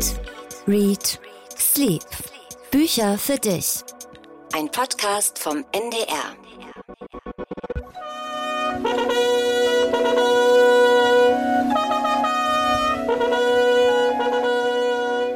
Eat, 0.00 0.20
Read, 0.66 1.20
Sleep. 1.58 2.02
Bücher 2.70 3.18
für 3.18 3.36
dich. 3.36 3.80
Ein 4.54 4.70
Podcast 4.70 5.38
vom 5.38 5.62
NDR. 5.72 6.36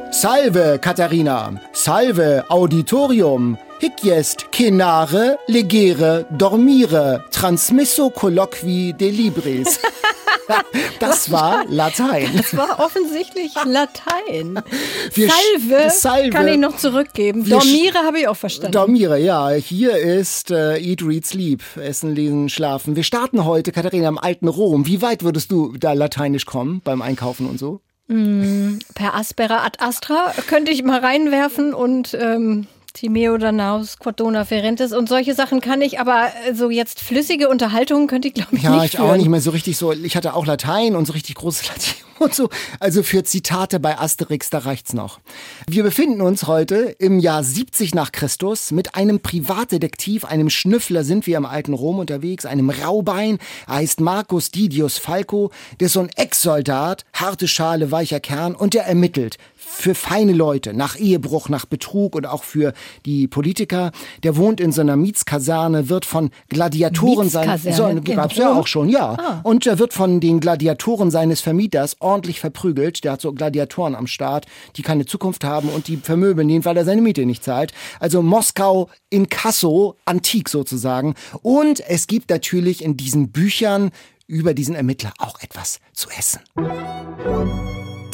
Salve, 0.09 0.79
Katharina. 0.79 1.61
Salve, 1.71 2.43
Auditorium. 2.49 3.59
Hic 3.81 4.03
jest 4.03 4.47
cenare, 4.51 5.37
legere, 5.47 6.25
dormire, 6.31 7.23
transmisso 7.29 8.09
colloqui 8.09 8.93
de 8.93 9.11
libris. 9.11 9.79
Das 10.99 11.31
war 11.31 11.65
Latein. 11.67 12.29
Das 12.35 12.55
war 12.55 12.79
offensichtlich 12.79 13.53
Latein. 13.65 14.61
Wir 15.13 15.29
Salve, 15.29 15.89
Salve. 15.89 16.29
kann 16.29 16.47
ich 16.47 16.57
noch 16.57 16.77
zurückgeben. 16.77 17.45
Wir 17.45 17.57
Dormire 17.57 17.97
habe 17.99 18.19
ich 18.19 18.27
auch 18.27 18.35
verstanden. 18.35 18.71
Dormire, 18.71 19.19
ja. 19.19 19.49
Hier 19.49 19.97
ist 19.97 20.51
äh, 20.51 20.77
Eat, 20.77 21.03
Read, 21.03 21.25
Sleep. 21.25 21.61
Essen, 21.77 22.15
Lesen, 22.15 22.49
Schlafen. 22.49 22.95
Wir 22.95 23.03
starten 23.03 23.45
heute, 23.45 23.71
Katharina, 23.71 24.07
im 24.07 24.17
alten 24.17 24.47
Rom. 24.47 24.85
Wie 24.87 25.01
weit 25.01 25.23
würdest 25.23 25.51
du 25.51 25.75
da 25.77 25.93
lateinisch 25.93 26.45
kommen 26.45 26.81
beim 26.83 27.01
Einkaufen 27.01 27.47
und 27.47 27.59
so? 27.59 27.81
per 28.07 29.15
Aspera 29.15 29.65
ad 29.65 29.79
Astra 29.79 30.31
könnte 30.47 30.71
ich 30.71 30.83
mal 30.83 30.99
reinwerfen 30.99 31.73
und 31.73 32.15
ähm, 32.19 32.67
Timeo 32.95 33.37
Danaus, 33.37 33.99
Quadona 33.99 34.45
Ferentes 34.45 34.93
und 34.93 35.09
solche 35.09 35.33
Sachen 35.35 35.59
kann 35.59 35.81
ich, 35.81 35.99
aber 35.99 36.29
äh, 36.47 36.53
so 36.55 36.69
jetzt 36.69 37.01
flüssige 37.01 37.49
Unterhaltungen 37.49 38.07
könnte 38.07 38.29
ich 38.29 38.33
glaube 38.33 38.55
ich 38.55 38.63
Ja, 38.63 38.71
nicht 38.71 38.93
ich 38.93 38.99
auch 39.01 39.07
führen. 39.07 39.17
nicht 39.17 39.27
mehr 39.29 39.41
so 39.41 39.51
richtig 39.51 39.75
so. 39.77 39.91
Ich 39.91 40.15
hatte 40.15 40.33
auch 40.33 40.45
Latein 40.45 40.95
und 40.95 41.05
so 41.05 41.11
richtig 41.13 41.35
großes 41.35 41.67
Latein 41.67 41.93
und 42.19 42.33
so. 42.33 42.49
Also 42.79 43.03
für 43.03 43.25
Zitate 43.25 43.81
bei 43.81 43.99
Asterix, 43.99 44.49
da 44.49 44.59
reicht's 44.59 44.93
noch. 44.93 45.19
Wir 45.67 45.83
befinden 45.83 46.21
uns 46.21 46.47
heute 46.47 46.75
im 46.97 47.19
Jahr 47.19 47.43
70 47.43 47.93
nach 47.93 48.13
Christus. 48.13 48.71
Mit 48.71 48.95
einem 48.95 49.19
Privatdetektiv, 49.19 50.23
einem 50.23 50.49
Schnüffler 50.49 51.03
sind 51.03 51.27
wir 51.27 51.35
im 51.35 51.45
alten 51.45 51.73
Rom 51.73 51.99
unterwegs, 51.99 52.45
einem 52.45 52.69
Raubein. 52.69 53.39
Er 53.67 53.75
heißt 53.75 53.99
Marcus 53.99 54.51
Didius 54.51 54.97
Falco. 54.97 55.51
Der 55.81 55.87
ist 55.87 55.93
so 55.93 55.99
ein 55.99 56.09
Ex-Soldat, 56.15 57.03
harte 57.11 57.49
Schale, 57.49 57.91
weicher 57.91 58.21
Kern 58.21 58.55
und 58.55 58.73
der 58.73 58.85
ermittelt 58.85 59.37
für 59.67 59.95
feine 59.95 60.33
Leute, 60.33 60.73
nach 60.73 60.97
Ehebruch, 60.97 61.49
nach 61.49 61.65
Betrug 61.65 62.15
und 62.15 62.27
auch 62.27 62.43
für 62.43 62.73
die 63.05 63.27
Politiker. 63.27 63.91
Der 64.23 64.37
wohnt 64.37 64.61
in 64.61 64.71
so 64.71 64.81
einer 64.81 64.95
Mietskaserne, 64.95 65.89
wird 65.89 66.05
von 66.05 66.29
Gladiatoren 66.49 67.29
sein. 67.29 67.49
Mietskaserne 67.49 68.01
So, 68.05 68.13
gab's 68.15 68.37
ja 68.37 68.53
auch 68.53 68.67
schon, 68.67 68.89
ja. 68.89 69.17
Ah. 69.17 69.41
Und 69.43 69.65
er 69.65 69.79
wird 69.79 69.93
von 69.93 70.19
den 70.19 70.39
Gladiatoren 70.39 71.11
seines 71.11 71.41
Vermieters 71.41 71.97
ordentlich 71.99 72.39
verprügelt. 72.39 73.03
Der 73.03 73.13
hat 73.13 73.21
so 73.21 73.33
Gladiatoren 73.33 73.95
am 73.95 74.07
Start, 74.07 74.45
die 74.75 74.81
keine 74.81 75.05
Zukunft 75.05 75.43
haben 75.43 75.69
und 75.69 75.87
die 75.87 75.97
vermöbeln 75.97 76.49
ihn, 76.49 76.63
weil 76.63 76.77
er 76.77 76.85
seine 76.85 77.01
Miete 77.01 77.25
nicht 77.25 77.43
zahlt. 77.43 77.73
Also 77.99 78.21
Moskau 78.21 78.89
in 79.09 79.29
Kasso, 79.29 79.95
antik 80.05 80.49
sozusagen. 80.49 81.15
Und 81.41 81.81
es 81.87 82.07
gibt 82.07 82.29
natürlich 82.29 82.83
in 82.83 82.97
diesen 82.97 83.31
Büchern 83.31 83.91
über 84.27 84.53
diesen 84.53 84.75
Ermittler 84.75 85.13
auch 85.19 85.39
etwas 85.41 85.79
zu 85.93 86.09
essen. 86.17 86.39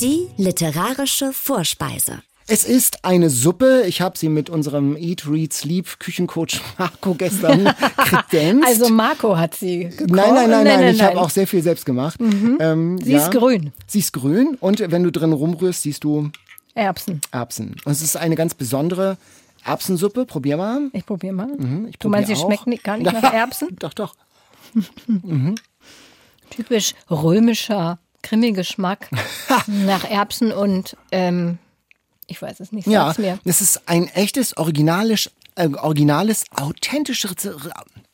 Die 0.01 0.27
literarische 0.37 1.31
Vorspeise. 1.31 2.21
Es 2.47 2.63
ist 2.63 3.05
eine 3.05 3.29
Suppe. 3.29 3.83
Ich 3.87 4.01
habe 4.01 4.17
sie 4.17 4.27
mit 4.29 4.49
unserem 4.49 4.97
Eat, 4.97 5.27
Read, 5.29 5.53
Sleep 5.53 5.99
Küchencoach 5.99 6.59
Marco 6.77 7.13
gestern 7.13 7.65
kredenzt. 7.97 8.67
Also 8.67 8.89
Marco 8.89 9.37
hat 9.37 9.55
sie 9.55 9.85
gekocht. 9.85 10.09
Nein, 10.09 10.33
nein, 10.33 10.49
nein, 10.49 10.63
nein, 10.65 10.79
nein, 10.81 10.95
ich 10.95 11.01
habe 11.01 11.19
auch 11.21 11.29
sehr 11.29 11.45
viel 11.47 11.61
selbst 11.61 11.85
gemacht. 11.85 12.19
Ähm, 12.19 12.97
Sie 13.01 13.13
ist 13.13 13.31
grün. 13.31 13.71
Sie 13.87 13.99
ist 13.99 14.11
grün 14.11 14.57
und 14.59 14.79
wenn 14.91 15.03
du 15.03 15.11
drin 15.11 15.33
rumrührst, 15.33 15.83
siehst 15.83 16.03
du 16.03 16.31
Erbsen. 16.73 17.21
Erbsen. 17.31 17.75
Und 17.85 17.91
es 17.91 18.01
ist 18.01 18.17
eine 18.17 18.35
ganz 18.35 18.53
besondere 18.55 19.17
Erbsensuppe. 19.63 20.25
Probier 20.25 20.57
mal. 20.57 20.89
Ich 20.93 21.05
probiere 21.05 21.33
mal. 21.33 21.47
Mhm, 21.47 21.87
Ich 21.89 21.99
du 21.99 22.09
meinst, 22.09 22.27
sie 22.27 22.35
schmeckt 22.35 22.65
nicht, 22.67 22.83
gar 22.83 22.97
nicht 22.97 23.11
nach 23.11 23.21
Erbsen? 23.33 23.75
Doch, 23.79 23.93
doch. 23.93 24.15
Typisch 26.49 26.95
römischer 27.09 27.99
Krimi-Geschmack 28.21 29.09
nach 29.67 30.03
Erbsen 30.09 30.51
und 30.51 30.95
ähm, 31.11 31.57
ich 32.27 32.41
weiß 32.41 32.59
es 32.59 32.71
nicht, 32.71 32.87
Ja, 32.87 33.13
mir. 33.17 33.39
das 33.43 33.61
ist 33.61 33.81
ein 33.87 34.07
echtes, 34.07 34.55
originales, 34.57 35.31
äh, 35.55 35.67
originales, 35.67 36.45
authentisches 36.55 37.35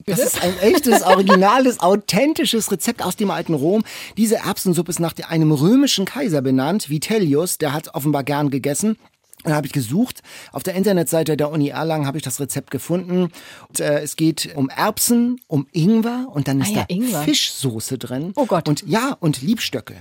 das 0.07 0.19
ist 0.19 0.41
ein 0.41 0.57
echtes, 0.59 1.01
originales, 1.01 1.81
authentisches 1.81 2.71
Rezept 2.71 3.01
aus 3.03 3.17
dem 3.17 3.29
alten 3.29 3.53
Rom. 3.53 3.83
Diese 4.15 4.37
Erbsensuppe 4.37 4.89
ist 4.89 5.01
nach 5.01 5.13
einem 5.27 5.51
römischen 5.51 6.05
Kaiser 6.05 6.41
benannt, 6.41 6.89
Vitellius, 6.89 7.57
der 7.57 7.73
hat 7.73 7.93
offenbar 7.93 8.23
gern 8.23 8.49
gegessen. 8.49 8.97
Dann 9.43 9.53
habe 9.53 9.67
ich 9.67 9.73
gesucht. 9.73 10.21
Auf 10.51 10.63
der 10.63 10.73
Internetseite 10.75 11.37
der 11.37 11.51
Uni 11.51 11.69
Erlangen 11.69 12.05
habe 12.07 12.17
ich 12.17 12.23
das 12.23 12.39
Rezept 12.39 12.71
gefunden. 12.71 13.29
Und, 13.69 13.79
äh, 13.79 13.99
es 14.01 14.15
geht 14.15 14.53
um 14.55 14.67
Erbsen, 14.69 15.39
um 15.47 15.67
Ingwer 15.71 16.27
und 16.33 16.47
dann 16.47 16.59
ist 16.59 16.69
Ah 16.69 16.71
ja, 16.71 16.85
da 16.87 16.93
Ingwer. 16.93 17.21
Fischsoße 17.21 17.97
drin. 17.97 18.33
Oh 18.35 18.45
Gott. 18.45 18.67
Und 18.67 18.83
ja, 18.87 19.15
und 19.19 19.41
Liebstöcke. 19.41 19.95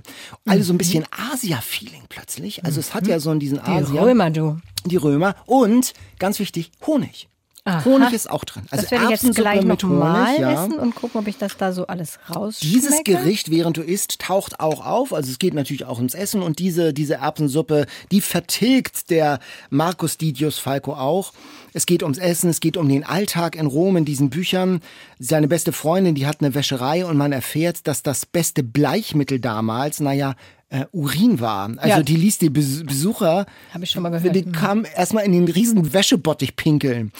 Also 0.47 0.64
so 0.64 0.72
ein 0.72 0.78
bisschen 0.78 1.04
Asia-Feeling 1.32 2.04
plötzlich. 2.08 2.64
Also 2.64 2.80
es 2.80 2.94
hat 2.94 3.06
ja 3.06 3.20
so 3.20 3.34
diesen 3.34 3.58
Die 3.64 3.70
Asia 3.70 4.02
Römer, 4.02 4.30
du. 4.30 4.58
die 4.84 4.97
Römer 4.97 5.36
und 5.47 5.92
ganz 6.18 6.38
wichtig 6.38 6.70
Honig. 6.86 7.28
Aha. 7.66 7.84
Honig 7.84 8.12
ist 8.12 8.31
auch 8.31 8.44
drin. 8.44 8.62
Also 8.71 8.82
Das 8.82 8.91
werde 8.93 9.04
ich 9.06 9.10
jetzt 9.22 9.34
gleich 9.34 9.62
mit 9.65 9.82
nochmal 9.82 10.28
Honig, 10.28 10.41
ja. 10.41 10.65
essen 10.65 10.78
und 10.78 10.94
gucken, 10.94 11.21
ob 11.21 11.27
ich 11.27 11.37
das 11.37 11.56
da 11.56 11.72
so 11.72 11.87
alles 11.88 12.21
rausschmecke. 12.32 12.75
Dieses 12.75 13.04
Gericht, 13.04 13.50
während 13.50 13.77
du 13.77 13.82
isst, 13.82 14.21
taucht 14.21 14.60
auch 14.60 14.87
auf. 14.87 15.12
Also 15.12 15.32
es 15.32 15.41
geht 15.41 15.53
natürlich 15.53 15.84
auch 15.84 15.97
ums 15.97 16.15
Essen 16.15 16.43
und 16.43 16.60
diese, 16.60 16.94
diese 16.94 17.15
Erbsensuppe, 17.16 17.87
die 18.12 18.21
vertilgt 18.21 19.10
der 19.10 19.41
Marcus 19.69 20.16
Didius 20.16 20.60
Falco 20.60 20.94
auch. 20.94 21.32
Es 21.72 21.87
geht 21.87 22.04
ums 22.04 22.19
Essen, 22.19 22.50
es 22.50 22.60
geht 22.60 22.77
um 22.77 22.88
den 22.88 23.04
Alltag 23.04 23.56
in 23.56 23.66
Rom 23.66 23.97
in 23.97 24.04
diesen 24.04 24.31
Büchern. 24.31 24.81
Seine 25.19 25.48
beste 25.48 25.72
Freundin, 25.72 26.15
die 26.15 26.27
hat 26.27 26.41
eine 26.41 26.54
Wäscherei 26.54 27.04
und 27.04 27.16
man 27.16 27.33
erfährt, 27.33 27.88
dass 27.88 28.03
das 28.04 28.27
beste 28.27 28.62
Bleichmittel 28.62 29.41
damals, 29.41 29.98
naja, 29.98 30.37
äh, 30.82 30.87
Urin 30.92 31.41
war. 31.41 31.70
Also 31.76 31.88
Ja. 31.98 32.03
die 32.03 32.16
ließ 32.16 32.38
die 32.38 32.50
Bes 32.50 32.84
Besucher, 32.84 33.47
Hab 33.72 33.82
ich 33.82 33.91
schon 33.91 34.03
mal 34.03 34.10
gehört. 34.10 34.34
die 34.34 34.42
Mhm. 34.44 34.53
kamen 34.53 34.84
erstmal 34.84 35.25
in 35.25 35.32
den 35.32 35.48
riesen 35.48 35.92
Wäschebottich 35.92 36.56
pinkeln. 36.56 37.12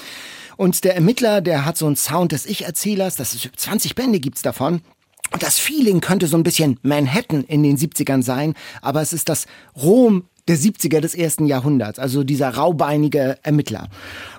Und 0.56 0.84
der 0.84 0.94
Ermittler, 0.94 1.41
der 1.41 1.65
hat 1.65 1.77
so 1.77 1.87
einen 1.87 1.97
Sound 1.97 2.33
des 2.33 2.47
Ich-Erzählers, 2.47 3.16
das 3.16 3.34
ist 3.34 3.50
20 3.56 3.95
Bände 3.95 4.21
gibt's 4.21 4.43
davon. 4.43 4.81
Und 5.33 5.43
das 5.43 5.59
Feeling 5.59 6.00
könnte 6.00 6.28
so 6.28 6.37
ein 6.37 6.45
bisschen 6.45 6.78
Manhattan 6.83 7.43
in 7.45 7.62
den 7.62 7.77
70ern 7.77 8.22
sein, 8.22 8.55
aber 8.81 9.03
es 9.03 9.12
ist 9.12 9.28
das 9.28 9.47
Rom 9.77 10.25
der 10.49 10.56
70er 10.56 11.00
des 11.00 11.16
ersten 11.16 11.47
Jahrhunderts, 11.47 11.99
also 11.99 12.22
dieser 12.22 12.50
raubeinige 12.50 13.37
Ermittler. 13.43 13.89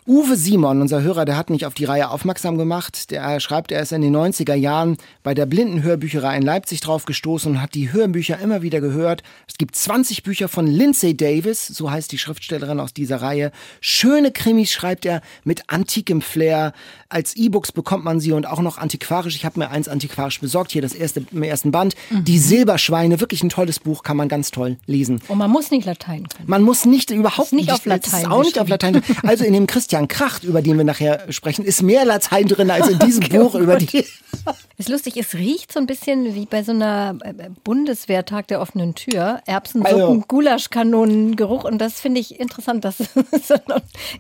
Uwe 0.09 0.37
Simon, 0.37 0.79
unser 0.79 1.01
Hörer, 1.01 1.25
der 1.25 1.35
hat 1.35 1.49
mich 1.49 1.65
auf 1.65 1.73
die 1.73 1.83
Reihe 1.83 2.09
aufmerksam 2.09 2.57
gemacht. 2.57 3.11
Der 3.11 3.41
schreibt, 3.41 3.73
er 3.73 3.81
ist 3.81 3.91
in 3.91 4.01
den 4.01 4.15
90er 4.15 4.53
Jahren 4.53 4.95
bei 5.21 5.33
der 5.33 5.45
Blindenhörbücherei 5.45 6.37
in 6.37 6.43
Leipzig 6.43 6.79
drauf 6.79 7.03
gestoßen 7.03 7.51
und 7.51 7.61
hat 7.61 7.75
die 7.75 7.91
Hörbücher 7.91 8.39
immer 8.39 8.61
wieder 8.61 8.79
gehört. 8.79 9.21
Es 9.49 9.57
gibt 9.57 9.75
20 9.75 10.23
Bücher 10.23 10.47
von 10.47 10.65
Lindsay 10.65 11.17
Davis, 11.17 11.67
so 11.67 11.91
heißt 11.91 12.09
die 12.13 12.17
Schriftstellerin 12.17 12.79
aus 12.79 12.93
dieser 12.93 13.21
Reihe. 13.21 13.51
Schöne 13.81 14.31
Krimis 14.31 14.71
schreibt 14.71 15.05
er 15.05 15.21
mit 15.43 15.69
antikem 15.69 16.21
Flair. 16.21 16.71
Als 17.09 17.35
E-Books 17.35 17.73
bekommt 17.73 18.05
man 18.05 18.21
sie 18.21 18.31
und 18.31 18.47
auch 18.47 18.61
noch 18.61 18.77
antiquarisch. 18.77 19.35
Ich 19.35 19.43
habe 19.43 19.59
mir 19.59 19.71
eins 19.71 19.89
antiquarisch 19.89 20.39
besorgt, 20.39 20.71
hier 20.71 20.81
das 20.81 20.93
erste 20.93 21.25
im 21.33 21.43
ersten 21.43 21.71
Band. 21.71 21.95
Die 22.11 22.39
Silberschweine, 22.39 23.19
wirklich 23.19 23.43
ein 23.43 23.49
tolles 23.49 23.79
Buch, 23.79 24.03
kann 24.03 24.15
man 24.15 24.29
ganz 24.29 24.51
toll 24.51 24.77
lesen. 24.85 25.19
Und 25.27 25.37
man 25.37 25.51
muss 25.51 25.69
nicht 25.69 25.85
Latein 25.85 26.29
können. 26.29 26.47
Man 26.47 26.63
muss 26.63 26.85
nicht 26.85 27.11
überhaupt 27.11 27.47
Ist 27.47 27.53
nicht 27.53 27.73
auf 27.73 27.85
Latein 27.85 28.21
Ist 28.21 28.31
auch 28.31 28.43
nicht 28.43 28.57
auf 28.57 28.69
Latein. 28.69 29.01
Also 29.23 29.43
in 29.43 29.51
dem 29.51 29.67
Christian 29.96 29.96
Kracht, 30.07 30.43
über 30.43 30.61
den 30.61 30.77
wir 30.77 30.83
nachher 30.83 31.31
sprechen, 31.31 31.65
ist 31.65 31.81
mehr 31.81 32.05
Latein 32.05 32.45
drin 32.47 32.69
als 32.69 32.87
in 32.89 32.99
diesem 32.99 33.23
Buch 33.29 33.55
über 33.55 33.77
die. 33.77 34.05
Ist 34.77 34.89
lustig, 34.89 35.17
es 35.17 35.33
riecht 35.33 35.71
so 35.73 35.79
ein 35.79 35.87
bisschen 35.87 36.35
wie 36.35 36.45
bei 36.45 36.61
so 36.61 36.71
einer 36.71 37.17
äh, 37.23 37.33
Bundeswehrtag 37.63 38.47
der 38.47 38.61
offenen 38.61 38.93
Tür. 38.93 39.41
Erbsensuppen, 39.47 39.99
Also- 40.01 40.23
Gulaschkanonengeruch. 40.27 41.63
Und 41.63 41.79
das 41.79 41.99
finde 41.99 42.19
ich 42.21 42.39
interessant, 42.39 42.85
dass 42.85 42.99
es 43.31 43.51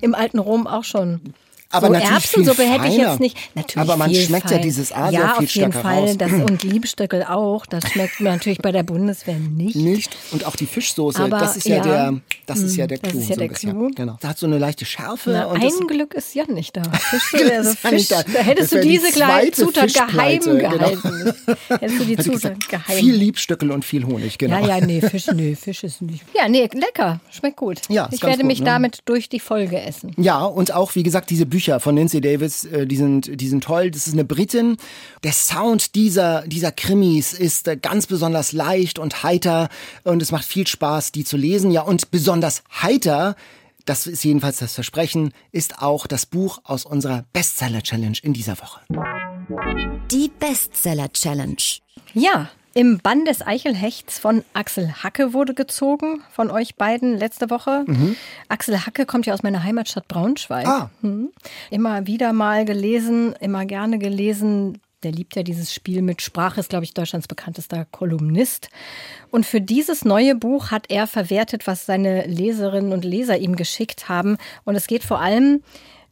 im 0.01 0.15
alten 0.15 0.39
Rom 0.39 0.65
auch 0.65 0.83
schon. 0.83 1.21
Aber 1.69 1.87
so 1.87 1.93
natürlich 1.93 2.11
Erbsensuppe 2.13 2.61
viel 2.61 2.71
hätte 2.71 2.87
ich 2.87 2.97
jetzt 2.97 3.19
nicht. 3.19 3.37
Natürlich 3.55 3.77
Aber 3.77 3.97
man 3.97 4.13
schmeckt 4.13 4.45
ja 4.45 4.57
fein. 4.57 4.61
dieses 4.61 4.91
Asia 4.91 5.11
ja, 5.11 5.19
viel 5.19 5.29
auf 5.29 5.39
jeden 5.39 5.71
stärker 5.71 5.81
Fall. 5.81 5.99
raus. 5.99 6.17
Das, 6.17 6.31
und 6.31 6.63
Liebstöckel 6.63 7.23
auch. 7.23 7.65
Das 7.65 7.89
schmeckt 7.91 8.19
man 8.21 8.33
natürlich 8.33 8.59
bei 8.59 8.71
der 8.71 8.83
Bundeswehr 8.83 9.35
nicht. 9.37 9.75
Nicht. 9.75 10.15
Und 10.31 10.45
auch 10.45 10.55
die 10.55 10.65
Fischsoße, 10.65 11.21
Aber 11.21 11.39
das 11.39 11.57
ist 11.57 11.67
ja, 11.67 11.77
ja, 11.77 11.83
der, 11.83 12.21
das 12.45 12.59
ist 12.59 12.75
ja 12.77 12.87
der 12.87 12.99
das 12.99 13.11
Clou. 13.11 13.21
ist 13.21 13.29
ja 13.29 13.35
so 13.35 13.39
der. 13.41 13.49
Clou. 13.49 13.89
Genau. 13.95 14.17
Das 14.21 14.29
hat 14.29 14.37
so 14.37 14.45
eine 14.45 14.57
leichte 14.57 14.85
Schärfe. 14.85 15.31
Na, 15.31 15.45
und 15.45 15.61
das, 15.61 15.79
ein 15.79 15.87
Glück 15.87 16.13
ist 16.13 16.33
Jan 16.35 16.53
nicht 16.53 16.77
da. 16.77 16.83
Fisch, 16.93 17.41
Das 17.41 17.67
also 17.67 17.69
ja 17.69 17.89
Fisch, 17.89 18.07
da. 18.07 18.23
da 18.23 18.31
Das 18.33 18.45
hättest 18.45 18.71
du 18.71 18.81
diese 18.81 19.11
kleine 19.11 19.51
Zutat 19.51 19.93
geheim 19.93 20.41
Fischpleite, 20.41 20.57
genau. 20.57 20.69
gehalten. 20.77 21.33
Hättest 21.67 21.99
du 21.99 22.05
die 22.05 22.17
Zutat 22.17 22.69
geheim. 22.69 22.97
Viel 22.97 23.13
Liebstöckel 23.15 23.71
und 23.71 23.83
viel 23.83 24.05
Honig, 24.05 24.37
genau. 24.37 24.59
Ja, 24.61 24.77
ja, 24.77 24.85
nee, 24.85 25.01
Fisch, 25.01 25.27
nee, 25.33 25.55
Fisch 25.55 25.83
ist 25.83 26.01
nicht. 26.01 26.23
Ja, 26.33 26.47
nee, 26.47 26.69
lecker. 26.73 27.19
Schmeckt 27.29 27.57
gut. 27.57 27.81
Ja, 27.89 28.07
ich 28.11 28.23
werde 28.23 28.43
mich 28.43 28.59
ne? 28.59 28.65
damit 28.65 28.99
durch 29.05 29.27
die 29.27 29.39
Folge 29.39 29.81
essen. 29.81 30.13
Ja, 30.17 30.45
und 30.45 30.71
auch, 30.73 30.95
wie 30.95 31.03
gesagt, 31.03 31.29
diese 31.29 31.45
Bücher 31.45 31.56
von 31.79 31.95
Lindsay 31.95 32.21
Davis, 32.21 32.63
äh, 32.65 32.87
die 32.87 32.97
sind, 32.97 33.41
die 33.41 33.47
sind 33.47 33.63
toll. 33.63 33.91
Das 33.91 34.07
ist 34.07 34.13
eine 34.13 34.25
Britin. 34.25 34.77
Der 35.23 35.33
Sound 35.33 35.95
dieser, 35.95 36.47
dieser 36.47 36.71
Krimis 36.71 37.33
ist 37.33 37.67
äh, 37.67 37.77
ganz 37.77 38.07
besonders 38.07 38.51
leicht 38.51 38.99
und 38.99 39.23
heiter 39.23 39.69
und 40.03 40.21
es 40.21 40.31
macht 40.31 40.45
viel 40.45 40.65
Spaß, 40.65 41.11
die 41.11 41.23
zu 41.23 41.35
lesen. 41.35 41.71
Ja, 41.71 41.81
und 41.81 42.09
besonders 42.11 42.37
besonders 42.37 42.63
heiter, 42.81 43.35
das 43.85 44.05
ist 44.05 44.23
jedenfalls 44.23 44.57
das 44.57 44.73
Versprechen, 44.73 45.33
ist 45.51 45.81
auch 45.81 46.07
das 46.07 46.25
Buch 46.25 46.59
aus 46.63 46.85
unserer 46.85 47.25
Bestseller-Challenge 47.33 48.17
in 48.21 48.33
dieser 48.33 48.57
Woche. 48.59 48.81
Die 50.11 50.29
Bestseller-Challenge. 50.39 51.55
Ja, 52.13 52.49
im 52.77 52.99
Bann 52.99 53.25
des 53.25 53.41
Eichelhechts 53.41 54.19
von 54.19 54.43
Axel 54.53 55.01
Hacke 55.01 55.33
wurde 55.33 55.55
gezogen, 55.55 56.21
von 56.29 56.51
euch 56.51 56.75
beiden 56.75 57.17
letzte 57.17 57.49
Woche. 57.49 57.83
Mhm. 57.87 58.15
Axel 58.49 58.85
Hacke 58.85 59.07
kommt 59.07 59.25
ja 59.25 59.33
aus 59.33 59.41
meiner 59.41 59.63
Heimatstadt 59.63 60.07
Braunschweig. 60.07 60.67
Ah. 60.67 60.91
Mhm. 61.01 61.31
Immer 61.71 62.05
wieder 62.05 62.33
mal 62.33 62.65
gelesen, 62.65 63.33
immer 63.39 63.65
gerne 63.65 63.97
gelesen. 63.97 64.79
Der 65.01 65.11
liebt 65.11 65.35
ja 65.35 65.41
dieses 65.41 65.73
Spiel 65.73 66.03
mit 66.03 66.21
Sprache, 66.21 66.59
ist, 66.59 66.69
glaube 66.69 66.85
ich, 66.85 66.93
Deutschlands 66.93 67.27
bekanntester 67.27 67.85
Kolumnist. 67.89 68.69
Und 69.31 69.47
für 69.47 69.59
dieses 69.59 70.05
neue 70.05 70.35
Buch 70.35 70.69
hat 70.69 70.85
er 70.89 71.07
verwertet, 71.07 71.65
was 71.65 71.87
seine 71.87 72.27
Leserinnen 72.27 72.93
und 72.93 73.03
Leser 73.03 73.39
ihm 73.39 73.55
geschickt 73.55 74.07
haben. 74.07 74.37
Und 74.65 74.75
es 74.75 74.85
geht 74.85 75.03
vor 75.03 75.19
allem 75.19 75.63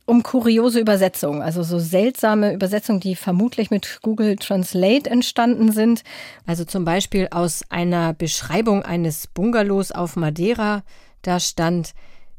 um 0.06 0.22
kuriose 0.22 0.80
Übersetzungen, 0.80 1.42
also 1.42 1.64
so 1.64 1.80
seltsame 1.80 2.54
Übersetzungen, 2.54 3.00
die 3.00 3.16
vermutlich 3.16 3.72
mit 3.72 4.00
Google 4.04 4.36
Translate 4.36 5.10
entstanden 5.10 5.72
sind. 5.72 6.04
Also 6.46 6.64
zum 6.64 6.86
Beispiel 6.86 7.28
aus 7.32 7.64
einer 7.70 8.14
Beschreibung 8.14 8.84
eines 8.84 9.28
Bungalows 9.28 9.92
auf 9.92 10.16
Madeira, 10.16 10.84
da 11.24 11.40
stand, 11.40 11.94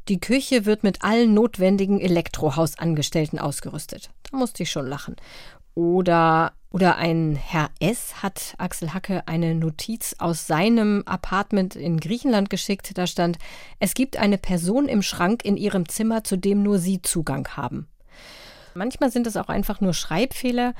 die 0.07 0.21
Küche 0.21 0.65
wird 0.65 0.83
mit 0.83 1.03
allen 1.03 1.33
notwendigen 1.33 1.99
Elektrohausangestellten 1.99 3.39
ausgerüstet. 3.39 4.11
Da 4.31 4.37
musste 4.37 4.63
ich 4.63 4.71
schon 4.71 4.87
lachen. 4.87 5.17
Oder, 5.75 6.53
oder 6.71 6.97
ein 6.97 7.35
Herr 7.35 7.69
S. 7.79 8.21
hat 8.21 8.55
Axel 8.57 8.93
Hacke 8.93 9.27
eine 9.27 9.55
Notiz 9.55 10.15
aus 10.19 10.47
seinem 10.47 11.03
Apartment 11.05 11.75
in 11.75 11.99
Griechenland 11.99 12.49
geschickt. 12.49 12.97
Da 12.97 13.07
stand, 13.07 13.37
es 13.79 13.93
gibt 13.93 14.17
eine 14.17 14.37
Person 14.37 14.87
im 14.87 15.01
Schrank 15.01 15.45
in 15.45 15.57
ihrem 15.57 15.87
Zimmer, 15.87 16.23
zu 16.23 16.37
dem 16.37 16.63
nur 16.63 16.79
Sie 16.79 17.01
Zugang 17.01 17.47
haben. 17.55 17.87
Manchmal 18.73 19.11
sind 19.11 19.27
es 19.27 19.37
auch 19.37 19.49
einfach 19.49 19.81
nur 19.81 19.93
Schreibfehler, 19.93 20.73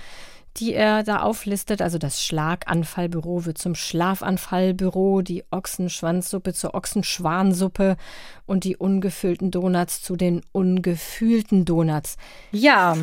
die 0.58 0.74
er 0.74 1.04
da 1.04 1.22
auflistet. 1.22 1.82
Also 1.82 1.98
das 1.98 2.24
Schlaganfallbüro 2.24 3.46
wird 3.46 3.58
zum 3.58 3.76
Schlafanfallbüro, 3.76 5.22
die 5.22 5.44
Ochsenschwanzsuppe 5.52 6.54
zur 6.54 6.74
Ochsenschwansuppe 6.74 7.98
und 8.46 8.64
die 8.64 8.78
ungefüllten 8.78 9.52
Donuts 9.52 10.02
zu 10.02 10.16
den 10.16 10.42
ungefühlten 10.52 11.66
Donuts. 11.66 12.18
Ja, 12.52 12.98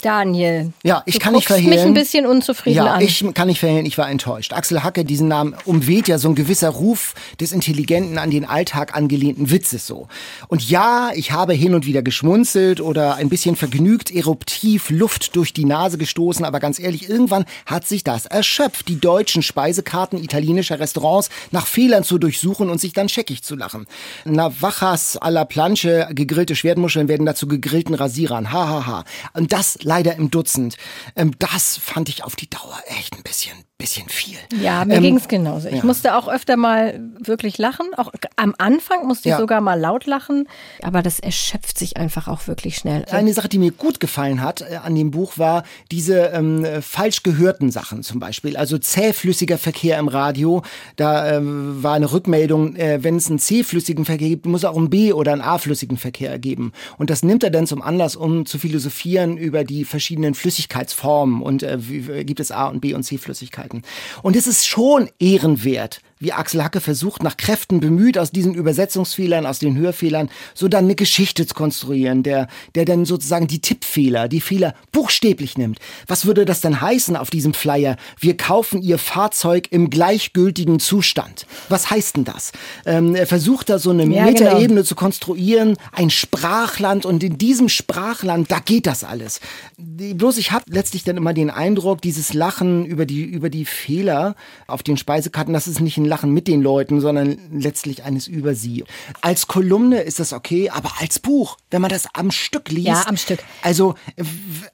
Daniel. 0.00 0.72
Ja, 0.82 1.02
ich 1.06 1.20
kann 1.20 1.34
nicht 1.34 1.46
verhehlen. 1.46 1.70
mich 1.70 1.80
ein 1.80 1.94
bisschen 1.94 2.26
unzufrieden 2.26 2.76
ja, 2.76 2.94
an. 2.94 3.00
ich 3.00 3.24
kann 3.34 3.48
nicht 3.48 3.60
verhehlen, 3.60 3.86
ich 3.86 3.98
war 3.98 4.10
enttäuscht. 4.10 4.52
Axel 4.52 4.82
Hacke, 4.82 5.04
diesen 5.04 5.28
Namen 5.28 5.54
umweht 5.64 6.08
ja 6.08 6.18
so 6.18 6.28
ein 6.28 6.34
gewisser 6.34 6.70
Ruf 6.70 7.14
des 7.40 7.52
intelligenten, 7.52 8.18
an 8.18 8.30
den 8.30 8.44
Alltag 8.44 8.96
angelehnten 8.96 9.50
Witzes 9.50 9.86
so. 9.86 10.08
Und 10.48 10.68
ja, 10.68 11.10
ich 11.14 11.32
habe 11.32 11.52
hin 11.52 11.74
und 11.74 11.86
wieder 11.86 12.02
geschmunzelt 12.02 12.80
oder 12.80 13.16
ein 13.16 13.28
bisschen 13.28 13.56
vergnügt 13.56 14.10
eruptiv 14.10 14.90
Luft 14.90 15.36
durch 15.36 15.52
die 15.52 15.64
Nase 15.64 15.98
gestoßen, 15.98 16.44
aber 16.44 16.58
ganz 16.58 16.78
ehrlich, 16.78 17.08
irgendwann 17.08 17.44
hat 17.66 17.86
sich 17.86 18.02
das 18.02 18.26
erschöpft, 18.26 18.88
die 18.88 18.98
deutschen 18.98 19.42
Speisekarten 19.42 20.22
italienischer 20.22 20.80
Restaurants 20.80 21.28
nach 21.50 21.66
Fehlern 21.66 22.04
zu 22.04 22.18
durchsuchen 22.18 22.70
und 22.70 22.80
sich 22.80 22.92
dann 22.92 23.08
scheckig 23.08 23.42
zu 23.42 23.56
lachen. 23.56 23.86
Navajas 24.24 25.20
à 25.20 25.30
la 25.30 25.44
Planche, 25.44 26.08
gegrillte 26.12 26.56
Schwertmuscheln 26.56 27.08
werden 27.08 27.26
dazu 27.26 27.46
gegrillten 27.46 27.94
Rasierern. 27.94 28.52
Hahaha. 28.52 28.86
Ha, 28.86 28.86
ha. 28.86 29.04
Und 29.34 29.52
das 29.52 29.81
leider 29.84 30.16
im 30.16 30.30
Dutzend. 30.30 30.76
Ähm, 31.16 31.32
das 31.38 31.76
fand 31.76 32.08
ich 32.08 32.24
auf 32.24 32.36
die 32.36 32.48
Dauer 32.48 32.78
echt 32.86 33.16
ein 33.16 33.22
bisschen, 33.22 33.56
bisschen 33.78 34.08
viel. 34.08 34.38
Ja, 34.60 34.84
mir 34.84 34.96
ähm, 34.96 35.02
ging 35.02 35.16
es 35.16 35.28
genauso. 35.28 35.68
Ich 35.68 35.76
ja. 35.76 35.84
musste 35.84 36.16
auch 36.16 36.28
öfter 36.28 36.56
mal 36.56 37.00
wirklich 37.18 37.58
lachen. 37.58 37.86
Auch 37.96 38.12
am 38.36 38.54
Anfang 38.58 39.06
musste 39.06 39.28
ich 39.28 39.32
ja. 39.32 39.38
sogar 39.38 39.60
mal 39.60 39.78
laut 39.78 40.06
lachen. 40.06 40.48
Aber 40.82 41.02
das 41.02 41.18
erschöpft 41.18 41.78
sich 41.78 41.96
einfach 41.96 42.28
auch 42.28 42.46
wirklich 42.46 42.76
schnell. 42.76 43.04
Eine 43.06 43.32
Sache, 43.32 43.48
die 43.48 43.58
mir 43.58 43.72
gut 43.72 44.00
gefallen 44.00 44.42
hat 44.42 44.62
äh, 44.62 44.76
an 44.76 44.94
dem 44.94 45.10
Buch, 45.10 45.38
war 45.38 45.64
diese 45.90 46.26
ähm, 46.26 46.66
falsch 46.80 47.22
gehörten 47.22 47.70
Sachen 47.70 48.02
zum 48.02 48.20
Beispiel. 48.20 48.56
Also 48.56 48.78
zähflüssiger 48.78 49.58
Verkehr 49.58 49.98
im 49.98 50.08
Radio. 50.08 50.62
Da 50.96 51.28
äh, 51.28 51.40
war 51.42 51.94
eine 51.94 52.12
Rückmeldung, 52.12 52.76
äh, 52.76 53.02
wenn 53.02 53.16
es 53.16 53.28
einen 53.28 53.38
zähflüssigen 53.38 54.04
Verkehr 54.04 54.28
gibt, 54.28 54.46
muss 54.46 54.60
es 54.60 54.64
auch 54.64 54.76
einen 54.76 54.90
B- 54.90 55.12
oder 55.12 55.32
einen 55.32 55.40
A-flüssigen 55.40 55.96
Verkehr 55.96 56.38
geben. 56.38 56.72
Und 56.98 57.10
das 57.10 57.22
nimmt 57.22 57.42
er 57.44 57.50
dann 57.50 57.66
zum 57.66 57.82
Anlass, 57.82 58.16
um 58.16 58.46
zu 58.46 58.58
philosophieren 58.58 59.36
über 59.36 59.64
die 59.64 59.71
verschiedenen 59.84 60.34
Flüssigkeitsformen 60.34 61.42
und 61.42 61.62
äh, 61.62 61.78
gibt 62.24 62.40
es 62.40 62.50
A 62.50 62.66
und 62.66 62.80
B 62.80 62.94
und 62.94 63.02
C 63.02 63.18
Flüssigkeiten. 63.18 63.82
Und 64.22 64.36
es 64.36 64.46
ist 64.46 64.66
schon 64.66 65.10
ehrenwert, 65.18 66.00
wie 66.22 66.32
Axel 66.32 66.62
Hacke 66.62 66.80
versucht, 66.80 67.22
nach 67.22 67.36
Kräften 67.36 67.80
bemüht, 67.80 68.16
aus 68.16 68.30
diesen 68.30 68.54
Übersetzungsfehlern, 68.54 69.44
aus 69.44 69.58
den 69.58 69.76
Hörfehlern, 69.76 70.30
so 70.54 70.68
dann 70.68 70.84
eine 70.84 70.94
Geschichte 70.94 71.46
zu 71.46 71.54
konstruieren, 71.54 72.22
der, 72.22 72.46
der 72.76 72.84
dann 72.84 73.04
sozusagen 73.04 73.48
die 73.48 73.60
Tippfehler, 73.60 74.28
die 74.28 74.40
Fehler 74.40 74.74
buchstäblich 74.92 75.58
nimmt. 75.58 75.80
Was 76.06 76.24
würde 76.24 76.44
das 76.44 76.60
denn 76.60 76.80
heißen 76.80 77.16
auf 77.16 77.30
diesem 77.30 77.54
Flyer? 77.54 77.96
Wir 78.20 78.36
kaufen 78.36 78.80
Ihr 78.80 78.98
Fahrzeug 78.98 79.66
im 79.70 79.90
gleichgültigen 79.90 80.78
Zustand. 80.78 81.46
Was 81.68 81.90
heißt 81.90 82.16
denn 82.16 82.24
das? 82.24 82.52
Ähm, 82.86 83.16
er 83.16 83.26
versucht 83.26 83.68
da 83.68 83.80
so 83.80 83.90
eine 83.90 84.04
ja, 84.04 84.24
Metaebene 84.24 84.68
genau. 84.68 84.82
zu 84.82 84.94
konstruieren, 84.94 85.76
ein 85.90 86.10
Sprachland 86.10 87.04
und 87.04 87.24
in 87.24 87.36
diesem 87.36 87.68
Sprachland, 87.68 88.50
da 88.50 88.60
geht 88.60 88.86
das 88.86 89.02
alles. 89.02 89.40
Bloß 89.76 90.38
ich 90.38 90.52
habe 90.52 90.66
letztlich 90.68 91.02
dann 91.02 91.16
immer 91.16 91.34
den 91.34 91.50
Eindruck, 91.50 92.00
dieses 92.00 92.32
Lachen 92.32 92.86
über 92.86 93.06
die, 93.06 93.24
über 93.24 93.50
die 93.50 93.64
Fehler 93.64 94.36
auf 94.68 94.84
den 94.84 94.96
Speisekarten, 94.96 95.52
das 95.52 95.66
ist 95.66 95.80
nicht 95.80 95.96
ein 95.96 96.11
Lachen 96.12 96.32
mit 96.32 96.46
den 96.46 96.60
Leuten, 96.60 97.00
sondern 97.00 97.38
letztlich 97.50 98.04
eines 98.04 98.28
über 98.28 98.54
sie. 98.54 98.84
Als 99.22 99.46
Kolumne 99.46 100.02
ist 100.02 100.20
das 100.20 100.34
okay, 100.34 100.68
aber 100.68 100.92
als 101.00 101.18
Buch, 101.18 101.56
wenn 101.70 101.80
man 101.80 101.90
das 101.90 102.06
am 102.12 102.30
Stück 102.30 102.68
liest. 102.68 102.88
Ja, 102.88 103.06
am 103.06 103.16
Stück. 103.16 103.38
Also, 103.62 103.94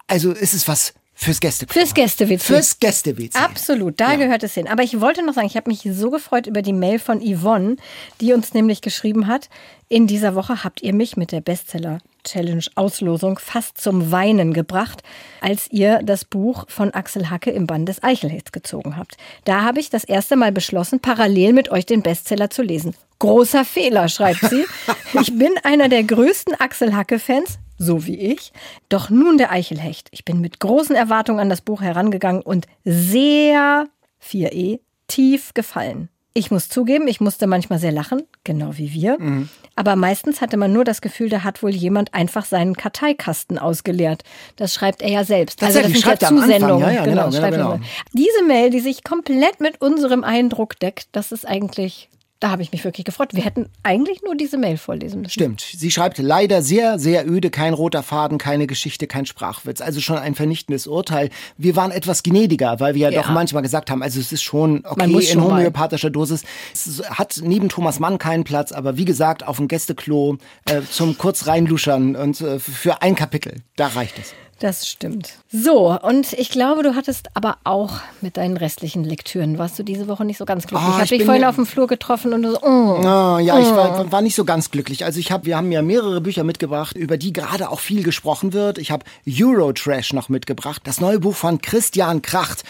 also 0.08 0.32
ist 0.32 0.52
es 0.52 0.66
was 0.66 0.94
Fürs 1.20 1.40
Gäste-WC. 1.40 1.72
Fürs 1.72 1.94
Gäste-WC. 1.94 2.38
Fürs 2.38 2.78
Gäste-WC. 2.78 3.36
Absolut, 3.36 3.98
da 3.98 4.12
ja. 4.12 4.18
gehört 4.18 4.44
es 4.44 4.54
hin. 4.54 4.68
Aber 4.68 4.84
ich 4.84 5.00
wollte 5.00 5.26
noch 5.26 5.34
sagen, 5.34 5.48
ich 5.48 5.56
habe 5.56 5.68
mich 5.68 5.82
so 5.92 6.10
gefreut 6.10 6.46
über 6.46 6.62
die 6.62 6.72
Mail 6.72 7.00
von 7.00 7.20
Yvonne, 7.20 7.74
die 8.20 8.32
uns 8.32 8.54
nämlich 8.54 8.82
geschrieben 8.82 9.26
hat, 9.26 9.48
in 9.88 10.06
dieser 10.06 10.36
Woche 10.36 10.62
habt 10.62 10.80
ihr 10.80 10.94
mich 10.94 11.16
mit 11.16 11.32
der 11.32 11.40
Bestseller 11.40 11.98
Challenge 12.30 12.64
Auslosung 12.74 13.38
fast 13.38 13.78
zum 13.78 14.10
Weinen 14.10 14.52
gebracht, 14.52 15.02
als 15.40 15.70
ihr 15.70 16.00
das 16.02 16.24
Buch 16.24 16.64
von 16.68 16.92
Axel 16.92 17.30
Hacke 17.30 17.50
im 17.50 17.66
Bann 17.66 17.86
des 17.86 18.02
Eichelhits 18.02 18.52
gezogen 18.52 18.96
habt. 18.96 19.16
Da 19.44 19.62
habe 19.62 19.80
ich 19.80 19.90
das 19.90 20.04
erste 20.04 20.36
Mal 20.36 20.52
beschlossen, 20.52 21.00
parallel 21.00 21.52
mit 21.52 21.70
euch 21.70 21.86
den 21.86 22.02
Bestseller 22.02 22.50
zu 22.50 22.62
lesen. 22.62 22.94
Großer 23.18 23.64
Fehler, 23.64 24.08
schreibt 24.08 24.40
sie. 24.40 24.64
Ich 25.20 25.36
bin 25.38 25.52
einer 25.62 25.88
der 25.88 26.04
größten 26.04 26.54
Axel 26.60 26.94
Hacke-Fans, 26.94 27.58
so 27.78 28.04
wie 28.06 28.18
ich. 28.18 28.52
Doch 28.90 29.08
nun 29.08 29.38
der 29.38 29.50
Eichelhecht. 29.50 30.08
Ich 30.10 30.24
bin 30.24 30.40
mit 30.42 30.60
großen 30.60 30.94
Erwartungen 30.94 31.40
an 31.40 31.48
das 31.48 31.62
Buch 31.62 31.80
herangegangen 31.80 32.42
und 32.42 32.66
sehr 32.84 33.88
4e 34.22 34.80
tief 35.06 35.54
gefallen. 35.54 36.10
Ich 36.38 36.52
muss 36.52 36.68
zugeben, 36.68 37.08
ich 37.08 37.20
musste 37.20 37.48
manchmal 37.48 37.80
sehr 37.80 37.90
lachen, 37.90 38.22
genau 38.44 38.78
wie 38.78 38.92
wir. 38.92 39.18
Mhm. 39.18 39.48
Aber 39.74 39.96
meistens 39.96 40.40
hatte 40.40 40.56
man 40.56 40.72
nur 40.72 40.84
das 40.84 41.00
Gefühl, 41.00 41.28
da 41.28 41.42
hat 41.42 41.64
wohl 41.64 41.74
jemand 41.74 42.14
einfach 42.14 42.44
seinen 42.44 42.76
Karteikasten 42.76 43.58
ausgeleert. 43.58 44.22
Das 44.54 44.72
schreibt 44.72 45.02
er 45.02 45.10
ja 45.10 45.24
selbst. 45.24 45.60
Also 45.64 45.80
das 45.80 45.90
sind 45.90 46.04
ja 46.04 46.16
Zusendungen. 46.16 46.80
Ja, 46.80 46.92
ja, 46.92 47.04
genau, 47.04 47.30
genau, 47.30 47.50
genau, 47.50 47.72
genau. 47.72 47.80
Diese 48.12 48.44
Mail, 48.46 48.70
die 48.70 48.78
sich 48.78 49.02
komplett 49.02 49.58
mit 49.58 49.80
unserem 49.80 50.22
Eindruck 50.22 50.78
deckt, 50.78 51.08
das 51.10 51.32
ist 51.32 51.44
eigentlich 51.44 52.08
da 52.40 52.50
habe 52.50 52.62
ich 52.62 52.70
mich 52.70 52.84
wirklich 52.84 53.04
gefreut. 53.04 53.30
Wir 53.32 53.44
hätten 53.44 53.68
eigentlich 53.82 54.22
nur 54.22 54.36
diese 54.36 54.58
Mail 54.58 54.76
vorlesen 54.76 55.22
müssen. 55.22 55.32
Stimmt. 55.32 55.60
Sie 55.60 55.90
schreibt 55.90 56.18
leider 56.18 56.62
sehr, 56.62 56.98
sehr 56.98 57.28
öde, 57.28 57.50
kein 57.50 57.74
roter 57.74 58.04
Faden, 58.04 58.38
keine 58.38 58.68
Geschichte, 58.68 59.08
kein 59.08 59.26
Sprachwitz. 59.26 59.80
Also 59.80 60.00
schon 60.00 60.18
ein 60.18 60.36
vernichtendes 60.36 60.86
Urteil. 60.86 61.30
Wir 61.56 61.74
waren 61.74 61.90
etwas 61.90 62.22
gnädiger, 62.22 62.78
weil 62.78 62.94
wir 62.94 63.10
ja, 63.10 63.10
ja. 63.10 63.22
doch 63.22 63.30
manchmal 63.30 63.62
gesagt 63.62 63.90
haben, 63.90 64.02
also 64.02 64.20
es 64.20 64.30
ist 64.30 64.42
schon 64.42 64.84
okay 64.84 65.30
in 65.32 65.42
homöopathischer 65.42 66.10
Dosis. 66.10 66.44
Es 66.72 67.02
hat 67.10 67.40
neben 67.42 67.68
Thomas 67.68 67.98
Mann 67.98 68.18
keinen 68.18 68.44
Platz, 68.44 68.70
aber 68.70 68.96
wie 68.96 69.04
gesagt, 69.04 69.44
auf 69.44 69.56
dem 69.56 69.66
Gästeklo 69.66 70.38
äh, 70.66 70.82
zum 70.88 71.18
kurz 71.18 71.48
reinluschern 71.48 72.14
und 72.14 72.40
äh, 72.40 72.60
für 72.60 73.02
ein 73.02 73.16
Kapitel, 73.16 73.62
da 73.76 73.88
reicht 73.88 74.18
es. 74.18 74.34
Das 74.60 74.88
stimmt. 74.88 75.34
So, 75.52 75.96
und 76.00 76.32
ich 76.32 76.50
glaube, 76.50 76.82
du 76.82 76.96
hattest 76.96 77.28
aber 77.34 77.58
auch 77.62 78.00
mit 78.20 78.36
deinen 78.36 78.56
restlichen 78.56 79.04
Lektüren, 79.04 79.56
warst 79.56 79.78
du 79.78 79.84
diese 79.84 80.08
Woche 80.08 80.24
nicht 80.24 80.38
so 80.38 80.44
ganz 80.44 80.66
glücklich. 80.66 80.88
Oh, 80.88 80.94
ich 80.94 81.00
habe 81.00 81.08
dich 81.08 81.24
vorhin 81.24 81.44
auf 81.44 81.54
dem 81.54 81.64
Flur 81.64 81.86
getroffen 81.86 82.32
und 82.32 82.42
du 82.42 82.50
so, 82.50 82.58
oh, 82.62 82.98
oh 82.98 83.38
ja, 83.38 83.54
oh. 83.54 83.60
ich 83.60 83.70
war, 83.70 84.10
war, 84.10 84.20
nicht 84.20 84.34
so 84.34 84.44
ganz 84.44 84.72
glücklich. 84.72 85.04
Also 85.04 85.20
ich 85.20 85.30
habe, 85.30 85.46
wir 85.46 85.56
haben 85.56 85.70
ja 85.70 85.80
mehrere 85.80 86.20
Bücher 86.20 86.42
mitgebracht, 86.42 86.96
über 86.96 87.16
die 87.16 87.32
gerade 87.32 87.70
auch 87.70 87.78
viel 87.78 88.02
gesprochen 88.02 88.52
wird. 88.52 88.78
Ich 88.78 88.90
habe 88.90 89.04
Eurotrash 89.28 90.12
noch 90.12 90.28
mitgebracht, 90.28 90.82
das 90.84 91.00
neue 91.00 91.20
Buch 91.20 91.36
von 91.36 91.62
Christian 91.62 92.20
Kracht. 92.20 92.64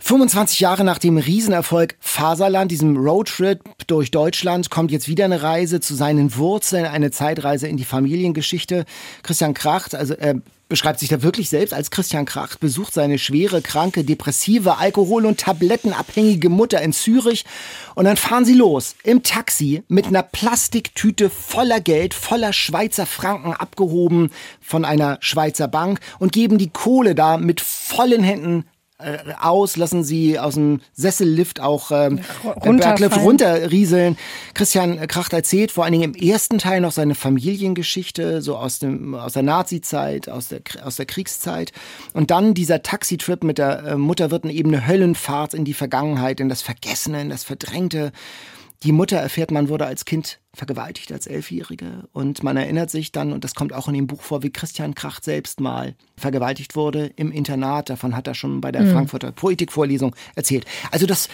25 0.00 0.60
Jahre 0.60 0.84
nach 0.84 0.98
dem 0.98 1.18
Riesenerfolg 1.18 1.96
Faserland, 2.00 2.70
diesem 2.70 2.96
Roadtrip 2.96 3.60
durch 3.86 4.10
Deutschland, 4.10 4.70
kommt 4.70 4.90
jetzt 4.90 5.08
wieder 5.08 5.24
eine 5.24 5.42
Reise 5.42 5.80
zu 5.80 5.94
seinen 5.94 6.36
Wurzeln, 6.36 6.84
eine 6.84 7.10
Zeitreise 7.10 7.68
in 7.68 7.76
die 7.76 7.84
Familiengeschichte. 7.84 8.84
Christian 9.22 9.54
Kracht, 9.54 9.94
also 9.94 10.14
äh, 10.14 10.36
beschreibt 10.68 11.00
sich 11.00 11.08
da 11.08 11.22
wirklich 11.22 11.48
selbst 11.48 11.72
als 11.72 11.90
Christian 11.90 12.26
Kracht, 12.26 12.60
besucht 12.60 12.92
seine 12.92 13.18
schwere, 13.18 13.62
kranke, 13.62 14.04
depressive, 14.04 14.78
alkohol- 14.78 15.26
und 15.26 15.40
tablettenabhängige 15.40 16.48
Mutter 16.48 16.82
in 16.82 16.92
Zürich. 16.92 17.44
Und 17.94 18.04
dann 18.04 18.16
fahren 18.16 18.44
sie 18.44 18.54
los 18.54 18.94
im 19.02 19.22
Taxi 19.22 19.82
mit 19.88 20.06
einer 20.06 20.22
Plastiktüte 20.22 21.30
voller 21.30 21.80
Geld, 21.80 22.14
voller 22.14 22.52
Schweizer 22.52 23.06
Franken 23.06 23.54
abgehoben 23.54 24.30
von 24.60 24.84
einer 24.84 25.18
Schweizer 25.20 25.68
Bank 25.68 26.00
und 26.18 26.32
geben 26.32 26.58
die 26.58 26.70
Kohle 26.70 27.14
da 27.14 27.38
mit 27.38 27.60
vollen 27.60 28.22
Händen 28.22 28.64
aus, 29.40 29.76
lassen 29.76 30.02
sie 30.02 30.40
aus 30.40 30.54
dem 30.54 30.80
Sessellift 30.92 31.60
auch 31.60 31.92
ähm, 31.92 32.20
Berglift 32.64 33.16
runterrieseln. 33.18 34.16
Christian 34.54 35.06
Kracht 35.06 35.32
erzählt 35.32 35.70
vor 35.70 35.84
allen 35.84 35.92
Dingen 35.92 36.14
im 36.14 36.20
ersten 36.20 36.58
Teil 36.58 36.80
noch 36.80 36.90
seine 36.90 37.14
Familiengeschichte, 37.14 38.42
so 38.42 38.56
aus, 38.56 38.80
dem, 38.80 39.14
aus 39.14 39.34
der 39.34 39.44
Nazi-Zeit, 39.44 40.28
aus 40.28 40.48
der, 40.48 40.62
aus 40.82 40.96
der 40.96 41.06
Kriegszeit. 41.06 41.72
Und 42.12 42.32
dann 42.32 42.54
dieser 42.54 42.82
Taxitrip 42.82 43.44
mit 43.44 43.58
der 43.58 43.84
äh, 43.84 43.96
Mutter 43.96 44.32
wird 44.32 44.44
eben 44.46 44.74
eine 44.74 44.88
Höllenfahrt 44.88 45.54
in 45.54 45.64
die 45.64 45.74
Vergangenheit, 45.74 46.40
in 46.40 46.48
das 46.48 46.62
Vergessene, 46.62 47.20
in 47.20 47.30
das 47.30 47.44
Verdrängte. 47.44 48.10
Die 48.84 48.92
Mutter 48.92 49.16
erfährt, 49.16 49.50
man 49.50 49.68
wurde 49.68 49.86
als 49.86 50.04
Kind 50.04 50.38
vergewaltigt 50.54 51.10
als 51.10 51.26
Elfjährige. 51.26 52.08
Und 52.12 52.44
man 52.44 52.56
erinnert 52.56 52.90
sich 52.90 53.10
dann, 53.10 53.32
und 53.32 53.42
das 53.42 53.54
kommt 53.54 53.72
auch 53.72 53.88
in 53.88 53.94
dem 53.94 54.06
Buch 54.06 54.22
vor, 54.22 54.44
wie 54.44 54.50
Christian 54.50 54.94
Kracht 54.94 55.24
selbst 55.24 55.60
mal 55.60 55.96
vergewaltigt 56.16 56.76
wurde 56.76 57.06
im 57.16 57.32
Internat. 57.32 57.90
Davon 57.90 58.14
hat 58.14 58.28
er 58.28 58.34
schon 58.34 58.60
bei 58.60 58.70
der 58.70 58.82
mhm. 58.82 58.92
Frankfurter 58.92 59.32
Poetikvorlesung 59.32 60.14
erzählt. 60.36 60.64
Also 60.92 61.06
das 61.06 61.28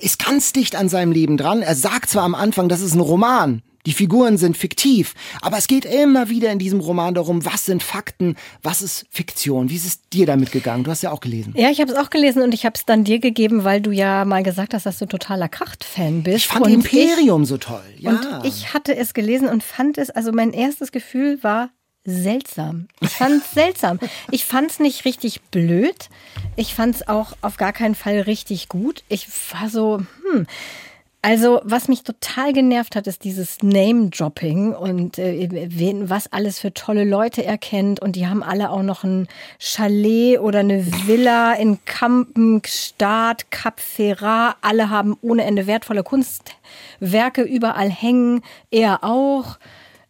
ist 0.00 0.24
ganz 0.24 0.54
dicht 0.54 0.74
an 0.74 0.88
seinem 0.88 1.12
Leben 1.12 1.36
dran. 1.36 1.60
Er 1.60 1.74
sagt 1.74 2.08
zwar 2.08 2.22
am 2.22 2.34
Anfang, 2.34 2.70
das 2.70 2.80
ist 2.80 2.94
ein 2.94 3.00
Roman, 3.00 3.62
die 3.86 3.92
Figuren 3.92 4.36
sind 4.36 4.56
fiktiv, 4.56 5.14
aber 5.40 5.56
es 5.56 5.66
geht 5.66 5.84
immer 5.84 6.28
wieder 6.28 6.52
in 6.52 6.58
diesem 6.58 6.80
Roman 6.80 7.14
darum, 7.14 7.44
was 7.44 7.64
sind 7.64 7.82
Fakten, 7.82 8.36
was 8.62 8.82
ist 8.82 9.06
Fiktion. 9.10 9.70
Wie 9.70 9.76
ist 9.76 9.86
es 9.86 10.08
dir 10.10 10.26
damit 10.26 10.52
gegangen? 10.52 10.84
Du 10.84 10.90
hast 10.90 11.02
ja 11.02 11.10
auch 11.12 11.20
gelesen. 11.20 11.54
Ja, 11.56 11.70
ich 11.70 11.80
habe 11.80 11.90
es 11.90 11.96
auch 11.96 12.10
gelesen 12.10 12.42
und 12.42 12.52
ich 12.52 12.66
habe 12.66 12.74
es 12.76 12.84
dann 12.84 13.04
dir 13.04 13.18
gegeben, 13.18 13.64
weil 13.64 13.80
du 13.80 13.90
ja 13.90 14.24
mal 14.24 14.42
gesagt 14.42 14.74
hast, 14.74 14.84
dass 14.84 14.98
du 14.98 15.06
totaler 15.06 15.48
Kracht-Fan 15.48 16.22
bist. 16.22 16.36
Ich 16.36 16.48
fand 16.48 16.66
und 16.66 16.72
Imperium 16.72 17.42
ich, 17.42 17.48
so 17.48 17.56
toll. 17.56 17.82
Ja. 17.98 18.10
Und 18.10 18.44
ich 18.44 18.74
hatte 18.74 18.94
es 18.94 19.14
gelesen 19.14 19.48
und 19.48 19.62
fand 19.62 19.96
es, 19.96 20.10
also 20.10 20.32
mein 20.32 20.52
erstes 20.52 20.92
Gefühl 20.92 21.42
war 21.42 21.70
seltsam. 22.04 22.88
Ich 23.00 23.10
fand 23.10 23.42
es 23.42 23.50
seltsam. 23.54 23.98
Ich 24.30 24.44
fand 24.44 24.70
es 24.70 24.78
nicht 24.78 25.04
richtig 25.04 25.40
blöd. 25.50 26.08
Ich 26.56 26.74
fand 26.74 26.96
es 26.96 27.08
auch 27.08 27.32
auf 27.40 27.56
gar 27.56 27.72
keinen 27.72 27.94
Fall 27.94 28.20
richtig 28.20 28.68
gut. 28.68 29.04
Ich 29.08 29.26
war 29.52 29.70
so, 29.70 30.02
hm 30.30 30.46
also, 31.22 31.60
was 31.64 31.88
mich 31.88 32.02
total 32.02 32.54
genervt 32.54 32.96
hat, 32.96 33.06
ist 33.06 33.24
dieses 33.24 33.62
Name-Dropping 33.62 34.72
und 34.72 35.18
äh, 35.18 35.48
wen, 35.68 36.08
was 36.08 36.32
alles 36.32 36.58
für 36.58 36.72
tolle 36.72 37.04
Leute 37.04 37.44
er 37.44 37.58
kennt. 37.58 38.00
Und 38.00 38.16
die 38.16 38.26
haben 38.26 38.42
alle 38.42 38.70
auch 38.70 38.82
noch 38.82 39.04
ein 39.04 39.28
Chalet 39.58 40.38
oder 40.38 40.60
eine 40.60 40.86
Villa 41.06 41.52
in 41.52 41.84
Kampen, 41.84 42.62
Start, 42.64 43.50
Cap 43.50 43.80
Ferrat. 43.80 44.56
Alle 44.62 44.88
haben 44.88 45.14
ohne 45.20 45.44
Ende 45.44 45.66
wertvolle 45.66 46.04
Kunstwerke 46.04 47.42
überall 47.42 47.90
hängen. 47.90 48.40
Er 48.70 49.04
auch. 49.04 49.58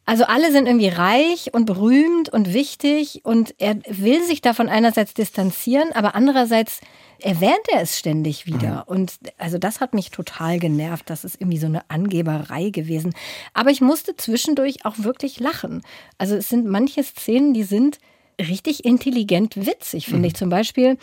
Also 0.06 0.24
alle 0.24 0.52
sind 0.52 0.66
irgendwie 0.66 0.88
reich 0.88 1.52
und 1.52 1.66
berühmt 1.66 2.28
und 2.28 2.52
wichtig 2.52 3.20
und 3.24 3.54
er 3.58 3.76
will 3.88 4.22
sich 4.24 4.42
davon 4.42 4.68
einerseits 4.68 5.14
distanzieren, 5.14 5.92
aber 5.92 6.14
andererseits 6.14 6.80
erwähnt 7.22 7.66
er 7.72 7.82
es 7.82 7.98
ständig 7.98 8.46
wieder. 8.46 8.84
Mhm. 8.86 8.94
Und 8.94 9.12
also 9.38 9.58
das 9.58 9.80
hat 9.80 9.94
mich 9.94 10.10
total 10.10 10.58
genervt. 10.58 11.08
Das 11.10 11.24
ist 11.24 11.40
irgendwie 11.40 11.58
so 11.58 11.66
eine 11.66 11.88
Angeberei 11.88 12.70
gewesen. 12.70 13.14
Aber 13.54 13.70
ich 13.70 13.80
musste 13.80 14.16
zwischendurch 14.16 14.84
auch 14.84 14.98
wirklich 14.98 15.40
lachen. 15.40 15.82
Also 16.18 16.36
es 16.36 16.48
sind 16.48 16.66
manche 16.66 17.02
Szenen, 17.02 17.54
die 17.54 17.64
sind 17.64 17.98
richtig 18.40 18.84
intelligent 18.84 19.56
witzig, 19.56 20.06
finde 20.06 20.20
mhm. 20.20 20.24
ich. 20.26 20.34
Zum 20.34 20.48
Beispiel, 20.48 20.96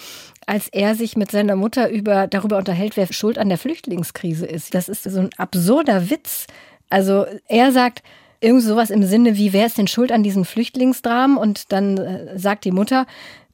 als 0.45 0.67
er 0.69 0.95
sich 0.95 1.15
mit 1.15 1.31
seiner 1.31 1.55
Mutter 1.55 1.89
über, 1.89 2.27
darüber 2.27 2.57
unterhält, 2.57 2.97
wer 2.97 3.11
schuld 3.11 3.37
an 3.37 3.49
der 3.49 3.57
Flüchtlingskrise 3.57 4.45
ist. 4.45 4.73
Das 4.73 4.89
ist 4.89 5.03
so 5.03 5.19
ein 5.19 5.29
absurder 5.37 6.09
Witz. 6.09 6.47
Also 6.89 7.25
er 7.47 7.71
sagt, 7.71 8.03
irgend 8.39 8.63
sowas 8.63 8.89
im 8.89 9.03
Sinne 9.03 9.37
wie, 9.37 9.53
wer 9.53 9.65
ist 9.65 9.77
denn 9.77 9.87
schuld 9.87 10.11
an 10.11 10.23
diesen 10.23 10.45
Flüchtlingsdramen? 10.45 11.37
Und 11.37 11.71
dann 11.71 11.97
äh, 11.97 12.37
sagt 12.37 12.65
die 12.65 12.71
Mutter, 12.71 13.05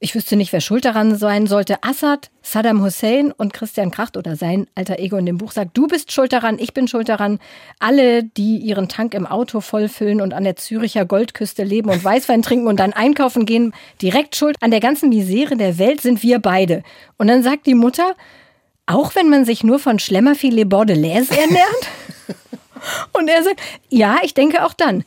ich 0.03 0.15
wüsste 0.15 0.35
nicht, 0.35 0.51
wer 0.51 0.59
schuld 0.59 0.83
daran 0.83 1.15
sein 1.15 1.47
sollte. 1.47 1.81
Assad, 1.81 2.29
Saddam 2.41 2.83
Hussein 2.83 3.31
und 3.31 3.53
Christian 3.53 3.89
Kracht 3.89 4.17
oder 4.17 4.35
sein 4.35 4.67
alter 4.75 4.99
Ego 4.99 5.15
in 5.15 5.25
dem 5.25 5.37
Buch 5.37 5.53
sagt, 5.53 5.77
du 5.77 5.87
bist 5.87 6.11
schuld 6.11 6.33
daran, 6.33 6.59
ich 6.59 6.73
bin 6.73 6.89
schuld 6.89 7.07
daran. 7.07 7.39
Alle, 7.79 8.23
die 8.25 8.57
ihren 8.57 8.89
Tank 8.89 9.13
im 9.13 9.25
Auto 9.25 9.61
vollfüllen 9.61 10.19
und 10.19 10.33
an 10.33 10.43
der 10.43 10.57
Züricher 10.57 11.05
Goldküste 11.05 11.63
leben 11.63 11.89
und 11.89 12.03
Weißwein 12.03 12.41
trinken 12.41 12.67
und 12.67 12.81
dann 12.81 12.91
einkaufen 12.91 13.45
gehen, 13.45 13.73
direkt 14.01 14.35
schuld. 14.35 14.57
An 14.59 14.71
der 14.71 14.81
ganzen 14.81 15.07
Misere 15.07 15.55
der 15.55 15.77
Welt 15.77 16.01
sind 16.01 16.21
wir 16.21 16.39
beide. 16.39 16.83
Und 17.17 17.27
dann 17.27 17.41
sagt 17.41 17.65
die 17.65 17.73
Mutter, 17.73 18.13
auch 18.85 19.15
wenn 19.15 19.29
man 19.29 19.45
sich 19.45 19.63
nur 19.63 19.79
von 19.79 19.99
Schlemmerfilet 19.99 20.65
Bordelaise 20.65 21.33
ernährt? 21.37 21.87
Und 23.13 23.29
er 23.29 23.41
sagt, 23.41 23.61
ja, 23.87 24.17
ich 24.21 24.33
denke 24.33 24.65
auch 24.65 24.73
dann. 24.73 25.05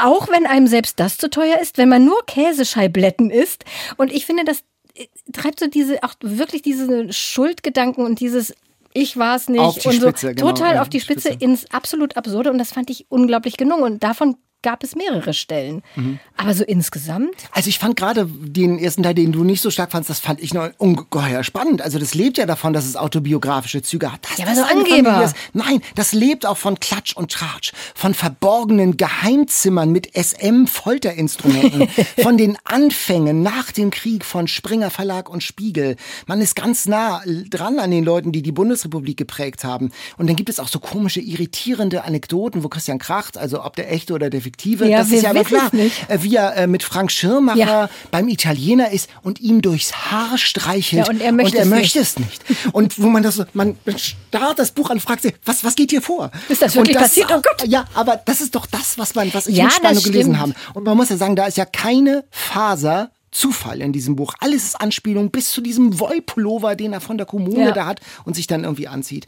Auch 0.00 0.28
wenn 0.28 0.46
einem 0.46 0.66
selbst 0.66 1.00
das 1.00 1.18
zu 1.18 1.30
teuer 1.30 1.58
ist, 1.60 1.78
wenn 1.78 1.88
man 1.88 2.04
nur 2.04 2.24
Käsescheibletten 2.26 3.30
isst. 3.30 3.64
Und 3.96 4.12
ich 4.12 4.26
finde, 4.26 4.44
das 4.44 4.62
äh, 4.94 5.06
treibt 5.32 5.60
so 5.60 5.66
diese, 5.66 6.02
auch 6.02 6.14
wirklich 6.20 6.62
diese 6.62 7.12
Schuldgedanken 7.12 8.04
und 8.04 8.20
dieses 8.20 8.54
ich 8.94 9.16
war 9.16 9.36
es 9.36 9.48
nicht 9.48 9.60
und 9.60 9.80
so 9.80 9.90
Spitze, 9.90 10.34
genau, 10.34 10.50
total 10.50 10.74
ja, 10.74 10.82
auf 10.82 10.88
die 10.90 11.00
Spitze, 11.00 11.30
Spitze, 11.30 11.44
ins 11.44 11.70
absolut 11.70 12.16
absurde. 12.16 12.50
Und 12.50 12.58
das 12.58 12.72
fand 12.72 12.90
ich 12.90 13.06
unglaublich 13.08 13.56
genug 13.56 13.80
und 13.80 14.02
davon 14.02 14.36
gab 14.62 14.82
es 14.82 14.96
mehrere 14.96 15.34
Stellen. 15.34 15.82
Mhm. 15.96 16.18
Aber 16.36 16.54
so 16.54 16.64
insgesamt? 16.64 17.34
Also 17.52 17.68
ich 17.68 17.78
fand 17.78 17.96
gerade 17.96 18.26
den 18.26 18.78
ersten 18.78 19.02
Teil, 19.02 19.14
den 19.14 19.32
du 19.32 19.44
nicht 19.44 19.60
so 19.60 19.70
stark 19.70 19.92
fandst, 19.92 20.10
das 20.10 20.20
fand 20.20 20.40
ich 20.40 20.54
noch 20.54 20.70
ungeheuer 20.78 21.44
spannend. 21.44 21.82
Also 21.82 21.98
das 21.98 22.14
lebt 22.14 22.38
ja 22.38 22.46
davon, 22.46 22.72
dass 22.72 22.86
es 22.86 22.96
autobiografische 22.96 23.82
Züge 23.82 24.12
hat. 24.12 24.20
Das, 24.28 24.38
ja, 24.38 24.46
aber 24.46 24.54
so 24.54 24.62
Angeber. 24.62 25.24
Ist. 25.24 25.36
Nein, 25.52 25.80
das 25.94 26.12
lebt 26.12 26.46
auch 26.46 26.56
von 26.56 26.80
Klatsch 26.80 27.14
und 27.16 27.32
Tratsch, 27.32 27.72
von 27.94 28.14
verborgenen 28.14 28.96
Geheimzimmern 28.96 29.90
mit 29.90 30.16
SM-Folterinstrumenten, 30.16 31.88
von 32.22 32.36
den 32.36 32.56
Anfängen 32.64 33.42
nach 33.42 33.72
dem 33.72 33.90
Krieg 33.90 34.24
von 34.24 34.48
Springer 34.48 34.90
Verlag 34.90 35.28
und 35.28 35.42
Spiegel. 35.42 35.96
Man 36.26 36.40
ist 36.40 36.56
ganz 36.56 36.86
nah 36.86 37.22
dran 37.50 37.78
an 37.78 37.90
den 37.90 38.04
Leuten, 38.04 38.32
die 38.32 38.42
die 38.42 38.52
Bundesrepublik 38.52 39.16
geprägt 39.16 39.64
haben. 39.64 39.90
Und 40.16 40.28
dann 40.28 40.36
gibt 40.36 40.48
es 40.48 40.60
auch 40.60 40.68
so 40.68 40.78
komische, 40.78 41.20
irritierende 41.20 42.04
Anekdoten, 42.04 42.64
wo 42.64 42.68
Christian 42.68 42.98
Kracht, 42.98 43.36
also 43.36 43.64
ob 43.64 43.76
der 43.76 43.92
echte 43.92 44.14
oder 44.14 44.30
der 44.30 44.44
Detektive. 44.52 44.88
Ja, 44.88 44.98
das 44.98 45.10
ist 45.10 45.22
ja 45.22 45.30
aber 45.30 45.44
klar. 45.44 45.70
Äh, 45.74 46.18
wie 46.20 46.36
er 46.36 46.56
äh, 46.56 46.66
mit 46.66 46.82
Frank 46.82 47.10
Schirmacher 47.10 47.58
ja. 47.58 47.90
beim 48.10 48.28
Italiener 48.28 48.90
ist 48.90 49.08
und 49.22 49.40
ihm 49.40 49.62
durchs 49.62 49.92
Haar 49.92 50.38
streichelt. 50.38 51.06
Ja, 51.06 51.12
und 51.12 51.20
er 51.20 51.32
möchte, 51.32 51.52
und 51.52 51.58
er 51.58 51.64
es, 51.64 51.68
möchte 51.68 51.98
nicht. 51.98 52.08
es 52.08 52.18
nicht. 52.18 52.74
Und 52.74 53.00
wo 53.00 53.08
man 53.08 53.22
das, 53.22 53.42
man 53.54 53.76
starrt 53.96 54.58
das 54.58 54.72
Buch 54.72 54.90
an 54.90 54.96
und 54.96 55.00
fragt 55.00 55.22
sich, 55.22 55.34
was, 55.44 55.64
was 55.64 55.74
geht 55.74 55.90
hier 55.90 56.02
vor? 56.02 56.30
Ist 56.48 56.62
das 56.62 56.74
wirklich 56.74 56.96
das, 56.96 57.04
passiert? 57.04 57.30
Oh 57.30 57.40
Gott. 57.40 57.66
Ja, 57.66 57.84
aber 57.94 58.20
das 58.24 58.40
ist 58.40 58.54
doch 58.54 58.66
das, 58.66 58.98
was 58.98 59.14
man, 59.14 59.32
was 59.34 59.46
ich 59.46 59.56
ja, 59.56 59.64
in 59.64 59.70
Spannung 59.70 60.02
gelesen 60.02 60.38
habe. 60.38 60.54
Und 60.74 60.84
man 60.84 60.96
muss 60.96 61.08
ja 61.08 61.16
sagen, 61.16 61.36
da 61.36 61.46
ist 61.46 61.56
ja 61.56 61.64
keine 61.64 62.24
Faser 62.30 63.10
Zufall 63.32 63.80
in 63.80 63.92
diesem 63.92 64.14
Buch. 64.14 64.34
Alles 64.40 64.64
ist 64.64 64.80
Anspielung 64.80 65.30
bis 65.30 65.50
zu 65.50 65.60
diesem 65.62 65.98
Wollpullover, 65.98 66.76
den 66.76 66.92
er 66.92 67.00
von 67.00 67.16
der 67.16 67.26
Kommune 67.26 67.64
ja. 67.64 67.72
da 67.72 67.86
hat 67.86 68.00
und 68.24 68.36
sich 68.36 68.46
dann 68.46 68.64
irgendwie 68.64 68.88
anzieht. 68.88 69.26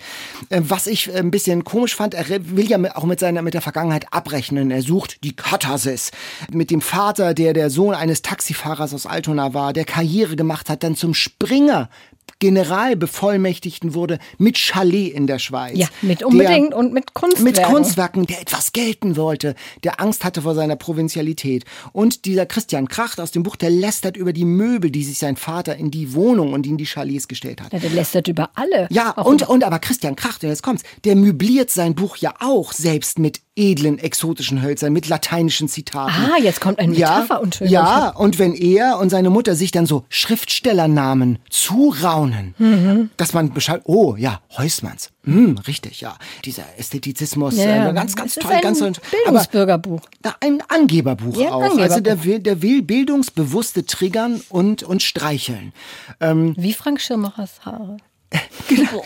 Äh, 0.51 0.61
was 0.65 0.87
ich 0.87 1.09
äh, 1.09 1.19
ein 1.19 1.31
bisschen 1.31 1.65
komisch 1.65 1.97
fand, 1.97 2.15
er 2.15 2.29
will 2.29 2.69
ja 2.69 2.79
auch 2.97 3.05
mit 3.05 3.19
seiner 3.19 3.43
mit 3.43 3.55
der 3.55 3.63
Vergangenheit 3.63 4.13
abrechnen. 4.13 4.71
Er 4.71 4.83
sucht 4.83 5.25
die 5.25 5.35
Katharsis 5.35 6.11
mit 6.53 6.71
dem 6.71 6.83
Vater, 6.83 7.35
der 7.35 7.55
der 7.55 7.71
Sohn 7.71 7.95
eines 7.95 8.23
Taxifahrers 8.23 8.93
aus 8.95 9.07
Altona 9.07 9.55
war, 9.55 9.73
der 9.73 9.85
Karriere 9.85 10.37
gemacht 10.37 10.69
hat, 10.69 10.83
dann 10.85 10.97
zum 10.97 11.15
Springer 11.15 11.89
Generalbevollmächtigten 12.39 13.95
wurde 13.95 14.19
mit 14.39 14.59
Chalet 14.59 15.13
in 15.13 15.27
der 15.27 15.39
Schweiz. 15.39 15.79
Ja, 15.79 15.89
mit 16.03 16.23
unbedingt 16.23 16.73
der, 16.73 16.79
und 16.79 16.93
mit 16.93 17.15
Kunstwerken. 17.15 17.45
Mit 17.45 17.63
Kunstwerken, 17.63 18.27
der 18.27 18.41
etwas 18.41 18.73
gelten 18.73 19.17
wollte, 19.17 19.55
der 19.83 20.01
Angst 20.01 20.25
hatte 20.25 20.43
vor 20.43 20.55
seiner 20.55 20.77
Provinzialität. 20.77 21.65
Und 21.93 22.25
dieser 22.25 22.45
Christian 22.47 22.89
Kracht 22.89 23.21
aus 23.21 23.31
dem 23.31 23.43
Buch, 23.45 23.57
der 23.57 23.71
lästert 23.71 24.17
über 24.17 24.33
die 24.33 24.45
Möbel, 24.45 24.91
die 24.91 25.05
sich 25.05 25.19
sein 25.19 25.37
Vater 25.37 25.77
in 25.77 25.91
die 25.91 26.13
Wohnung 26.15 26.53
und 26.53 26.67
in 26.67 26.77
die 26.77 26.87
Chalets 26.87 27.29
gestellt 27.29 27.63
hat. 27.63 27.73
Ja, 27.73 27.79
der 27.79 27.91
lästert 27.91 28.29
über 28.29 28.51
alle. 28.55 28.89
Ja, 28.91 29.11
und, 29.13 29.49
und 29.49 29.65
aber 29.65 29.79
Christian 29.79 30.17
Kracht, 30.17 30.43
und 30.43 30.51
jetzt 30.51 30.63
kommt's, 30.63 30.83
der 31.05 31.17
möbliert 31.17 31.71
sein 31.71 31.95
Buch 31.95 32.17
ja 32.17 32.35
auch 32.41 32.73
selbst 32.73 33.19
mit 33.19 33.41
edlen, 33.57 33.99
exotischen 33.99 34.63
Hölzern 34.63 34.93
mit 34.93 35.09
lateinischen 35.09 35.69
Zitaten. 35.69 36.13
Ah, 36.13 36.39
jetzt 36.43 36.61
kommt 36.61 36.79
ein 36.81 36.91
Metapher 36.91 37.35
ja, 37.35 37.37
und 37.37 37.55
schön. 37.55 37.69
Ja, 37.69 38.09
und 38.11 38.39
wenn 38.39 38.53
er 38.53 38.99
und 38.99 39.11
seine 39.11 39.31
Mutter 39.31 39.55
sich 39.55 39.71
dann 39.71 39.87
so 39.87 40.05
Schriftstellernamen 40.09 41.39
zuraunen, 41.51 42.55
mhm. 42.59 43.11
dass 43.17 43.33
man 43.33 43.53
Bescheid, 43.53 43.83
oh 43.85 44.17
ja, 44.17 44.41
Heusmanns, 44.57 45.11
hm, 45.23 45.59
richtig, 45.67 46.01
ja, 46.01 46.17
dieser 46.45 46.65
Ästhetizismus, 46.77 47.57
ja, 47.57 47.91
äh, 47.91 47.93
ganz, 47.93 48.17
ganz 48.17 48.35
toll, 48.35 48.53
ein 48.53 48.61
ganz 48.61 48.81
toll. 48.81 48.93
Bildungsbürgerbuch. 49.11 50.01
Aber, 50.23 50.37
ein 50.41 50.63
Angeberbuch 50.69 51.37
ja, 51.37 51.51
auch. 51.53 51.63
Angeberbuch. 51.63 51.83
Also 51.83 52.01
der 52.01 52.25
will, 52.25 52.41
der 52.41 52.61
will 52.61 52.83
bildungsbewusste 52.83 53.87
triggern 53.87 54.43
und, 54.49 54.83
und 54.83 55.03
streicheln. 55.03 55.73
Ähm, 56.21 56.55
Wie 56.59 56.73
Frank 56.73 57.01
Schirmachers 57.01 57.65
Haare. 57.65 57.99
Genau. 58.69 59.03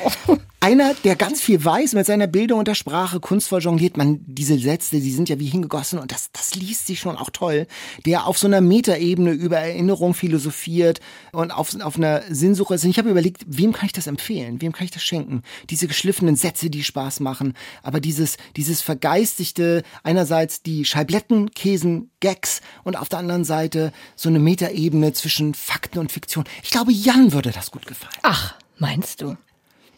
einer, 0.60 0.94
der 1.04 1.16
ganz 1.16 1.40
viel 1.40 1.64
weiß, 1.64 1.94
mit 1.94 2.06
seiner 2.06 2.26
Bildung 2.26 2.58
und 2.58 2.68
der 2.68 2.74
Sprache 2.74 3.20
kunstvoll 3.20 3.60
jongliert. 3.60 3.96
Man, 3.96 4.20
diese 4.26 4.58
Sätze, 4.58 5.00
die 5.00 5.10
sind 5.10 5.28
ja 5.28 5.38
wie 5.38 5.46
hingegossen 5.46 5.98
und 5.98 6.12
das, 6.12 6.30
das 6.32 6.54
liest 6.54 6.86
sich 6.86 7.00
schon 7.00 7.16
auch 7.16 7.30
toll. 7.30 7.66
Der 8.04 8.26
auf 8.26 8.38
so 8.38 8.46
einer 8.46 8.60
Metaebene 8.60 9.30
über 9.30 9.58
Erinnerung 9.58 10.14
philosophiert 10.14 11.00
und 11.32 11.52
auf, 11.52 11.80
auf 11.80 11.96
einer 11.96 12.22
Sinnsuche 12.28 12.74
ist. 12.74 12.84
Und 12.84 12.90
ich 12.90 12.98
habe 12.98 13.10
überlegt, 13.10 13.44
wem 13.46 13.72
kann 13.72 13.86
ich 13.86 13.92
das 13.92 14.06
empfehlen? 14.06 14.60
Wem 14.60 14.72
kann 14.72 14.84
ich 14.84 14.90
das 14.90 15.02
schenken? 15.02 15.42
Diese 15.70 15.86
geschliffenen 15.86 16.36
Sätze, 16.36 16.70
die 16.70 16.84
Spaß 16.84 17.20
machen, 17.20 17.54
aber 17.82 18.00
dieses, 18.00 18.36
dieses 18.56 18.82
vergeistigte, 18.82 19.82
einerseits 20.02 20.62
die 20.62 20.84
Scheibletten, 20.84 21.50
Käsen, 21.52 22.10
Gags 22.20 22.60
und 22.82 22.96
auf 22.96 23.08
der 23.08 23.20
anderen 23.20 23.44
Seite 23.44 23.92
so 24.16 24.28
eine 24.28 24.40
Metaebene 24.40 25.12
zwischen 25.12 25.54
Fakten 25.54 25.98
und 25.98 26.10
Fiktion. 26.10 26.44
Ich 26.62 26.70
glaube, 26.70 26.92
Jan 26.92 27.32
würde 27.32 27.52
das 27.52 27.70
gut 27.70 27.86
gefallen. 27.86 28.12
Ach, 28.22 28.54
meinst 28.78 29.20
du? 29.20 29.36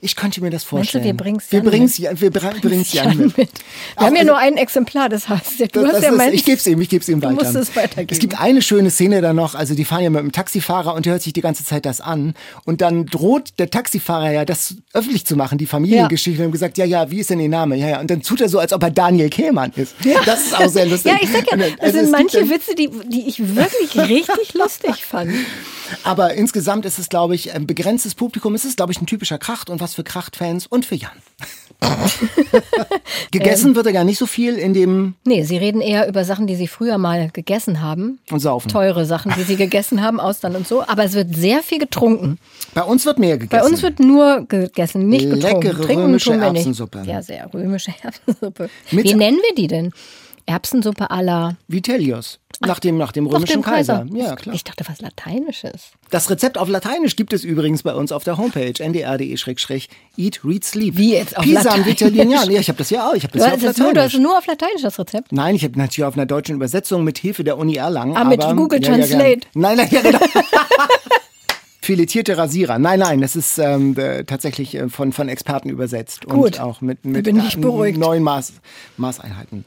Ich 0.03 0.17
könnte 0.17 0.41
mir 0.41 0.51
das 0.51 0.65
vorstellen. 0.65 1.05
Meinst 1.05 1.11
du, 1.11 1.17
wir 1.17 1.17
bringen 1.17 1.41
wir 1.51 1.63
bring's, 1.63 1.99
Jan 1.99 2.21
wir 2.21 2.31
bring's 2.63 2.93
Jan 2.93 3.19
mit. 3.37 3.37
Wir 3.37 3.49
haben 4.07 4.17
ja 4.17 4.25
nur 4.25 4.39
ein 4.39 4.57
Exemplar, 4.57 5.09
das 5.09 5.29
heißt, 5.29 5.61
du 5.61 5.67
Das- 5.67 5.85
hast 5.85 5.95
das 5.95 6.03
ja 6.05 6.11
ist, 6.25 6.35
ich 6.35 6.45
gebe 6.45 6.57
es 6.59 6.67
ihm, 6.67 6.81
ich 6.81 6.89
gebe 6.89 7.03
es 7.03 7.09
ihm 7.09 7.21
Du 7.21 7.29
weiter. 7.29 7.45
musst 7.45 7.55
es 7.57 7.77
weitergeben. 7.77 8.09
Es 8.11 8.19
gibt 8.19 8.41
eine 8.41 8.63
schöne 8.63 8.91
Szene 8.91 9.21
da 9.21 9.33
noch, 9.33 9.55
also 9.55 9.75
die 9.75 9.85
fahren 9.85 10.03
ja 10.03 10.11
mit 10.11 10.21
einem 10.21 10.33
Taxifahrer 10.33 10.95
und 10.95 11.05
der 11.07 11.13
hört 11.13 11.23
sich 11.23 11.33
die 11.35 11.41
ganze 11.43 11.65
Zeit 11.65 11.85
das 11.85 12.01
an 12.01 12.35
und 12.65 12.81
dann 12.81 13.07
droht 13.07 13.59
der 13.59 13.69
Taxifahrer 13.71 14.31
ja, 14.33 14.45
das 14.45 14.77
öffentlich 14.95 15.27
zu 15.27 15.37
machen, 15.37 15.59
die 15.59 15.67
Familiengeschichte 15.67 16.41
und 16.41 16.47
haben 16.47 16.53
gesagt, 16.53 16.79
ja, 16.79 16.85
ja, 16.87 17.11
wie 17.11 17.19
ist 17.21 17.31
denn 17.31 17.41
Ihr 17.41 17.49
Name? 17.51 17.77
Ja, 17.77 17.89
ja, 17.89 18.01
und 18.01 18.11
dann 18.11 18.23
tut 18.23 18.41
er 18.41 18.49
so, 18.49 18.59
als 18.59 18.73
ob 18.73 18.83
er 18.83 18.91
Daniel 18.91 19.29
Kehlmann 19.29 19.73
ist. 19.77 19.95
Das 20.25 20.47
ist 20.47 20.57
auch 20.59 20.69
sehr 20.69 20.87
lustig. 20.91 21.13
ja, 21.13 21.19
ich 21.21 21.31
sag 21.31 21.51
ja, 21.51 21.57
das 21.57 21.69
also 21.79 21.99
es 21.99 22.05
sind 22.05 22.11
manche 22.11 22.49
Witze, 22.49 22.75
die, 22.75 22.89
die 23.09 23.29
ich 23.29 23.55
wirklich 23.55 23.97
richtig 23.99 24.55
lustig 24.55 25.05
fand. 25.05 25.33
Aber 26.05 26.35
insgesamt 26.35 26.85
ist 26.87 26.99
es, 26.99 27.09
glaube 27.09 27.35
ich, 27.35 27.53
ein 27.53 27.67
begrenztes 27.67 28.15
Publikum. 28.15 28.55
Es 28.55 28.65
ist, 28.65 28.77
glaube 28.77 28.93
ich, 28.93 29.01
ein 29.03 29.07
typischer 29.07 29.39
Kracht 29.39 29.69
und 29.71 29.81
was 29.81 29.90
für 29.95 30.05
Krachtfans 30.05 30.67
und 30.67 30.85
für 30.87 30.95
Jan. 30.97 31.11
Gegessen 33.31 33.75
wird 33.75 33.87
er 33.87 33.93
gar 33.93 34.05
nicht 34.05 34.19
so 34.19 34.27
viel 34.27 34.57
in 34.57 34.75
dem 34.75 35.15
Nee, 35.25 35.45
sie 35.45 35.57
reden 35.57 35.81
eher 35.81 36.09
über 36.09 36.25
Sachen, 36.25 36.47
die 36.47 36.57
sie 36.57 36.67
früher 36.67 36.99
mal 36.99 37.31
gegessen 37.31 37.81
haben. 37.81 38.19
und 38.31 38.41
Saufen. 38.41 38.69
Teure 38.71 39.07
Sachen, 39.07 39.33
die 39.39 39.45
sie 39.45 39.57
gegessen 39.57 40.03
haben, 40.03 40.21
Austern 40.21 40.57
und 40.57 40.67
so. 40.67 40.83
Aber 40.87 41.05
es 41.05 41.15
wird 41.15 41.35
sehr 41.35 41.63
viel 41.63 41.79
getrunken. 41.79 42.39
Bei 42.75 42.83
uns 42.83 43.07
wird 43.07 43.19
mehr 43.19 43.39
gegessen. 43.39 43.63
Bei 43.63 43.67
uns 43.69 43.83
wird 43.83 44.01
nur 44.01 44.45
gegessen, 44.47 45.09
nicht 45.09 45.31
getrunken. 45.31 45.63
Leckere 45.67 45.81
Trinken 45.83 46.03
römische. 46.05 46.35
Erbsensuppe. 46.35 47.03
Ja, 47.07 47.23
sehr 47.23 47.49
römische 47.53 47.93
Erbsensuppe. 48.03 48.69
Mit- 48.91 49.05
Wie 49.05 49.15
nennen 49.15 49.39
wir 49.39 49.55
die 49.55 49.67
denn? 49.69 49.93
Erbsensuppe 50.47 51.11
à 51.11 51.23
la 51.23 51.57
Vitellius. 51.69 52.40
Nach 52.63 52.79
dem, 52.79 52.99
nach 52.99 53.11
dem 53.13 53.25
nach 53.25 53.33
römischen 53.35 53.53
dem 53.55 53.63
Kaiser. 53.63 54.07
Ja, 54.13 54.37
klar. 54.37 54.55
Ich 54.55 54.65
dachte, 54.65 54.85
was 54.87 55.01
Lateinisches. 55.01 55.93
Das 56.11 56.29
Rezept 56.29 56.59
auf 56.59 56.69
Lateinisch 56.69 57.17
gibt 57.17 57.33
es 57.33 57.43
übrigens 57.43 57.83
bei 57.83 57.95
uns 57.95 58.13
auf 58.13 58.23
der 58.23 58.37
Homepage 58.37 58.75
ndr.de-eat, 58.79 60.45
read, 60.45 60.65
sleep. 60.65 60.97
Wie 60.99 61.13
jetzt 61.15 61.39
auf 61.39 61.45
Pisam 61.45 61.65
Lateinisch? 61.65 61.87
Vitalian. 61.87 62.31
Ja, 62.51 62.61
ich 62.61 62.69
habe 62.69 62.77
das 62.77 62.91
ja 62.91 63.09
auch. 63.09 63.15
Ich 63.15 63.23
habe 63.25 63.33
das 63.33 63.45
Du 63.45 63.49
ja 63.49 63.55
auf 63.55 63.63
es 63.63 63.79
nur, 63.79 63.95
du 63.95 64.01
hast 64.01 64.13
Lateinisch. 64.13 64.19
nur 64.19 64.37
auf 64.39 64.47
Lateinisch, 64.47 64.83
das 64.83 64.99
Rezept. 64.99 65.33
Nein, 65.33 65.55
ich 65.55 65.65
habe 65.65 65.79
natürlich 65.79 66.05
auf 66.05 66.15
einer 66.15 66.27
deutschen 66.27 66.55
Übersetzung 66.57 67.03
mit 67.03 67.17
Hilfe 67.17 67.45
der 67.45 67.57
Uni 67.57 67.77
Erlangen. 67.77 68.15
Ah, 68.17 68.25
mit 68.25 68.43
aber, 68.43 68.55
Google 68.55 68.83
ja, 68.83 68.91
ja, 68.91 68.97
Translate. 68.97 69.25
gern. 69.25 69.41
nein, 69.55 69.77
nein, 69.79 69.89
ja, 69.91 70.01
genau. 70.03 70.19
Filetierte 71.83 72.37
Rasierer. 72.37 72.79
Nein, 72.79 73.01
nein, 73.01 73.23
das 73.23 73.37
ist 73.37 73.59
ähm, 73.59 73.97
äh, 73.97 74.25
tatsächlich 74.25 74.75
äh, 74.75 74.89
von, 74.91 75.13
von 75.13 75.31
Experten 75.31 75.71
übersetzt. 75.71 76.27
Gut. 76.27 76.35
Und 76.35 76.61
auch 76.61 76.83
mit, 76.83 77.05
mit 77.07 77.25
bin 77.25 77.39
ich 77.41 77.59
beruhigt. 77.59 77.99
neuen 77.99 78.23
Maß, 78.23 78.53
Maßeinheiten. 78.99 79.65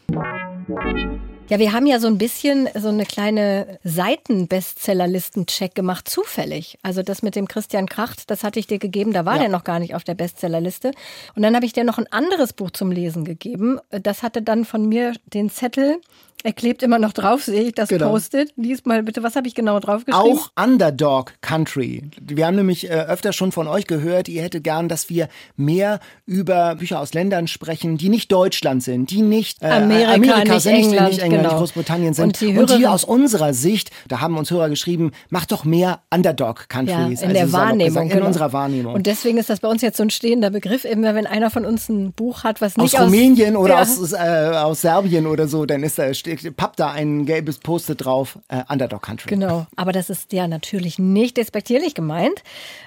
Ja, 1.53 1.59
wir 1.59 1.71
haben 1.71 1.85
ja 1.85 1.99
so 1.99 2.07
ein 2.07 2.17
bisschen 2.17 2.67
so 2.73 2.87
eine 2.87 3.05
kleine 3.05 3.77
Seiten-Bestsellerlisten-Check 3.83 5.75
gemacht, 5.75 6.09
zufällig. 6.09 6.79
Also 6.81 7.03
das 7.03 7.21
mit 7.21 7.35
dem 7.35 7.47
Christian 7.47 7.85
Kracht, 7.85 8.31
das 8.31 8.43
hatte 8.43 8.59
ich 8.59 8.65
dir 8.65 8.79
gegeben, 8.79 9.13
da 9.13 9.23
war 9.25 9.35
Ja. 9.35 9.41
der 9.41 9.49
noch 9.49 9.63
gar 9.63 9.77
nicht 9.77 9.93
auf 9.93 10.03
der 10.03 10.15
Bestsellerliste. 10.15 10.93
Und 11.35 11.43
dann 11.43 11.55
habe 11.55 11.67
ich 11.67 11.73
dir 11.73 11.83
noch 11.83 11.99
ein 11.99 12.11
anderes 12.11 12.53
Buch 12.53 12.71
zum 12.71 12.91
Lesen 12.91 13.23
gegeben. 13.23 13.79
Das 13.91 14.23
hatte 14.23 14.41
dann 14.41 14.65
von 14.65 14.89
mir 14.89 15.13
den 15.27 15.51
Zettel, 15.51 16.01
er 16.43 16.53
klebt 16.53 16.83
immer 16.83 16.99
noch 16.99 17.13
drauf, 17.13 17.43
sehe 17.43 17.63
ich 17.63 17.73
das 17.73 17.89
Genau. 17.89 18.09
Post-it. 18.11 18.53
Lies 18.57 18.85
mal 18.85 19.01
bitte, 19.03 19.23
was 19.23 19.35
habe 19.35 19.47
ich 19.47 19.55
genau 19.55 19.79
draufgeschrieben? 19.79 20.37
Auch 20.37 20.49
Underdog 20.61 21.33
Country. 21.41 22.03
Wir 22.21 22.45
haben 22.47 22.55
nämlich 22.55 22.89
äh, 22.89 22.93
öfter 22.93 23.33
schon 23.33 23.51
von 23.51 23.67
euch 23.67 23.87
gehört, 23.87 24.27
ihr 24.27 24.41
hättet 24.41 24.63
gern, 24.63 24.89
dass 24.89 25.09
wir 25.09 25.29
mehr 25.55 25.99
über 26.25 26.75
Bücher 26.75 26.99
aus 26.99 27.13
Ländern 27.13 27.47
sprechen, 27.47 27.97
die 27.97 28.09
nicht 28.09 28.31
Deutschland 28.31 28.83
sind, 28.83 29.09
die 29.11 29.21
nicht 29.21 29.61
äh, 29.61 29.67
Amerika, 29.67 30.43
nicht 30.43 30.61
sind, 30.61 30.73
nicht, 30.73 30.85
England, 30.87 31.09
nicht 31.09 31.21
England, 31.21 31.41
genau. 31.43 31.49
nicht 31.53 31.59
Großbritannien 31.59 32.13
sind. 32.13 32.25
Und 32.25 32.41
die 32.41 32.57
Und 32.57 32.69
Hörerin- 32.69 32.85
aus 32.87 33.03
unserer 33.03 33.53
Sicht, 33.53 33.91
da 34.07 34.19
haben 34.21 34.37
uns 34.37 34.51
Hörer 34.51 34.69
geschrieben, 34.69 35.11
macht 35.29 35.51
doch 35.51 35.63
mehr 35.63 36.01
Underdog 36.13 36.59
Ja, 36.61 36.65
Countries. 36.67 37.21
in 37.21 37.29
also 37.29 37.39
der 37.39 37.53
Wahrnehmung. 37.53 37.85
gesagt, 37.87 38.05
in 38.05 38.11
genau. 38.17 38.25
unserer 38.27 38.53
Wahrnehmung. 38.53 38.93
Und 38.93 39.07
deswegen 39.07 39.37
ist 39.37 39.49
das 39.49 39.59
bei 39.59 39.67
uns 39.69 39.81
jetzt 39.81 39.97
so 39.97 40.03
ein 40.03 40.09
stehender 40.09 40.49
Begriff. 40.49 40.83
Immer 40.85 41.15
wenn 41.15 41.27
einer 41.27 41.49
von 41.49 41.65
uns 41.65 41.89
ein 41.89 42.11
Buch 42.13 42.43
hat, 42.43 42.59
was 42.61 42.75
aus 42.77 42.83
nicht 42.91 42.99
Rumänien 42.99 43.55
oder 43.55 43.75
ja. 43.75 43.81
aus, 43.81 44.11
äh, 44.11 44.17
aus 44.17 44.81
Serbien 44.81 45.27
oder 45.27 45.47
so, 45.47 45.65
dann 45.65 45.83
ist 45.83 45.97
da, 45.99 46.13
steht, 46.13 46.32
pappt 46.55 46.79
da 46.79 46.91
ein 46.91 47.25
gelbes 47.25 47.59
Post-it 47.59 48.03
drauf, 48.03 48.39
äh, 48.47 48.63
Underdog 48.69 49.01
Country. 49.01 49.29
Genau, 49.29 49.65
aber 49.75 49.91
das 49.91 50.09
ist 50.09 50.33
ja 50.33 50.47
natürlich 50.47 50.99
nicht 50.99 51.37
despektierlich 51.37 51.95
gemeint. 51.95 52.43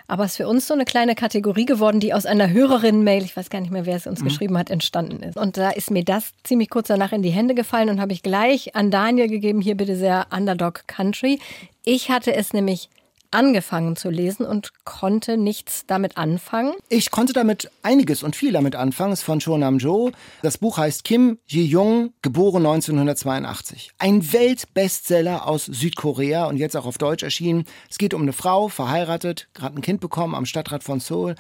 Aber 0.09 0.25
es 0.25 0.33
ist 0.33 0.37
für 0.37 0.49
uns 0.49 0.67
so 0.69 0.75
eine 0.75 0.85
kleine 0.85 1.15
Kategorie 1.15 1.67
geworden, 1.67 1.99
die 1.99 2.15
aus 2.15 2.27
einer 2.27 2.51
Hörerin-Mail, 2.51 3.25
ich 3.25 3.37
weiß 3.37 3.51
gar 3.51 3.61
nicht 3.61 3.73
mehr, 3.73 3.87
wer 3.87 3.97
es 3.97 4.07
uns 4.07 4.23
geschrieben 4.23 4.57
hat, 4.57 4.71
entstanden 4.71 5.23
ist. 5.23 5.37
Und 5.37 5.57
da 5.57 5.71
ist 5.71 5.91
mir 5.91 6.05
das 6.05 6.33
ziemlich 6.45 6.71
kurz 6.71 6.89
danach 6.89 7.13
in 7.13 7.23
die 7.23 7.31
Hände 7.31 7.55
gefallen 7.55 7.89
und 7.89 8.01
habe 8.01 8.13
ich 8.13 8.23
gleich 8.23 8.77
an 8.77 8.91
Daniel 8.91 9.29
gegeben, 9.29 9.61
hier 9.61 9.77
bitte 9.77 9.97
sehr 9.97 10.27
Underdog 10.31 10.85
Country. 10.87 11.41
Ich 11.85 12.11
hatte 12.11 12.35
es 12.35 12.53
nämlich 12.53 12.89
angefangen 13.37 13.97
zu 13.97 14.09
lesen 14.09 14.47
und 14.47 14.73
konnte 14.85 15.37
nichts 15.37 15.85
damit 15.87 16.17
anfangen. 16.17 16.73
Ich 16.89 17.11
konnte 17.11 17.35
damit 17.35 17.71
einiges 17.83 18.23
und 18.23 18.35
viel 18.35 18.51
damit 18.51 18.75
anfangen. 18.75 19.13
Es 19.13 19.21
ist 19.21 19.25
von 19.27 19.41
Cho 19.41 19.59
Nam-jo. 19.59 20.11
Das 20.43 20.57
Buch 20.57 20.79
heißt 20.79 21.05
Kim 21.05 21.39
Ji-young, 21.47 22.15
geboren 22.23 22.65
1982. 22.65 23.91
Ein 23.99 24.33
Weltbestseller 24.33 25.47
aus 25.47 25.67
Südkorea 25.67 26.47
und 26.47 26.57
jetzt 26.57 26.77
auch 26.77 26.87
auf 26.87 26.97
Deutsch 26.97 27.23
erschienen. 27.23 27.67
Es 27.91 27.99
geht 27.99 28.15
um 28.15 28.23
eine 28.23 28.33
Frau, 28.33 28.69
verheiratet, 28.69 29.49
gerade 29.53 29.77
ein 29.77 29.83
Kind 29.83 30.01
bekommen 30.01 30.35
am 30.35 30.47
Stadtrat 30.47 30.83
von 30.83 30.99
Seoul. 30.99 31.35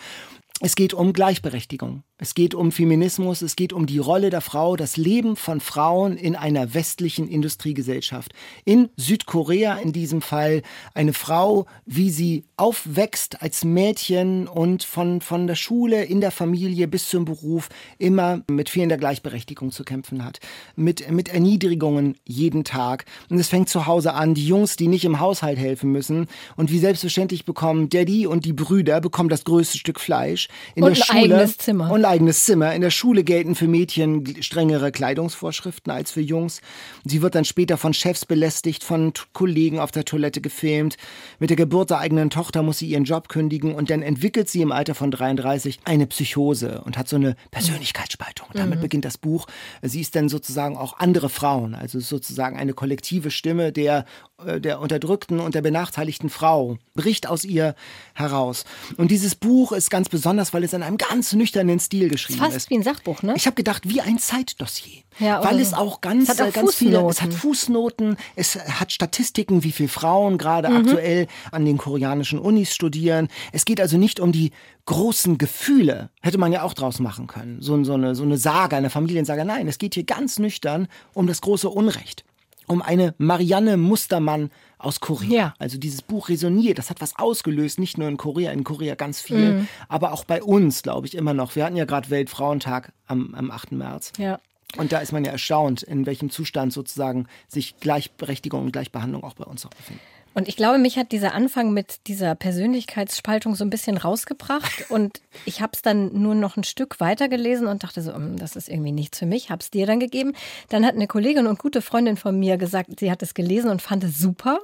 Es 0.60 0.74
geht 0.76 0.92
um 0.92 1.14
Gleichberechtigung. 1.14 2.02
Es 2.18 2.34
geht 2.34 2.54
um 2.54 2.72
Feminismus. 2.72 3.42
Es 3.42 3.56
geht 3.56 3.74
um 3.74 3.84
die 3.84 3.98
Rolle 3.98 4.30
der 4.30 4.40
Frau, 4.40 4.76
das 4.76 4.96
Leben 4.96 5.36
von 5.36 5.60
Frauen 5.60 6.16
in 6.16 6.34
einer 6.34 6.72
westlichen 6.72 7.28
Industriegesellschaft. 7.28 8.32
In 8.64 8.88
Südkorea 8.96 9.76
in 9.76 9.92
diesem 9.92 10.22
Fall 10.22 10.62
eine 10.94 11.12
Frau, 11.12 11.66
wie 11.84 12.08
sie 12.08 12.44
aufwächst 12.56 13.42
als 13.42 13.64
Mädchen 13.64 14.48
und 14.48 14.82
von, 14.82 15.20
von 15.20 15.46
der 15.46 15.56
Schule 15.56 16.04
in 16.04 16.22
der 16.22 16.30
Familie 16.30 16.88
bis 16.88 17.10
zum 17.10 17.26
Beruf 17.26 17.68
immer 17.98 18.40
mit 18.50 18.70
fehlender 18.70 18.96
Gleichberechtigung 18.96 19.70
zu 19.70 19.84
kämpfen 19.84 20.24
hat. 20.24 20.40
Mit, 20.74 21.10
mit 21.10 21.28
Erniedrigungen 21.28 22.16
jeden 22.24 22.64
Tag. 22.64 23.04
Und 23.28 23.38
es 23.38 23.48
fängt 23.48 23.68
zu 23.68 23.86
Hause 23.86 24.14
an. 24.14 24.32
Die 24.32 24.46
Jungs, 24.46 24.76
die 24.76 24.88
nicht 24.88 25.04
im 25.04 25.20
Haushalt 25.20 25.58
helfen 25.58 25.92
müssen 25.92 26.28
und 26.56 26.70
wie 26.70 26.78
selbstverständlich 26.78 27.44
bekommen 27.44 27.90
Daddy 27.90 28.26
und 28.26 28.46
die 28.46 28.54
Brüder 28.54 29.02
bekommen 29.02 29.28
das 29.28 29.44
größte 29.44 29.76
Stück 29.76 30.00
Fleisch 30.00 30.48
in 30.74 30.82
Und 30.82 30.96
der 30.96 31.04
ein 31.04 31.06
Schule 31.06 31.34
eigenes 31.34 31.58
Zimmer. 31.58 31.90
Eigenes 32.08 32.44
Zimmer. 32.44 32.74
In 32.74 32.80
der 32.80 32.90
Schule 32.90 33.24
gelten 33.24 33.54
für 33.54 33.68
Mädchen 33.68 34.42
strengere 34.42 34.92
Kleidungsvorschriften 34.92 35.92
als 35.92 36.10
für 36.10 36.20
Jungs. 36.20 36.60
Sie 37.04 37.22
wird 37.22 37.34
dann 37.34 37.44
später 37.44 37.76
von 37.76 37.94
Chefs 37.94 38.24
belästigt, 38.24 38.84
von 38.84 39.12
Kollegen 39.32 39.78
auf 39.78 39.90
der 39.90 40.04
Toilette 40.04 40.40
gefilmt. 40.40 40.96
Mit 41.38 41.50
der 41.50 41.56
Geburt 41.56 41.90
der 41.90 41.98
eigenen 41.98 42.30
Tochter 42.30 42.62
muss 42.62 42.78
sie 42.78 42.86
ihren 42.86 43.04
Job 43.04 43.28
kündigen 43.28 43.74
und 43.74 43.90
dann 43.90 44.02
entwickelt 44.02 44.48
sie 44.48 44.62
im 44.62 44.72
Alter 44.72 44.94
von 44.94 45.10
33 45.10 45.80
eine 45.84 46.06
Psychose 46.06 46.82
und 46.84 46.98
hat 46.98 47.08
so 47.08 47.16
eine 47.16 47.36
Persönlichkeitsspaltung. 47.50 48.48
Damit 48.54 48.80
beginnt 48.80 49.04
das 49.04 49.18
Buch. 49.18 49.46
Sie 49.82 50.00
ist 50.00 50.16
dann 50.16 50.28
sozusagen 50.28 50.76
auch 50.76 50.98
andere 50.98 51.28
Frauen, 51.28 51.74
also 51.74 52.00
sozusagen 52.00 52.56
eine 52.58 52.72
kollektive 52.72 53.30
Stimme 53.30 53.72
der, 53.72 54.04
der 54.44 54.80
unterdrückten 54.80 55.40
und 55.40 55.54
der 55.54 55.62
benachteiligten 55.62 56.28
Frau, 56.28 56.76
bricht 56.94 57.26
aus 57.26 57.42
ihr 57.44 57.74
heraus. 58.14 58.64
Und 58.98 59.10
dieses 59.10 59.34
Buch 59.34 59.72
ist 59.72 59.90
ganz 59.90 60.10
besonders, 60.10 60.52
weil 60.52 60.62
es 60.62 60.74
in 60.74 60.82
einem 60.82 60.98
ganz 60.98 61.32
nüchternen 61.32 61.80
Stil 61.80 62.10
geschrieben 62.10 62.40
Fast 62.40 62.56
ist. 62.56 62.70
wie 62.70 62.74
ein 62.76 62.82
Sachbuch, 62.82 63.22
ne? 63.22 63.32
Ich 63.36 63.46
habe 63.46 63.54
gedacht, 63.54 63.88
wie 63.88 64.02
ein 64.02 64.18
Zeitdossier. 64.18 65.02
Ja, 65.18 65.42
weil 65.42 65.58
es 65.58 65.72
auch 65.72 66.02
ganz, 66.02 66.24
Es 66.28 66.38
hat 66.38 66.42
auch 66.42 66.48
äh, 66.48 66.52
ganz 66.52 66.74
viele, 66.74 66.98
es 66.98 67.18
Fußnoten. 67.18 67.22
hat 67.22 67.40
Fußnoten, 67.40 68.16
es 68.36 68.56
hat 68.56 68.92
Statistiken, 68.92 69.64
wie 69.64 69.72
viele 69.72 69.88
Frauen 69.88 70.36
gerade 70.36 70.68
Mhm. 70.68 70.76
aktuell 70.76 71.26
an 71.50 71.64
den 71.64 71.78
koreanischen 71.78 72.38
Unis 72.38 72.74
studieren. 72.74 73.28
Es 73.52 73.64
geht 73.64 73.80
also 73.80 73.96
nicht 73.96 74.20
um 74.20 74.32
die 74.32 74.50
großen 74.84 75.38
Gefühle, 75.38 76.10
hätte 76.20 76.36
man 76.36 76.52
ja 76.52 76.62
auch 76.62 76.74
draus 76.74 77.00
machen 77.00 77.26
können. 77.26 77.62
So, 77.62 77.82
so, 77.84 77.94
eine, 77.94 78.14
so 78.14 78.22
eine 78.24 78.36
Sage, 78.36 78.76
eine 78.76 78.90
Familiensage. 78.90 79.46
Nein, 79.46 79.66
es 79.66 79.78
geht 79.78 79.94
hier 79.94 80.04
ganz 80.04 80.38
nüchtern 80.38 80.88
um 81.14 81.26
das 81.26 81.40
große 81.40 81.70
Unrecht. 81.70 82.25
Um 82.66 82.82
eine 82.82 83.14
Marianne 83.18 83.76
Mustermann 83.76 84.50
aus 84.78 85.00
Korea. 85.00 85.30
Ja. 85.30 85.54
Also 85.58 85.78
dieses 85.78 86.02
Buch 86.02 86.28
resoniert, 86.28 86.78
das 86.78 86.90
hat 86.90 87.00
was 87.00 87.18
ausgelöst, 87.18 87.78
nicht 87.78 87.98
nur 87.98 88.08
in 88.08 88.16
Korea, 88.16 88.52
in 88.52 88.64
Korea 88.64 88.94
ganz 88.94 89.20
viel, 89.20 89.66
aber 89.88 90.12
auch 90.12 90.24
bei 90.24 90.42
uns, 90.42 90.82
glaube 90.82 91.06
ich, 91.06 91.14
immer 91.14 91.34
noch. 91.34 91.56
Wir 91.56 91.64
hatten 91.64 91.76
ja 91.76 91.84
gerade 91.84 92.10
Weltfrauentag 92.10 92.92
am, 93.06 93.34
am 93.34 93.50
8. 93.50 93.72
März. 93.72 94.12
Ja. 94.18 94.40
Und 94.76 94.92
da 94.92 94.98
ist 94.98 95.12
man 95.12 95.24
ja 95.24 95.32
erstaunt, 95.32 95.82
in 95.82 96.06
welchem 96.06 96.30
Zustand 96.30 96.72
sozusagen 96.72 97.26
sich 97.48 97.78
Gleichberechtigung 97.80 98.64
und 98.64 98.72
Gleichbehandlung 98.72 99.24
auch 99.24 99.34
bei 99.34 99.44
uns 99.44 99.64
auch 99.64 99.70
befinden. 99.70 100.02
Und 100.36 100.48
ich 100.48 100.56
glaube, 100.56 100.76
mich 100.76 100.98
hat 100.98 101.12
dieser 101.12 101.32
Anfang 101.32 101.72
mit 101.72 102.08
dieser 102.08 102.34
Persönlichkeitsspaltung 102.34 103.54
so 103.54 103.64
ein 103.64 103.70
bisschen 103.70 103.96
rausgebracht. 103.96 104.84
Und 104.90 105.22
ich 105.46 105.62
habe 105.62 105.72
es 105.72 105.80
dann 105.80 106.12
nur 106.12 106.34
noch 106.34 106.58
ein 106.58 106.64
Stück 106.64 107.00
weiter 107.00 107.30
gelesen 107.30 107.66
und 107.66 107.82
dachte 107.82 108.02
so, 108.02 108.14
hm, 108.14 108.38
das 108.38 108.54
ist 108.54 108.68
irgendwie 108.68 108.92
nichts 108.92 109.18
für 109.18 109.24
mich. 109.24 109.48
Habe 109.48 109.62
es 109.62 109.70
dir 109.70 109.86
dann 109.86 109.98
gegeben. 109.98 110.34
Dann 110.68 110.84
hat 110.84 110.94
eine 110.94 111.06
Kollegin 111.06 111.46
und 111.46 111.58
gute 111.58 111.80
Freundin 111.80 112.18
von 112.18 112.38
mir 112.38 112.58
gesagt, 112.58 113.00
sie 113.00 113.10
hat 113.10 113.22
es 113.22 113.32
gelesen 113.32 113.70
und 113.70 113.80
fand 113.80 114.04
es 114.04 114.18
super. 114.18 114.58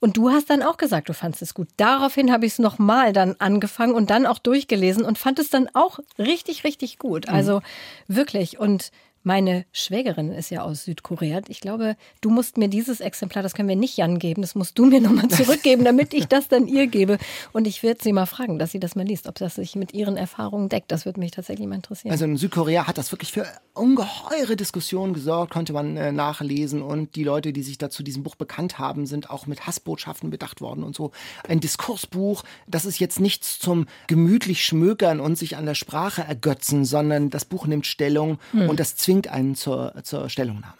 Und 0.00 0.16
du 0.16 0.30
hast 0.30 0.48
dann 0.48 0.62
auch 0.62 0.78
gesagt, 0.78 1.10
du 1.10 1.12
fandest 1.12 1.42
es 1.42 1.52
gut. 1.52 1.68
Daraufhin 1.76 2.32
habe 2.32 2.46
ich 2.46 2.52
es 2.52 2.58
nochmal 2.58 3.12
dann 3.12 3.36
angefangen 3.38 3.92
und 3.92 4.08
dann 4.08 4.24
auch 4.24 4.38
durchgelesen 4.38 5.04
und 5.04 5.18
fand 5.18 5.38
es 5.38 5.50
dann 5.50 5.68
auch 5.74 5.98
richtig, 6.18 6.64
richtig 6.64 6.98
gut. 6.98 7.28
Also 7.28 7.56
mhm. 7.56 8.16
wirklich. 8.16 8.58
Und 8.58 8.92
meine 9.28 9.66
Schwägerin 9.72 10.32
ist 10.32 10.48
ja 10.48 10.62
aus 10.62 10.84
Südkorea. 10.84 11.42
Ich 11.48 11.60
glaube, 11.60 11.96
du 12.22 12.30
musst 12.30 12.56
mir 12.56 12.68
dieses 12.68 13.00
Exemplar, 13.00 13.42
das 13.42 13.52
können 13.52 13.68
wir 13.68 13.76
nicht 13.76 13.98
Jan 13.98 14.18
geben, 14.18 14.40
das 14.40 14.54
musst 14.54 14.78
du 14.78 14.86
mir 14.86 15.02
nochmal 15.02 15.28
zurückgeben, 15.28 15.84
damit 15.84 16.14
ich 16.14 16.28
das 16.28 16.48
dann 16.48 16.66
ihr 16.66 16.86
gebe. 16.86 17.18
Und 17.52 17.66
ich 17.66 17.82
werde 17.82 18.02
sie 18.02 18.14
mal 18.14 18.24
fragen, 18.24 18.58
dass 18.58 18.72
sie 18.72 18.80
das 18.80 18.96
mal 18.96 19.04
liest, 19.04 19.28
ob 19.28 19.34
das 19.34 19.56
sich 19.56 19.76
mit 19.76 19.92
ihren 19.92 20.16
Erfahrungen 20.16 20.70
deckt. 20.70 20.90
Das 20.90 21.04
würde 21.04 21.20
mich 21.20 21.32
tatsächlich 21.32 21.68
mal 21.68 21.74
interessieren. 21.74 22.10
Also 22.10 22.24
in 22.24 22.38
Südkorea 22.38 22.86
hat 22.86 22.96
das 22.96 23.12
wirklich 23.12 23.30
für 23.30 23.46
ungeheure 23.74 24.56
Diskussionen 24.56 25.12
gesorgt, 25.12 25.52
konnte 25.52 25.74
man 25.74 25.98
äh, 25.98 26.10
nachlesen. 26.10 26.80
Und 26.80 27.14
die 27.14 27.24
Leute, 27.24 27.52
die 27.52 27.62
sich 27.62 27.76
dazu 27.76 28.02
diesem 28.02 28.22
Buch 28.22 28.34
bekannt 28.34 28.78
haben, 28.78 29.04
sind 29.04 29.28
auch 29.28 29.46
mit 29.46 29.66
Hassbotschaften 29.66 30.30
bedacht 30.30 30.62
worden 30.62 30.82
und 30.84 30.96
so. 30.96 31.12
Ein 31.46 31.60
Diskursbuch, 31.60 32.44
das 32.66 32.86
ist 32.86 32.98
jetzt 32.98 33.20
nichts 33.20 33.58
zum 33.58 33.84
gemütlich 34.06 34.64
schmökern 34.64 35.20
und 35.20 35.36
sich 35.36 35.58
an 35.58 35.66
der 35.66 35.74
Sprache 35.74 36.22
ergötzen, 36.22 36.86
sondern 36.86 37.28
das 37.28 37.44
Buch 37.44 37.66
nimmt 37.66 37.86
Stellung 37.86 38.38
hm. 38.52 38.70
und 38.70 38.80
das 38.80 38.96
zwingt 38.96 39.17
einen 39.26 39.56
zur, 39.56 39.94
zur 40.04 40.28
Stellungnahme. 40.28 40.76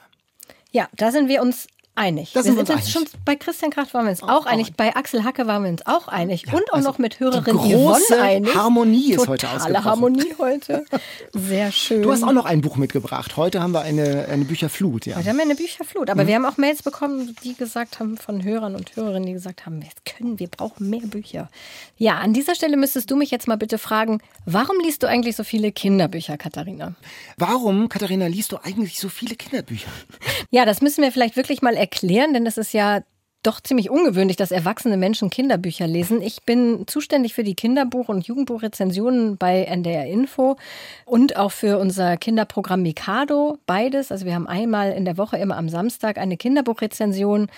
Ja, 0.70 0.88
da 0.94 1.10
sind 1.10 1.28
wir 1.28 1.42
uns 1.42 1.66
einig. 1.98 2.32
Das 2.32 2.46
wir 2.46 2.54
sind, 2.54 2.70
uns 2.70 2.90
schon 2.90 3.04
bei 3.24 3.36
Christian 3.36 3.70
Kracht 3.70 3.92
waren 3.92 4.06
wir 4.06 4.10
uns 4.10 4.22
auch, 4.22 4.28
auch 4.28 4.46
einig. 4.46 4.74
Bei 4.74 4.96
Axel 4.96 5.24
Hacke 5.24 5.46
waren 5.46 5.64
wir 5.64 5.70
uns 5.70 5.86
auch 5.86 6.08
einig. 6.08 6.44
Ja, 6.46 6.54
und 6.54 6.70
auch 6.70 6.76
also 6.76 6.88
noch 6.88 6.98
mit 6.98 7.20
Hörerin 7.20 7.58
die 7.58 7.72
große 7.72 8.14
Yvonne 8.14 8.22
einig. 8.22 8.54
Harmonie 8.54 9.12
ist 9.12 9.24
Totale 9.24 9.30
heute 9.30 9.48
ausgebrochen. 9.50 9.84
Harmonie 9.84 10.34
heute. 10.38 10.84
Sehr 11.34 11.72
schön. 11.72 12.02
Du 12.02 12.12
hast 12.12 12.22
auch 12.22 12.32
noch 12.32 12.46
ein 12.46 12.60
Buch 12.60 12.76
mitgebracht. 12.76 13.36
Heute 13.36 13.60
haben 13.60 13.72
wir 13.72 13.82
eine, 13.82 14.26
eine 14.30 14.44
Bücherflut. 14.44 15.06
Ja. 15.06 15.16
Heute 15.16 15.28
haben 15.28 15.36
wir 15.36 15.44
eine 15.44 15.56
Bücherflut. 15.56 16.08
Aber 16.10 16.22
mhm. 16.22 16.28
wir 16.28 16.34
haben 16.36 16.46
auch 16.46 16.56
Mails 16.56 16.82
bekommen, 16.82 17.36
die 17.42 17.54
gesagt 17.54 18.00
haben, 18.00 18.16
von 18.16 18.44
Hörern 18.44 18.74
und 18.74 18.94
Hörerinnen, 18.96 19.26
die 19.26 19.32
gesagt 19.32 19.66
haben, 19.66 19.82
wir 19.82 19.90
können, 20.04 20.38
wir 20.38 20.48
brauchen 20.48 20.88
mehr 20.88 21.00
Bücher. 21.00 21.50
Ja, 21.96 22.18
an 22.18 22.32
dieser 22.32 22.54
Stelle 22.54 22.76
müsstest 22.76 23.10
du 23.10 23.16
mich 23.16 23.30
jetzt 23.30 23.48
mal 23.48 23.56
bitte 23.56 23.78
fragen, 23.78 24.20
warum 24.46 24.78
liest 24.80 25.02
du 25.02 25.08
eigentlich 25.08 25.36
so 25.36 25.44
viele 25.44 25.72
Kinderbücher, 25.72 26.36
Katharina? 26.36 26.94
Warum, 27.36 27.88
Katharina, 27.88 28.26
liest 28.26 28.52
du 28.52 28.58
eigentlich 28.62 29.00
so 29.00 29.08
viele 29.08 29.34
Kinderbücher? 29.34 29.90
Ja, 30.50 30.64
das 30.64 30.80
müssen 30.80 31.02
wir 31.02 31.12
vielleicht 31.12 31.36
wirklich 31.36 31.62
mal 31.62 31.74
erklären, 31.74 31.87
denn 32.34 32.44
das 32.44 32.58
ist 32.58 32.72
ja 32.72 33.02
doch 33.42 33.60
ziemlich 33.60 33.88
ungewöhnlich, 33.88 34.36
dass 34.36 34.50
erwachsene 34.50 34.96
Menschen 34.96 35.30
Kinderbücher 35.30 35.86
lesen. 35.86 36.20
Ich 36.22 36.42
bin 36.42 36.84
zuständig 36.86 37.34
für 37.34 37.44
die 37.44 37.54
Kinderbuch- 37.54 38.08
und 38.08 38.26
Jugendbuchrezensionen 38.26 39.36
bei 39.36 39.62
NDR 39.62 40.06
Info 40.06 40.56
und 41.04 41.36
auch 41.36 41.52
für 41.52 41.78
unser 41.78 42.16
Kinderprogramm 42.16 42.82
Mikado, 42.82 43.58
beides. 43.66 44.10
Also 44.10 44.26
wir 44.26 44.34
haben 44.34 44.48
einmal 44.48 44.92
in 44.92 45.04
der 45.04 45.16
Woche 45.16 45.38
immer 45.38 45.56
am 45.56 45.68
Samstag 45.68 46.18
eine 46.18 46.36
Kinderbuchrezension. 46.36 47.48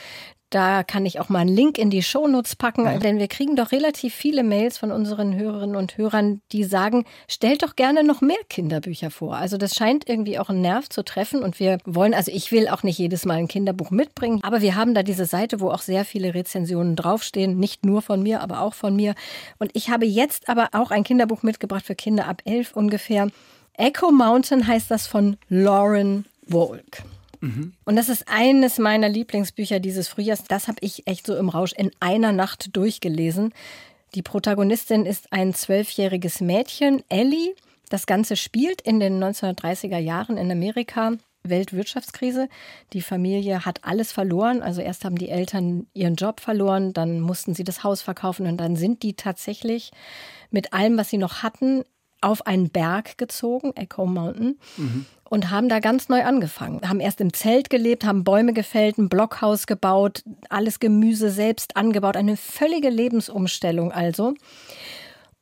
Da 0.50 0.82
kann 0.82 1.06
ich 1.06 1.20
auch 1.20 1.28
mal 1.28 1.38
einen 1.38 1.54
Link 1.54 1.78
in 1.78 1.90
die 1.90 2.02
Shownotes 2.02 2.56
packen, 2.56 2.84
ja. 2.84 2.98
denn 2.98 3.20
wir 3.20 3.28
kriegen 3.28 3.54
doch 3.54 3.70
relativ 3.70 4.12
viele 4.12 4.42
Mails 4.42 4.78
von 4.78 4.90
unseren 4.90 5.36
Hörerinnen 5.36 5.76
und 5.76 5.96
Hörern, 5.96 6.40
die 6.50 6.64
sagen, 6.64 7.04
stellt 7.28 7.62
doch 7.62 7.76
gerne 7.76 8.02
noch 8.02 8.20
mehr 8.20 8.36
Kinderbücher 8.48 9.12
vor. 9.12 9.36
Also 9.36 9.58
das 9.58 9.76
scheint 9.76 10.08
irgendwie 10.08 10.40
auch 10.40 10.48
einen 10.48 10.60
Nerv 10.60 10.88
zu 10.88 11.04
treffen 11.04 11.44
und 11.44 11.60
wir 11.60 11.78
wollen, 11.84 12.14
also 12.14 12.32
ich 12.32 12.50
will 12.50 12.68
auch 12.68 12.82
nicht 12.82 12.98
jedes 12.98 13.24
Mal 13.24 13.34
ein 13.34 13.46
Kinderbuch 13.46 13.92
mitbringen, 13.92 14.40
aber 14.42 14.60
wir 14.60 14.74
haben 14.74 14.92
da 14.92 15.04
diese 15.04 15.24
Seite, 15.24 15.60
wo 15.60 15.70
auch 15.70 15.82
sehr 15.82 16.04
viele 16.04 16.34
Rezensionen 16.34 16.96
draufstehen, 16.96 17.56
nicht 17.56 17.86
nur 17.86 18.02
von 18.02 18.20
mir, 18.20 18.40
aber 18.40 18.60
auch 18.60 18.74
von 18.74 18.96
mir. 18.96 19.14
Und 19.60 19.70
ich 19.74 19.88
habe 19.88 20.04
jetzt 20.04 20.48
aber 20.48 20.70
auch 20.72 20.90
ein 20.90 21.04
Kinderbuch 21.04 21.44
mitgebracht 21.44 21.86
für 21.86 21.94
Kinder 21.94 22.26
ab 22.26 22.42
elf 22.44 22.74
ungefähr. 22.74 23.28
Echo 23.74 24.10
Mountain 24.10 24.66
heißt 24.66 24.90
das 24.90 25.06
von 25.06 25.36
Lauren 25.48 26.26
Wolk. 26.46 27.04
Mhm. 27.40 27.72
Und 27.84 27.96
das 27.96 28.08
ist 28.08 28.24
eines 28.28 28.78
meiner 28.78 29.08
Lieblingsbücher 29.08 29.80
dieses 29.80 30.08
Frühjahrs. 30.08 30.44
Das 30.44 30.68
habe 30.68 30.78
ich 30.80 31.06
echt 31.06 31.26
so 31.26 31.36
im 31.36 31.48
Rausch 31.48 31.72
in 31.72 31.90
einer 32.00 32.32
Nacht 32.32 32.76
durchgelesen. 32.76 33.52
Die 34.14 34.22
Protagonistin 34.22 35.06
ist 35.06 35.32
ein 35.32 35.54
zwölfjähriges 35.54 36.40
Mädchen, 36.40 37.02
Ellie. 37.08 37.54
Das 37.88 38.06
Ganze 38.06 38.36
spielt 38.36 38.80
in 38.82 39.00
den 39.00 39.22
1930er 39.22 39.98
Jahren 39.98 40.36
in 40.36 40.50
Amerika. 40.50 41.12
Weltwirtschaftskrise. 41.42 42.48
Die 42.92 43.00
Familie 43.00 43.64
hat 43.64 43.84
alles 43.84 44.12
verloren. 44.12 44.62
Also 44.62 44.82
erst 44.82 45.04
haben 45.04 45.16
die 45.16 45.30
Eltern 45.30 45.86
ihren 45.94 46.14
Job 46.14 46.40
verloren, 46.40 46.92
dann 46.92 47.20
mussten 47.20 47.54
sie 47.54 47.64
das 47.64 47.82
Haus 47.82 48.02
verkaufen 48.02 48.46
und 48.46 48.58
dann 48.58 48.76
sind 48.76 49.02
die 49.02 49.14
tatsächlich 49.14 49.90
mit 50.50 50.72
allem, 50.72 50.98
was 50.98 51.08
sie 51.08 51.18
noch 51.18 51.42
hatten, 51.42 51.84
auf 52.20 52.46
einen 52.46 52.70
Berg 52.70 53.18
gezogen, 53.18 53.72
Echo 53.76 54.06
Mountain. 54.06 54.58
Mhm 54.76 55.06
und 55.30 55.48
haben 55.50 55.68
da 55.68 55.78
ganz 55.78 56.08
neu 56.08 56.24
angefangen. 56.24 56.86
Haben 56.86 57.00
erst 57.00 57.20
im 57.20 57.32
Zelt 57.32 57.70
gelebt, 57.70 58.04
haben 58.04 58.24
Bäume 58.24 58.52
gefällt, 58.52 58.98
ein 58.98 59.08
Blockhaus 59.08 59.66
gebaut, 59.66 60.24
alles 60.48 60.80
Gemüse 60.80 61.30
selbst 61.30 61.76
angebaut. 61.76 62.16
Eine 62.16 62.36
völlige 62.36 62.90
Lebensumstellung 62.90 63.92
also. 63.92 64.34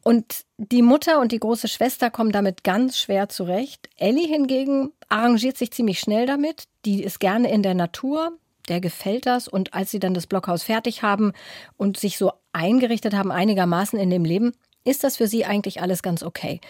Und 0.04 0.44
die 0.58 0.82
Mutter 0.82 1.20
und 1.20 1.32
die 1.32 1.40
große 1.40 1.68
Schwester 1.68 2.10
kommen 2.10 2.32
damit 2.32 2.64
ganz 2.64 2.98
schwer 2.98 3.30
zurecht. 3.30 3.88
Ellie 3.96 4.28
hingegen 4.28 4.92
arrangiert 5.08 5.56
sich 5.56 5.70
ziemlich 5.70 6.00
schnell 6.00 6.26
damit. 6.26 6.64
Die 6.84 7.02
ist 7.02 7.18
gerne 7.18 7.50
in 7.50 7.62
der 7.62 7.74
Natur, 7.74 8.32
der 8.68 8.82
gefällt 8.82 9.24
das. 9.24 9.48
Und 9.48 9.72
als 9.72 9.90
sie 9.90 10.00
dann 10.00 10.12
das 10.12 10.26
Blockhaus 10.26 10.62
fertig 10.62 11.02
haben 11.02 11.32
und 11.78 11.96
sich 11.96 12.18
so 12.18 12.32
eingerichtet 12.52 13.14
haben, 13.14 13.32
einigermaßen 13.32 13.98
in 13.98 14.10
dem 14.10 14.26
Leben, 14.26 14.52
ist 14.84 15.04
das 15.04 15.16
für 15.16 15.26
sie 15.26 15.44
eigentlich 15.44 15.80
alles 15.80 16.02
ganz 16.02 16.22
okay. 16.22 16.60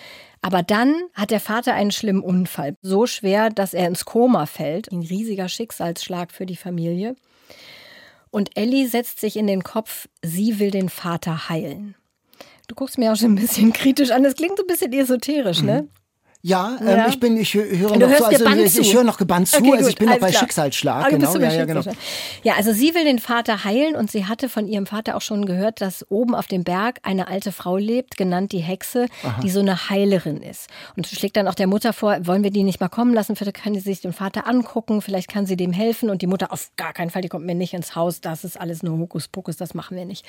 Aber 0.41 0.63
dann 0.63 0.95
hat 1.15 1.31
der 1.31 1.41
Vater 1.41 1.75
einen 1.75 1.91
schlimmen 1.91 2.23
Unfall. 2.23 2.75
So 2.83 3.07
schwer, 3.07 3.51
dass 3.51 3.75
er 3.75 3.89
ins 3.89 4.05
Koma 4.05 4.47
fällt. 4.47 4.91
Ein 4.93 5.03
riesiger 5.03 5.49
Schicksalsschlag 5.49 6.33
für 6.33 6.47
die 6.47 6.57
Familie. 6.57 7.17
Und 8.31 8.57
Ellie 8.57 8.89
setzt 8.89 9.21
sich 9.21 9.37
in 9.37 9.47
den 9.47 9.63
Kopf, 9.63 10.09
sie 10.23 10.59
will 10.59 10.71
den 10.71 10.89
Vater 10.89 11.49
heilen. 11.49 11.95
Du 12.69 12.75
guckst 12.75 12.99
mir 12.99 13.13
auch 13.13 13.17
schon 13.17 13.33
ein 13.33 13.41
bisschen 13.41 13.73
kritisch 13.73 14.11
an. 14.11 14.23
Das 14.23 14.35
klingt 14.35 14.59
so 14.59 14.65
ein 14.65 14.67
bisschen 14.67 14.93
esoterisch, 14.93 15.63
ne? 15.63 15.89
Ja, 16.49 16.79
ähm, 16.81 17.05
ich 17.11 17.21
bin, 17.21 17.37
ich 17.37 17.53
höre 17.53 17.99
noch 17.99 18.17
so, 18.17 18.25
also 18.25 18.47
ich, 18.47 18.79
ich 18.79 18.95
höre 18.95 19.05
noch 19.05 19.19
gebannt 19.19 19.49
zu, 19.49 19.59
okay, 19.59 19.75
also 19.77 19.91
ich 19.91 19.97
bin 19.97 20.09
noch 20.09 20.19
bei 20.19 20.31
klar. 20.31 20.41
Schicksalsschlag, 20.41 21.07
okay, 21.07 21.19
genau, 21.19 21.37
ja, 21.37 21.53
ja, 21.53 21.65
genau. 21.67 21.83
Ja, 22.43 22.55
also 22.55 22.73
sie 22.73 22.95
will 22.95 23.05
den 23.05 23.19
Vater 23.19 23.65
heilen 23.65 23.95
und 23.95 24.11
sie 24.11 24.25
hatte 24.25 24.49
von 24.49 24.67
ihrem 24.67 24.87
Vater 24.87 25.17
auch 25.17 25.21
schon 25.21 25.45
gehört, 25.45 25.83
dass 25.83 26.11
oben 26.11 26.35
auf 26.35 26.47
dem 26.47 26.65
Berg 26.65 27.01
eine 27.03 27.29
alte 27.29 27.53
Frau 27.53 27.77
lebt, 27.77 28.17
genannt 28.17 28.53
die 28.53 28.61
Hexe, 28.61 29.09
Aha. 29.25 29.43
die 29.43 29.51
so 29.51 29.61
eine 29.61 29.91
Heilerin 29.91 30.41
ist. 30.41 30.69
Und 30.97 31.07
schlägt 31.07 31.37
dann 31.37 31.49
auch 31.49 31.55
der 31.55 31.67
Mutter 31.67 31.93
vor, 31.93 32.17
wollen 32.27 32.43
wir 32.43 32.51
die 32.51 32.63
nicht 32.63 32.81
mal 32.81 32.89
kommen 32.89 33.13
lassen, 33.13 33.37
vielleicht 33.37 33.63
kann 33.63 33.75
sie 33.75 33.81
sich 33.81 34.01
den 34.01 34.15
Vater 34.15 34.49
angucken, 34.49 35.03
vielleicht 35.03 35.29
kann 35.29 35.45
sie 35.45 35.57
dem 35.57 35.73
helfen 35.73 36.09
und 36.09 36.23
die 36.23 36.27
Mutter 36.27 36.51
auf 36.51 36.71
gar 36.77 36.95
keinen 36.95 37.11
Fall, 37.11 37.21
die 37.21 37.29
kommt 37.29 37.45
mir 37.45 37.55
nicht 37.55 37.75
ins 37.75 37.95
Haus, 37.95 38.23
das 38.23 38.45
ist 38.45 38.59
alles 38.59 38.83
nur 38.83 38.97
Hokuspokus, 38.97 39.59
das 39.59 39.75
machen 39.75 39.99
wir 39.99 40.07
nicht. 40.07 40.25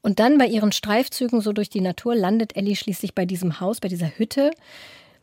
Und 0.00 0.18
dann 0.18 0.38
bei 0.38 0.46
ihren 0.46 0.72
Streifzügen 0.72 1.40
so 1.40 1.52
durch 1.52 1.70
die 1.70 1.80
Natur 1.80 2.16
landet 2.16 2.56
Ellie 2.56 2.74
schließlich 2.74 3.14
bei 3.14 3.26
diesem 3.26 3.60
Haus, 3.60 3.78
bei 3.78 3.86
dieser 3.86 4.18
Hütte 4.18 4.50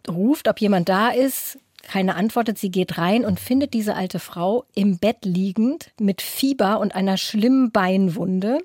ruft, 0.07 0.47
ob 0.47 0.59
jemand 0.59 0.89
da 0.89 1.09
ist. 1.09 1.57
Keine 1.81 2.15
antwortet, 2.15 2.57
sie 2.57 2.71
geht 2.71 2.97
rein 2.97 3.25
und 3.25 3.39
findet 3.39 3.73
diese 3.73 3.95
alte 3.95 4.19
Frau 4.19 4.65
im 4.75 4.99
Bett 4.99 5.23
liegend 5.23 5.91
mit 5.99 6.21
Fieber 6.21 6.79
und 6.79 6.93
einer 6.93 7.17
schlimmen 7.17 7.71
Beinwunde. 7.71 8.59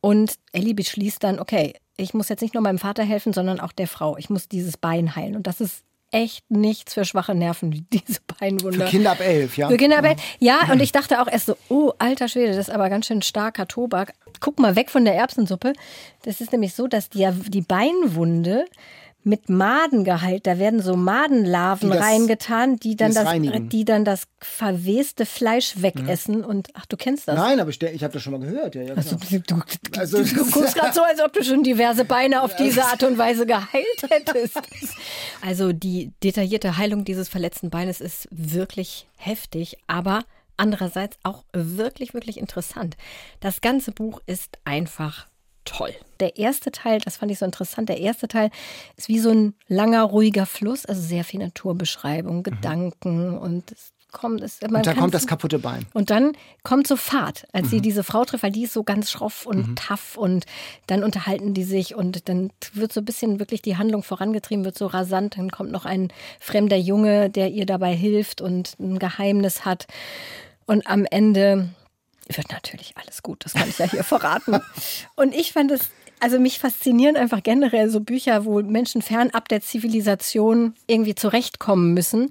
Und 0.00 0.34
Ellie 0.52 0.74
beschließt 0.74 1.22
dann, 1.22 1.38
okay, 1.38 1.74
ich 1.96 2.14
muss 2.14 2.28
jetzt 2.28 2.40
nicht 2.40 2.54
nur 2.54 2.62
meinem 2.62 2.78
Vater 2.78 3.04
helfen, 3.04 3.32
sondern 3.32 3.60
auch 3.60 3.72
der 3.72 3.86
Frau. 3.86 4.16
Ich 4.16 4.30
muss 4.30 4.48
dieses 4.48 4.76
Bein 4.76 5.14
heilen. 5.14 5.36
Und 5.36 5.46
das 5.46 5.60
ist 5.60 5.84
echt 6.12 6.48
nichts 6.50 6.94
für 6.94 7.04
schwache 7.04 7.34
Nerven, 7.34 7.86
diese 7.92 8.20
Beinwunde. 8.38 8.84
Für 8.84 8.90
Kinder 8.90 9.12
ab 9.12 9.20
elf, 9.20 9.56
ja. 9.56 9.68
Für 9.68 9.76
Kinder 9.76 9.98
ab 9.98 10.04
elf. 10.04 10.20
Ja, 10.38 10.70
und 10.70 10.80
ich 10.80 10.92
dachte 10.92 11.20
auch 11.20 11.26
erst 11.26 11.46
so, 11.46 11.56
oh, 11.68 11.92
alter 11.98 12.28
Schwede, 12.28 12.48
das 12.48 12.68
ist 12.68 12.74
aber 12.74 12.88
ganz 12.90 13.06
schön 13.06 13.22
starker 13.22 13.66
Tobak. 13.66 14.14
Guck 14.40 14.58
mal 14.58 14.76
weg 14.76 14.90
von 14.90 15.04
der 15.04 15.14
Erbsensuppe. 15.14 15.72
Das 16.22 16.40
ist 16.40 16.52
nämlich 16.52 16.74
so, 16.74 16.86
dass 16.86 17.08
die, 17.08 17.28
die 17.48 17.62
Beinwunde 17.62 18.66
mit 19.24 19.48
Madengehalt. 19.48 20.46
Da 20.46 20.58
werden 20.58 20.80
so 20.80 20.96
Madenlarven 20.96 21.90
die 21.90 21.96
das, 21.96 22.04
reingetan, 22.04 22.76
die 22.76 22.96
dann, 22.96 23.10
die 23.10 23.48
das, 23.50 23.60
die 23.68 23.84
dann 23.84 24.04
das 24.04 24.24
verweste 24.38 25.26
Fleisch 25.26 25.80
wegessen. 25.80 26.38
Mhm. 26.38 26.44
Und 26.44 26.68
ach, 26.74 26.86
du 26.86 26.96
kennst 26.96 27.28
das? 27.28 27.36
Nein, 27.36 27.60
aber 27.60 27.70
ich, 27.70 27.82
ich 27.82 28.02
habe 28.02 28.12
das 28.12 28.22
schon 28.22 28.32
mal 28.32 28.40
gehört. 28.40 28.74
Ja, 28.74 28.82
ja, 28.82 28.94
also, 28.94 29.16
du, 29.16 29.40
du, 29.40 29.62
also, 29.96 30.22
du 30.22 30.50
guckst 30.50 30.74
gerade 30.74 30.92
so, 30.92 31.02
als 31.02 31.20
ob 31.20 31.32
du 31.32 31.44
schon 31.44 31.62
diverse 31.62 32.04
Beine 32.04 32.42
auf 32.42 32.56
diese 32.56 32.84
Art 32.84 33.02
und 33.02 33.18
Weise 33.18 33.46
geheilt 33.46 34.02
hättest. 34.08 34.60
Also 35.44 35.72
die 35.72 36.12
detaillierte 36.22 36.76
Heilung 36.76 37.04
dieses 37.04 37.28
verletzten 37.28 37.70
Beines 37.70 38.00
ist 38.00 38.28
wirklich 38.30 39.06
heftig, 39.16 39.78
aber 39.86 40.24
andererseits 40.56 41.16
auch 41.22 41.44
wirklich, 41.52 42.14
wirklich 42.14 42.38
interessant. 42.38 42.96
Das 43.40 43.60
ganze 43.60 43.92
Buch 43.92 44.20
ist 44.26 44.58
einfach 44.64 45.26
toll. 45.64 45.94
Der 46.20 46.38
erste 46.38 46.70
Teil, 46.70 47.00
das 47.00 47.16
fand 47.16 47.32
ich 47.32 47.38
so 47.38 47.44
interessant, 47.44 47.88
der 47.88 47.98
erste 47.98 48.28
Teil 48.28 48.50
ist 48.96 49.08
wie 49.08 49.18
so 49.18 49.30
ein 49.30 49.54
langer, 49.68 50.02
ruhiger 50.02 50.46
Fluss, 50.46 50.86
also 50.86 51.00
sehr 51.00 51.24
viel 51.24 51.40
Naturbeschreibung, 51.40 52.38
mhm. 52.38 52.42
Gedanken 52.42 53.38
und 53.38 53.74
kommt 54.12 54.42
es. 54.42 54.60
und 54.62 54.86
dann 54.86 54.96
kommt 54.96 55.14
das 55.14 55.26
kaputte 55.26 55.58
Bein. 55.58 55.86
Und 55.94 56.10
dann 56.10 56.32
kommt 56.62 56.86
so 56.86 56.96
Fahrt, 56.96 57.46
als 57.52 57.66
mhm. 57.66 57.70
sie 57.70 57.80
diese 57.80 58.04
Frau 58.04 58.24
trifft, 58.24 58.44
weil 58.44 58.52
die 58.52 58.64
ist 58.64 58.74
so 58.74 58.84
ganz 58.84 59.10
schroff 59.10 59.46
und 59.46 59.68
mhm. 59.68 59.76
tough 59.76 60.16
und 60.16 60.44
dann 60.86 61.02
unterhalten 61.02 61.54
die 61.54 61.64
sich 61.64 61.94
und 61.94 62.28
dann 62.28 62.52
wird 62.74 62.92
so 62.92 63.00
ein 63.00 63.04
bisschen 63.04 63.40
wirklich 63.40 63.62
die 63.62 63.76
Handlung 63.76 64.02
vorangetrieben, 64.02 64.64
wird 64.64 64.78
so 64.78 64.86
rasant. 64.86 65.38
Dann 65.38 65.50
kommt 65.50 65.72
noch 65.72 65.86
ein 65.86 66.12
fremder 66.38 66.76
Junge, 66.76 67.30
der 67.30 67.50
ihr 67.50 67.66
dabei 67.66 67.94
hilft 67.94 68.40
und 68.40 68.76
ein 68.78 68.98
Geheimnis 68.98 69.64
hat. 69.64 69.86
Und 70.66 70.86
am 70.86 71.06
Ende 71.06 71.70
wird 72.28 72.50
natürlich 72.50 72.94
alles 72.96 73.22
gut, 73.22 73.44
das 73.44 73.54
kann 73.54 73.68
ich 73.68 73.78
ja 73.78 73.90
hier 73.90 74.04
verraten. 74.04 74.60
Und 75.16 75.34
ich 75.34 75.52
fand 75.52 75.70
es 75.70 75.90
also 76.22 76.38
mich 76.38 76.60
faszinieren 76.60 77.16
einfach 77.16 77.42
generell 77.42 77.90
so 77.90 77.98
Bücher, 77.98 78.44
wo 78.44 78.62
Menschen 78.62 79.02
fernab 79.02 79.48
der 79.48 79.60
Zivilisation 79.60 80.74
irgendwie 80.86 81.16
zurechtkommen 81.16 81.94
müssen. 81.94 82.30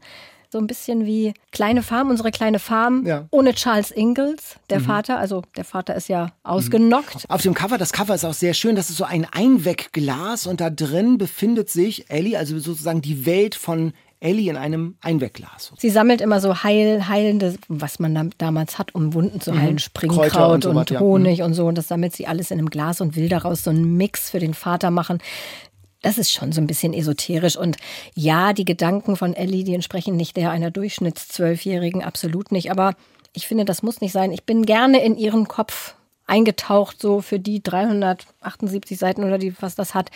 So 0.50 0.60
ein 0.60 0.68
bisschen 0.68 1.06
wie 1.06 1.34
Kleine 1.52 1.84
Farm, 1.84 2.10
unsere 2.10 2.32
kleine 2.32 2.60
Farm, 2.60 3.06
ja. 3.06 3.28
ohne 3.32 3.54
Charles 3.54 3.92
Ingalls, 3.92 4.56
der 4.70 4.80
mhm. 4.80 4.86
Vater. 4.86 5.18
Also 5.18 5.44
der 5.58 5.66
Vater 5.66 5.96
ist 5.96 6.08
ja 6.08 6.32
ausgenockt. 6.44 7.16
Mhm. 7.16 7.30
Auf 7.30 7.42
dem 7.42 7.54
Cover, 7.54 7.78
das 7.78 7.92
Cover 7.92 8.16
ist 8.16 8.24
auch 8.24 8.34
sehr 8.34 8.54
schön. 8.54 8.78
Das 8.78 8.90
ist 8.90 8.96
so 8.96 9.04
ein 9.04 9.28
Einwegglas 9.30 10.48
und 10.48 10.62
da 10.62 10.70
drin 10.70 11.18
befindet 11.18 11.70
sich 11.70 12.10
Ellie, 12.10 12.38
also 12.38 12.58
sozusagen 12.60 13.02
die 13.02 13.26
Welt 13.26 13.56
von 13.56 13.92
Ellie 14.22 14.50
in 14.52 14.56
einem 14.56 14.96
Einwegglas. 15.02 15.74
Sie 15.78 15.90
sammelt 15.90 16.22
immer 16.22 16.40
so 16.40 16.64
heil, 16.64 17.08
heilende, 17.08 17.56
was 17.68 18.00
man 18.00 18.16
da, 18.16 18.26
damals 18.38 18.78
hat, 18.78 18.94
um 18.94 19.14
Wunden 19.14 19.42
zu 19.42 19.54
heilen, 19.58 19.74
mhm. 19.74 19.80
Springkraut 19.80 20.54
und, 20.54 20.64
so 20.64 20.70
und, 20.70 21.00
Honig 21.00 21.40
ja. 21.40 21.46
Mhm. 21.46 21.52
und 21.52 21.54
so. 21.56 21.66
Und 21.66 21.78
das 21.78 21.88
sammelt 21.88 22.16
sie 22.16 22.28
alles 22.28 22.52
in 22.52 22.60
einem 22.60 22.70
Glas 22.70 23.02
und 23.02 23.16
will 23.16 23.28
daraus 23.28 23.64
so 23.64 23.72
einen 23.72 23.98
Mix 23.98 24.30
für 24.30 24.40
den 24.40 24.54
Vater 24.54 24.92
machen. 24.92 25.18
Das 26.04 26.18
ist 26.18 26.32
schon 26.32 26.52
so 26.52 26.62
ein 26.62 26.68
bisschen 26.68 26.94
esoterisch. 26.94 27.58
Und 27.58 27.78
ja, 28.14 28.54
die 28.54 28.66
Gedanken 28.66 29.16
von 29.16 29.34
Ellie, 29.34 29.64
die 29.64 29.74
entsprechen 29.74 30.16
nicht 30.16 30.38
der 30.38 30.52
einer 30.52 30.70
Durchschnittszwölfjährigen, 30.70 32.04
absolut 32.04 32.52
nicht. 32.52 32.70
Aber 32.70 32.94
ich 33.34 33.48
finde, 33.48 33.66
das 33.66 33.82
muss 33.82 34.02
nicht 34.02 34.12
sein. 34.12 34.32
Ich 34.32 34.44
bin 34.44 34.66
gerne 34.66 35.04
in 35.04 35.18
ihren 35.18 35.48
Kopf 35.48 35.96
eingetaucht, 36.28 37.02
so 37.02 37.22
für 37.22 37.40
die 37.40 37.62
378 37.64 38.98
Seiten 38.98 39.24
oder 39.24 39.40
die, 39.40 39.54
was 39.62 39.76
das 39.76 39.96
hat 39.96 40.12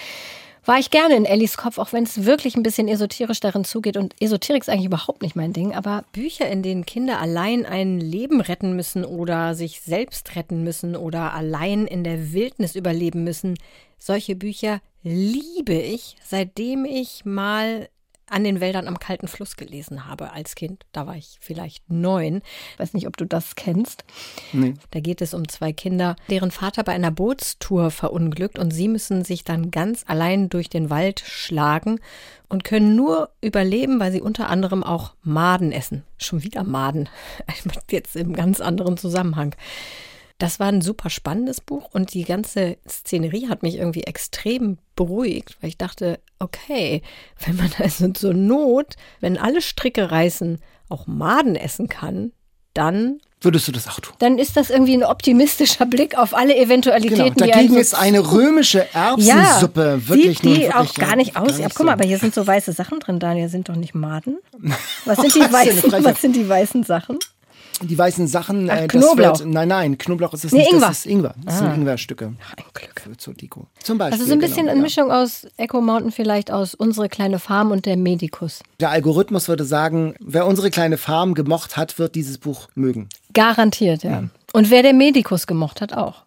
war 0.66 0.80
ich 0.80 0.90
gerne 0.90 1.16
in 1.16 1.26
Ellis 1.26 1.58
Kopf, 1.58 1.78
auch 1.78 1.94
wenn 1.94 2.04
es 2.04 2.26
wirklich 2.26 2.56
ein 2.56 2.64
bisschen 2.64 2.88
esoterisch 2.88 3.40
darin 3.40 3.64
zugeht. 3.64 3.98
Und 3.98 4.16
Esoterik 4.20 4.64
ist 4.64 4.70
eigentlich 4.70 4.86
überhaupt 4.86 5.22
nicht 5.22 5.36
mein 5.36 5.54
Ding. 5.54 5.74
Aber 5.74 6.04
Bücher, 6.12 6.50
in 6.50 6.64
denen 6.64 6.86
Kinder 6.86 7.20
allein 7.20 7.66
ein 7.66 8.00
Leben 8.00 8.42
retten 8.42 8.76
müssen 8.76 9.06
oder 9.06 9.56
sich 9.56 9.82
selbst 9.82 10.36
retten 10.36 10.64
müssen 10.64 10.96
oder 10.96 11.34
allein 11.34 11.88
in 11.88 12.04
der 12.04 12.34
Wildnis 12.34 12.76
überleben 12.76 13.24
müssen, 13.24 13.58
solche 13.98 14.36
Bücher 14.36 14.82
liebe 15.04 15.74
ich, 15.74 16.18
seitdem 16.24 16.86
ich 16.86 17.26
mal 17.26 17.90
an 18.30 18.44
den 18.44 18.60
Wäldern 18.60 18.88
am 18.88 19.00
kalten 19.00 19.28
Fluss 19.28 19.56
gelesen 19.56 20.08
habe 20.08 20.32
als 20.32 20.56
Kind. 20.56 20.86
Da 20.92 21.08
war 21.08 21.16
ich 21.16 21.38
vielleicht 21.40 21.90
neun. 21.90 22.42
Ich 22.74 22.80
weiß 22.80 22.94
nicht, 22.94 23.08
ob 23.08 23.18
du 23.18 23.26
das 23.26 23.56
kennst. 23.56 24.04
Nee. 24.52 24.74
Da 24.92 25.00
geht 25.00 25.22
es 25.22 25.34
um 25.34 25.48
zwei 25.48 25.74
Kinder, 25.74 26.16
deren 26.30 26.52
Vater 26.52 26.84
bei 26.84 26.94
einer 26.94 27.12
Bootstour 27.12 27.92
verunglückt 27.92 28.58
und 28.58 28.72
sie 28.72 28.88
müssen 28.88 29.24
sich 29.24 29.44
dann 29.44 29.72
ganz 29.72 30.04
allein 30.08 30.50
durch 30.50 30.70
den 30.70 30.90
Wald 30.90 31.20
schlagen 31.20 32.00
und 32.50 32.64
können 32.64 32.96
nur 32.96 33.30
überleben, 33.42 34.00
weil 34.00 34.12
sie 34.12 34.22
unter 34.22 34.50
anderem 34.50 34.84
auch 34.84 35.14
Maden 35.24 35.72
essen. 35.72 36.04
Schon 36.18 36.44
wieder 36.44 36.64
Maden. 36.64 37.10
Jetzt 37.90 38.16
im 38.16 38.34
ganz 38.34 38.60
anderen 38.62 38.98
Zusammenhang. 38.98 39.56
Das 40.38 40.60
war 40.60 40.68
ein 40.68 40.82
super 40.82 41.10
spannendes 41.10 41.62
Buch 41.62 41.90
und 41.94 42.14
die 42.14 42.26
ganze 42.26 42.78
Szenerie 42.88 43.48
hat 43.48 43.64
mich 43.64 43.76
irgendwie 43.76 44.04
extrem 44.04 44.78
beruhigt, 44.96 45.58
weil 45.62 45.70
ich 45.70 45.78
dachte, 45.78 46.20
okay, 46.40 47.02
wenn 47.46 47.56
man 47.56 47.72
also 47.80 48.10
zur 48.10 48.34
Not, 48.34 48.96
wenn 49.22 49.38
alle 49.38 49.62
Stricke 49.62 50.12
reißen, 50.12 50.60
auch 50.90 51.08
Maden 51.08 51.56
essen 51.56 51.90
kann, 51.90 52.32
dann 52.74 53.20
würdest 53.46 53.68
du 53.68 53.72
das 53.72 53.88
auch 53.88 54.00
tun? 54.00 54.16
Dann 54.20 54.38
ist 54.40 54.58
das 54.58 54.70
irgendwie 54.70 54.96
ein 54.96 55.04
optimistischer 55.04 55.86
Blick 55.86 56.18
auf 56.18 56.34
alle 56.36 56.58
Eventualitäten. 56.58 57.36
Genau. 57.36 57.52
Dagegen 57.52 57.78
ist 57.78 57.94
eine 57.94 58.32
römische 58.32 58.92
Erbsensuppe 58.94 59.82
ja, 59.82 60.08
wirklich 60.10 60.40
sieht 60.40 60.44
die 60.44 60.62
wirklich, 60.62 60.76
auch 60.76 60.94
gar 60.96 61.16
nicht 61.16 61.38
aus. 61.38 61.50
Gar 61.50 61.58
nicht 61.58 61.60
ja, 61.60 61.70
guck 61.74 61.86
mal, 61.86 61.94
aber 61.94 62.06
hier 62.06 62.18
sind 62.18 62.34
so 62.34 62.46
weiße 62.46 62.74
Sachen 62.74 63.00
drin, 63.00 63.20
Daniel. 63.20 63.48
Sind 63.50 63.70
doch 63.70 63.76
nicht 63.76 63.94
Maden? 63.94 64.40
Was 65.06 65.20
sind 65.20 65.36
die, 65.36 65.42
weißen, 65.42 65.92
was 66.04 66.22
sind 66.22 66.36
die 66.36 66.50
weißen 66.50 66.84
Sachen? 66.84 67.20
Die 67.82 67.98
weißen 67.98 68.28
Sachen. 68.28 68.70
Ach, 68.70 68.78
äh, 68.78 68.88
Knoblauch. 68.88 69.40
Wird, 69.40 69.48
nein, 69.48 69.68
nein, 69.68 69.98
Knoblauch 69.98 70.34
ist 70.34 70.46
es 70.46 70.52
nee, 70.52 70.60
nicht. 70.60 70.74
Ingwer. 70.74 70.88
Das 70.88 71.00
ist 71.00 71.06
Ingwer. 71.06 71.36
Das 71.44 71.56
ah. 71.56 71.58
sind 71.60 71.76
Ingwerstücke. 71.76 72.34
Ach, 72.44 72.54
ein 72.58 72.64
Glück. 72.74 73.02
Für, 73.02 73.18
zur 73.18 73.34
Deko. 73.34 73.68
Zum 73.84 73.98
Beispiel. 73.98 74.20
Also 74.20 74.26
so 74.26 74.34
ein 74.34 74.40
bisschen 74.40 74.64
genau, 74.64 74.72
eine 74.72 74.82
Mischung 74.82 75.12
aus 75.12 75.48
Echo 75.58 75.82
Mountain 75.82 76.12
vielleicht 76.12 76.52
aus 76.52 76.74
Unsere 76.74 77.10
kleine 77.10 77.40
Farm 77.40 77.72
und 77.72 77.86
der 77.86 77.98
Medikus. 77.98 78.62
Der 78.80 78.90
Algorithmus 78.90 79.48
würde 79.48 79.66
sagen, 79.66 80.16
wer 80.20 80.46
Unsere 80.46 80.70
kleine 80.70 80.98
Farm 80.98 81.34
gemocht 81.34 81.78
hat, 81.78 82.00
wird 82.00 82.16
dieses 82.16 82.38
Buch 82.38 82.68
mögen. 82.76 83.10
Garantiert, 83.34 84.04
ja. 84.04 84.12
ja. 84.12 84.24
Und 84.54 84.70
wer 84.70 84.84
der 84.84 84.94
Medikus 84.94 85.48
gemocht 85.48 85.82
hat, 85.82 85.94
auch. 85.94 86.24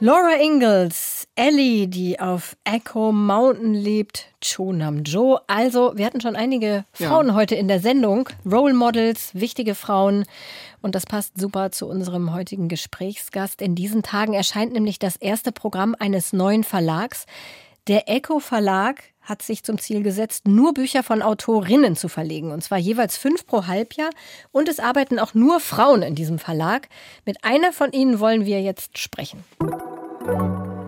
Laura 0.00 0.40
Ingalls, 0.40 1.17
Ellie, 1.38 1.86
die 1.86 2.18
auf 2.18 2.56
Echo 2.64 3.12
Mountain 3.12 3.72
lebt, 3.72 4.26
Chonam 4.42 5.04
Jo. 5.04 5.38
Also, 5.46 5.92
wir 5.94 6.04
hatten 6.04 6.20
schon 6.20 6.34
einige 6.34 6.84
Frauen 6.92 7.28
ja. 7.28 7.34
heute 7.34 7.54
in 7.54 7.68
der 7.68 7.78
Sendung. 7.78 8.28
Role 8.44 8.74
Models, 8.74 9.30
wichtige 9.34 9.76
Frauen. 9.76 10.24
Und 10.82 10.96
das 10.96 11.06
passt 11.06 11.38
super 11.38 11.70
zu 11.70 11.86
unserem 11.86 12.34
heutigen 12.34 12.66
Gesprächsgast. 12.66 13.62
In 13.62 13.76
diesen 13.76 14.02
Tagen 14.02 14.34
erscheint 14.34 14.72
nämlich 14.72 14.98
das 14.98 15.14
erste 15.14 15.52
Programm 15.52 15.94
eines 15.96 16.32
neuen 16.32 16.64
Verlags. 16.64 17.24
Der 17.86 18.08
Echo 18.08 18.40
Verlag 18.40 19.04
hat 19.20 19.40
sich 19.42 19.62
zum 19.62 19.78
Ziel 19.78 20.02
gesetzt, 20.02 20.48
nur 20.48 20.74
Bücher 20.74 21.04
von 21.04 21.22
Autorinnen 21.22 21.94
zu 21.94 22.08
verlegen. 22.08 22.50
Und 22.50 22.64
zwar 22.64 22.78
jeweils 22.78 23.16
fünf 23.16 23.46
pro 23.46 23.68
Halbjahr. 23.68 24.10
Und 24.50 24.68
es 24.68 24.80
arbeiten 24.80 25.20
auch 25.20 25.34
nur 25.34 25.60
Frauen 25.60 26.02
in 26.02 26.16
diesem 26.16 26.40
Verlag. 26.40 26.88
Mit 27.24 27.44
einer 27.44 27.72
von 27.72 27.92
ihnen 27.92 28.18
wollen 28.18 28.44
wir 28.44 28.60
jetzt 28.60 28.98
sprechen. 28.98 29.44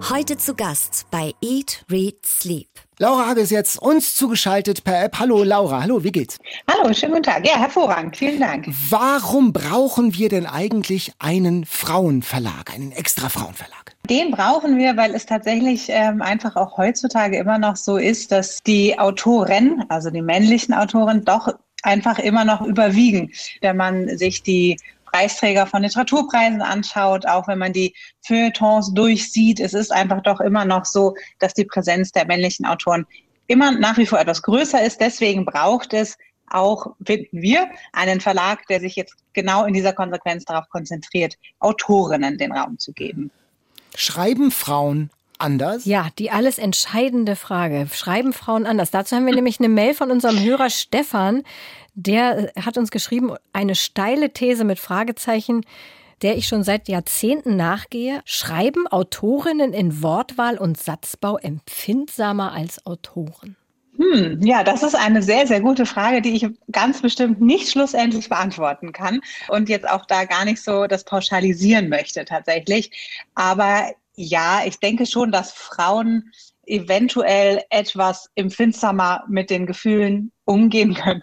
Heute 0.09 0.39
zu 0.39 0.55
Gast 0.55 1.07
bei 1.11 1.35
Eat, 1.43 1.85
Read, 1.91 2.25
Sleep. 2.25 2.69
Laura 2.99 3.29
Hage 3.29 3.43
ist 3.43 3.51
jetzt 3.51 3.81
uns 3.81 4.15
zugeschaltet 4.15 4.83
per 4.83 5.05
App. 5.05 5.19
Hallo 5.19 5.45
Laura, 5.45 5.83
hallo, 5.83 6.03
wie 6.03 6.11
geht's? 6.11 6.39
Hallo, 6.69 6.93
schönen 6.95 7.13
guten 7.13 7.25
Tag. 7.25 7.47
Ja, 7.47 7.59
hervorragend, 7.59 8.17
vielen 8.17 8.41
Dank. 8.41 8.67
Warum 8.89 9.53
brauchen 9.53 10.15
wir 10.15 10.31
denn 10.31 10.47
eigentlich 10.47 11.13
einen 11.19 11.67
Frauenverlag, 11.67 12.73
einen 12.75 12.93
extra 12.93 13.29
Frauenverlag? 13.29 13.95
Den 14.09 14.31
brauchen 14.31 14.79
wir, 14.79 14.97
weil 14.97 15.15
es 15.15 15.27
tatsächlich 15.27 15.87
ähm, 15.89 16.23
einfach 16.23 16.57
auch 16.57 16.79
heutzutage 16.79 17.37
immer 17.37 17.59
noch 17.59 17.77
so 17.77 17.99
ist, 17.99 18.33
dass 18.33 18.63
die 18.63 18.99
Autoren, 18.99 19.85
also 19.91 20.11
die 20.11 20.23
männlichen 20.23 20.73
Autoren, 20.73 21.25
doch 21.25 21.53
einfach 21.83 22.19
immer 22.19 22.45
noch 22.45 22.63
überwiegen. 22.63 23.33
Wenn 23.61 23.77
man 23.77 24.17
sich 24.17 24.43
die 24.43 24.79
Preisträger 25.11 25.67
von 25.67 25.83
Literaturpreisen 25.83 26.63
anschaut, 26.63 27.27
auch 27.27 27.49
wenn 27.49 27.59
man 27.59 27.73
die 27.73 27.95
Feuilletons 28.23 28.93
durchsieht, 28.95 29.61
es 29.61 29.75
ist 29.75 29.93
einfach 29.93 30.23
doch 30.23 30.41
immer 30.41 30.65
noch 30.65 30.85
so, 30.85 31.15
dass 31.39 31.55
die 31.55 31.65
Präsenz 31.65 32.13
der 32.13 32.27
männlichen 32.27 32.67
Autoren 32.67 33.07
immer 33.47 33.73
nach 33.73 33.99
wie 33.99 34.07
vor 34.07 34.21
etwas 34.21 34.43
größer 34.43 34.83
ist. 34.83 35.01
Deswegen 35.01 35.45
braucht 35.45 35.93
es 35.93 36.17
auch, 36.49 36.95
finden 37.05 37.43
wir, 37.43 37.69
einen 37.93 38.21
Verlag, 38.21 38.67
der 38.69 38.81
sich 38.81 38.97
jetzt 38.97 39.15
genau 39.33 39.65
in 39.65 39.75
dieser 39.75 39.93
Konsequenz 39.93 40.45
darauf 40.45 40.69
konzentriert, 40.69 41.37
Autorinnen 41.59 42.39
den 42.39 42.53
Raum 42.53 42.79
zu 42.79 42.93
geben. 42.93 43.31
Schreiben 43.95 44.51
Frauen 44.51 45.11
anders? 45.41 45.85
Ja, 45.85 46.09
die 46.19 46.31
alles 46.31 46.59
entscheidende 46.59 47.37
Frage. 47.37 47.87
Schreiben 47.93 48.33
Frauen 48.33 48.67
anders? 48.67 48.91
Dazu 48.91 49.17
haben 49.17 49.27
wir 49.27 49.35
nämlich 49.35 49.59
eine 49.59 49.69
Mail 49.69 49.95
von 49.95 50.11
unserem 50.11 50.41
Hörer 50.43 50.71
Stefan. 50.71 51.43
Der 51.95 52.53
hat 52.61 52.79
uns 52.79 52.91
geschrieben, 52.91 53.35
eine 53.53 53.75
steile 53.75 54.33
These 54.33 54.65
mit 54.65 54.79
Fragezeichen, 54.79 55.63
der 56.23 56.37
ich 56.37 56.47
schon 56.47 56.63
seit 56.63 56.89
Jahrzehnten 56.89 57.57
nachgehe. 57.57 58.21
Schreiben 58.25 58.87
Autorinnen 58.87 59.73
in 59.73 60.03
Wortwahl 60.03 60.59
und 60.59 60.79
Satzbau 60.79 61.39
empfindsamer 61.39 62.53
als 62.53 62.85
Autoren? 62.87 63.57
Hm, 64.01 64.41
ja, 64.43 64.65
das 64.65 64.83
ist 64.83 64.95
eine 64.95 65.23
sehr, 65.23 65.47
sehr 65.47 65.61
gute 65.61 65.85
Frage, 65.85 66.23
die 66.23 66.35
ich 66.35 66.47
ganz 66.73 67.03
bestimmt 67.03 67.41
nicht 67.41 67.71
schlussendlich 67.71 68.31
beantworten 68.31 68.93
kann 68.93 69.21
und 69.49 69.69
jetzt 69.69 69.87
auch 69.87 70.07
da 70.07 70.25
gar 70.25 70.47
nicht 70.47 70.63
so 70.63 70.87
das 70.87 71.05
pauschalisieren 71.05 71.91
möchte 71.91 72.25
tatsächlich. 72.25 72.91
Aber 73.35 73.93
ja, 74.21 74.65
ich 74.67 74.79
denke 74.79 75.07
schon, 75.07 75.33
dass 75.33 75.53
Frauen 75.53 76.31
eventuell 76.67 77.63
etwas 77.71 78.29
empfindsamer 78.35 79.25
mit 79.29 79.49
den 79.49 79.67
Gefühlen 79.67 80.31
umgehen 80.45 80.95
können. 80.95 81.23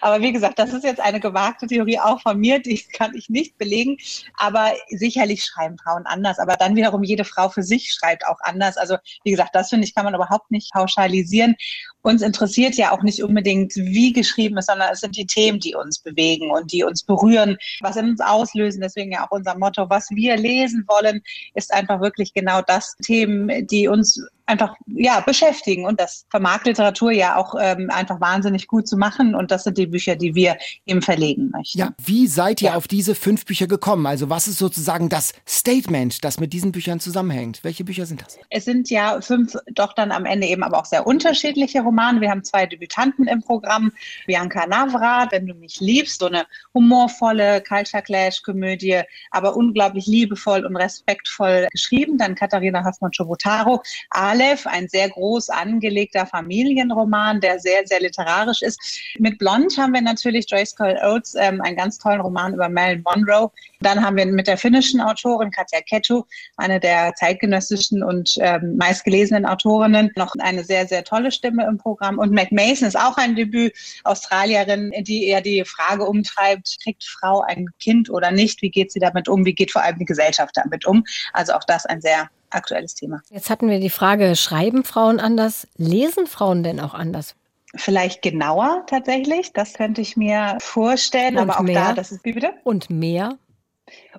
Aber 0.00 0.20
wie 0.20 0.32
gesagt, 0.32 0.58
das 0.58 0.72
ist 0.72 0.84
jetzt 0.84 1.00
eine 1.00 1.20
gewagte 1.20 1.66
Theorie 1.66 1.98
auch 1.98 2.20
von 2.20 2.38
mir, 2.38 2.58
die 2.60 2.80
kann 2.92 3.14
ich 3.14 3.28
nicht 3.28 3.56
belegen. 3.58 3.96
Aber 4.36 4.72
sicherlich 4.90 5.44
schreiben 5.44 5.78
Frauen 5.78 6.06
anders. 6.06 6.38
Aber 6.38 6.56
dann 6.56 6.76
wiederum 6.76 7.02
jede 7.02 7.24
Frau 7.24 7.48
für 7.48 7.62
sich 7.62 7.92
schreibt 7.92 8.26
auch 8.26 8.38
anders. 8.40 8.76
Also 8.76 8.96
wie 9.24 9.30
gesagt, 9.30 9.54
das 9.54 9.70
finde 9.70 9.86
ich, 9.86 9.94
kann 9.94 10.04
man 10.04 10.14
überhaupt 10.14 10.50
nicht 10.50 10.72
pauschalisieren. 10.72 11.56
Uns 12.02 12.22
interessiert 12.22 12.76
ja 12.76 12.92
auch 12.92 13.02
nicht 13.02 13.22
unbedingt, 13.22 13.74
wie 13.74 14.12
geschrieben 14.12 14.58
ist, 14.58 14.66
sondern 14.66 14.92
es 14.92 15.00
sind 15.00 15.16
die 15.16 15.26
Themen, 15.26 15.58
die 15.58 15.74
uns 15.74 15.98
bewegen 15.98 16.50
und 16.50 16.72
die 16.72 16.84
uns 16.84 17.02
berühren, 17.02 17.56
was 17.80 17.96
in 17.96 18.10
uns 18.10 18.20
auslösen. 18.20 18.80
Deswegen 18.80 19.12
ja 19.12 19.26
auch 19.26 19.32
unser 19.32 19.56
Motto, 19.58 19.88
was 19.90 20.10
wir 20.10 20.36
lesen 20.36 20.84
wollen, 20.86 21.22
ist 21.54 21.72
einfach 21.72 22.00
wirklich 22.00 22.32
genau 22.32 22.62
das 22.62 22.94
Themen, 23.02 23.66
die 23.66 23.88
uns 23.88 24.20
einfach 24.46 24.76
ja 24.86 25.20
beschäftigen 25.20 25.86
und 25.86 26.00
das 26.00 26.24
vermag 26.30 26.64
Literatur 26.64 27.10
ja 27.10 27.36
auch 27.36 27.54
ähm, 27.60 27.90
einfach 27.90 28.20
wahnsinnig 28.20 28.55
wahnsinnig 28.56 28.68
gut 28.68 28.88
zu 28.88 28.96
machen. 28.96 29.34
Und 29.34 29.50
das 29.50 29.64
sind 29.64 29.78
die 29.78 29.86
Bücher, 29.86 30.16
die 30.16 30.34
wir 30.34 30.56
eben 30.86 31.02
verlegen 31.02 31.50
möchten. 31.50 31.78
Ja, 31.78 31.94
wie 32.04 32.26
seid 32.26 32.62
ihr 32.62 32.70
ja. 32.70 32.74
auf 32.74 32.88
diese 32.88 33.14
fünf 33.14 33.44
Bücher 33.44 33.66
gekommen? 33.66 34.06
Also 34.06 34.30
was 34.30 34.48
ist 34.48 34.58
sozusagen 34.58 35.08
das 35.08 35.32
Statement, 35.46 36.24
das 36.24 36.40
mit 36.40 36.52
diesen 36.52 36.72
Büchern 36.72 37.00
zusammenhängt? 37.00 37.62
Welche 37.62 37.84
Bücher 37.84 38.06
sind 38.06 38.22
das? 38.22 38.38
Es 38.50 38.64
sind 38.64 38.90
ja 38.90 39.20
fünf, 39.20 39.56
doch 39.72 39.92
dann 39.92 40.10
am 40.10 40.24
Ende 40.24 40.46
eben 40.46 40.62
aber 40.62 40.78
auch 40.78 40.84
sehr 40.84 41.06
unterschiedliche 41.06 41.82
Romane. 41.82 42.20
Wir 42.20 42.30
haben 42.30 42.44
zwei 42.44 42.66
Debütanten 42.66 43.26
im 43.28 43.42
Programm. 43.42 43.92
Bianca 44.26 44.66
Navrat, 44.66 45.32
Wenn 45.32 45.46
du 45.46 45.54
mich 45.54 45.80
liebst, 45.80 46.20
so 46.20 46.26
eine 46.26 46.46
humorvolle 46.74 47.62
Culture 47.62 48.02
Clash 48.02 48.42
Komödie, 48.42 49.02
aber 49.30 49.56
unglaublich 49.56 50.06
liebevoll 50.06 50.64
und 50.64 50.76
respektvoll 50.76 51.66
geschrieben. 51.70 52.18
Dann 52.18 52.34
Katharina 52.34 52.84
Hoffmann-Chobotaro, 52.84 53.82
Aleph, 54.10 54.66
ein 54.66 54.88
sehr 54.88 55.08
groß 55.10 55.50
angelegter 55.50 56.26
Familienroman, 56.26 57.40
der 57.40 57.58
sehr, 57.58 57.86
sehr 57.86 58.00
literarisch 58.00 58.45
ist. 58.62 58.78
Mit 59.18 59.38
Blond 59.38 59.76
haben 59.78 59.92
wir 59.92 60.02
natürlich 60.02 60.46
Joyce 60.48 60.74
Cole 60.74 60.98
Oates, 61.02 61.34
ähm, 61.34 61.60
einen 61.62 61.76
ganz 61.76 61.98
tollen 61.98 62.20
Roman 62.20 62.54
über 62.54 62.68
Marilyn 62.68 63.02
Monroe. 63.02 63.50
Dann 63.80 64.04
haben 64.04 64.16
wir 64.16 64.26
mit 64.26 64.46
der 64.46 64.56
finnischen 64.56 65.00
Autorin 65.00 65.50
Katja 65.50 65.80
Kettu, 65.80 66.24
eine 66.56 66.80
der 66.80 67.14
zeitgenössischen 67.14 68.02
und 68.02 68.34
ähm, 68.40 68.76
meistgelesenen 68.76 69.46
Autorinnen, 69.46 70.10
noch 70.16 70.32
eine 70.38 70.64
sehr, 70.64 70.86
sehr 70.86 71.04
tolle 71.04 71.30
Stimme 71.30 71.66
im 71.66 71.78
Programm. 71.78 72.18
Und 72.18 72.32
Mac 72.32 72.52
Mason 72.52 72.88
ist 72.88 72.98
auch 72.98 73.16
ein 73.16 73.36
Debüt, 73.36 73.74
Australierin, 74.04 74.92
die 75.00 75.26
eher 75.26 75.40
die 75.40 75.64
Frage 75.64 76.04
umtreibt, 76.04 76.76
kriegt 76.82 77.04
Frau 77.04 77.42
ein 77.42 77.66
Kind 77.80 78.10
oder 78.10 78.30
nicht? 78.30 78.62
Wie 78.62 78.70
geht 78.70 78.92
sie 78.92 79.00
damit 79.00 79.28
um? 79.28 79.44
Wie 79.44 79.54
geht 79.54 79.72
vor 79.72 79.82
allem 79.82 79.98
die 79.98 80.04
Gesellschaft 80.04 80.56
damit 80.56 80.86
um? 80.86 81.04
Also 81.32 81.52
auch 81.52 81.64
das 81.64 81.86
ein 81.86 82.00
sehr 82.00 82.28
aktuelles 82.50 82.94
Thema. 82.94 83.20
Jetzt 83.30 83.50
hatten 83.50 83.68
wir 83.68 83.80
die 83.80 83.90
Frage, 83.90 84.36
schreiben 84.36 84.84
Frauen 84.84 85.20
anders? 85.20 85.66
Lesen 85.76 86.26
Frauen 86.26 86.62
denn 86.62 86.80
auch 86.80 86.94
anders? 86.94 87.34
Vielleicht 87.76 88.22
genauer 88.22 88.84
tatsächlich, 88.86 89.52
das 89.52 89.74
könnte 89.74 90.00
ich 90.00 90.16
mir 90.16 90.58
vorstellen, 90.60 91.36
Und 91.36 91.50
aber 91.50 91.60
auch 91.60 91.64
mehr? 91.64 91.88
da, 91.88 91.92
das 91.92 92.12
ist 92.12 92.24
wie 92.24 92.32
bitte? 92.32 92.54
Und 92.64 92.90
mehr? 92.90 93.38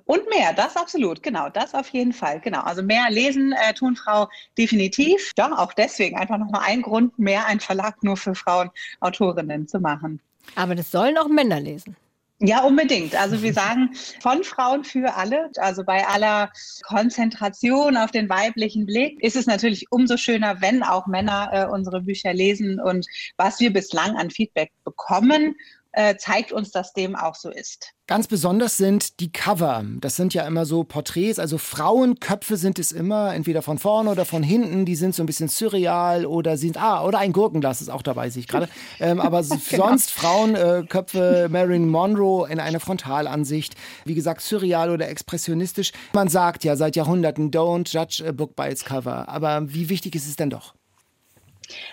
Und 0.06 0.28
mehr, 0.30 0.54
das 0.54 0.76
absolut, 0.76 1.22
genau, 1.22 1.50
das 1.50 1.74
auf 1.74 1.88
jeden 1.90 2.14
Fall, 2.14 2.40
genau. 2.40 2.60
Also 2.60 2.82
mehr 2.82 3.10
lesen 3.10 3.52
äh, 3.52 3.74
tun 3.74 3.96
Frau 3.96 4.28
definitiv. 4.56 5.32
Ja, 5.36 5.58
auch 5.58 5.74
deswegen 5.74 6.16
einfach 6.16 6.38
nochmal 6.38 6.62
ein 6.64 6.80
Grund, 6.82 7.18
mehr 7.18 7.46
ein 7.46 7.60
Verlag 7.60 8.02
nur 8.02 8.16
für 8.16 8.34
Frauen 8.34 8.70
Autorinnen 9.00 9.68
zu 9.68 9.78
machen. 9.80 10.20
Aber 10.54 10.74
das 10.74 10.90
sollen 10.90 11.18
auch 11.18 11.28
Männer 11.28 11.60
lesen. 11.60 11.96
Ja, 12.40 12.62
unbedingt. 12.62 13.16
Also 13.16 13.42
wir 13.42 13.52
sagen 13.52 13.90
von 14.20 14.44
Frauen 14.44 14.84
für 14.84 15.16
alle. 15.16 15.50
Also 15.56 15.82
bei 15.82 16.06
aller 16.06 16.52
Konzentration 16.86 17.96
auf 17.96 18.12
den 18.12 18.28
weiblichen 18.28 18.86
Blick 18.86 19.20
ist 19.24 19.34
es 19.34 19.46
natürlich 19.46 19.86
umso 19.90 20.16
schöner, 20.16 20.60
wenn 20.60 20.84
auch 20.84 21.08
Männer 21.08 21.50
äh, 21.52 21.66
unsere 21.66 22.02
Bücher 22.02 22.32
lesen 22.32 22.80
und 22.80 23.06
was 23.36 23.58
wir 23.58 23.72
bislang 23.72 24.16
an 24.16 24.30
Feedback 24.30 24.70
bekommen 24.84 25.56
äh, 25.98 26.16
zeigt 26.16 26.52
uns, 26.52 26.70
dass 26.70 26.92
dem 26.92 27.16
auch 27.16 27.34
so 27.34 27.50
ist. 27.50 27.92
Ganz 28.06 28.28
besonders 28.28 28.76
sind 28.76 29.18
die 29.18 29.32
Cover. 29.32 29.84
Das 29.98 30.14
sind 30.14 30.32
ja 30.32 30.46
immer 30.46 30.64
so 30.64 30.84
Porträts, 30.84 31.40
also 31.40 31.58
Frauenköpfe 31.58 32.56
sind 32.56 32.78
es 32.78 32.92
immer, 32.92 33.34
entweder 33.34 33.62
von 33.62 33.78
vorne 33.78 34.10
oder 34.10 34.24
von 34.24 34.44
hinten. 34.44 34.84
Die 34.84 34.94
sind 34.94 35.16
so 35.16 35.24
ein 35.24 35.26
bisschen 35.26 35.48
surreal 35.48 36.24
oder 36.24 36.56
sind, 36.56 36.80
ah, 36.80 37.04
oder 37.04 37.18
ein 37.18 37.32
Gurkenglas 37.32 37.80
ist 37.80 37.88
auch 37.88 38.02
dabei, 38.02 38.30
sehe 38.30 38.40
ich 38.40 38.48
gerade. 38.48 38.68
Ähm, 39.00 39.20
aber 39.20 39.42
genau. 39.42 39.86
sonst 39.86 40.10
Frauenköpfe, 40.10 41.48
Marilyn 41.50 41.88
Monroe 41.88 42.48
in 42.48 42.58
einer 42.58 42.80
Frontalansicht. 42.80 43.74
Wie 44.04 44.14
gesagt, 44.14 44.40
surreal 44.40 44.90
oder 44.90 45.08
expressionistisch. 45.08 45.92
Man 46.12 46.28
sagt 46.28 46.64
ja 46.64 46.74
seit 46.74 46.96
Jahrhunderten, 46.96 47.50
don't 47.50 47.92
judge 47.92 48.26
a 48.26 48.32
book 48.32 48.56
by 48.56 48.68
its 48.68 48.84
cover. 48.84 49.28
Aber 49.28 49.72
wie 49.72 49.88
wichtig 49.88 50.14
ist 50.14 50.26
es 50.26 50.36
denn 50.36 50.50
doch? 50.50 50.74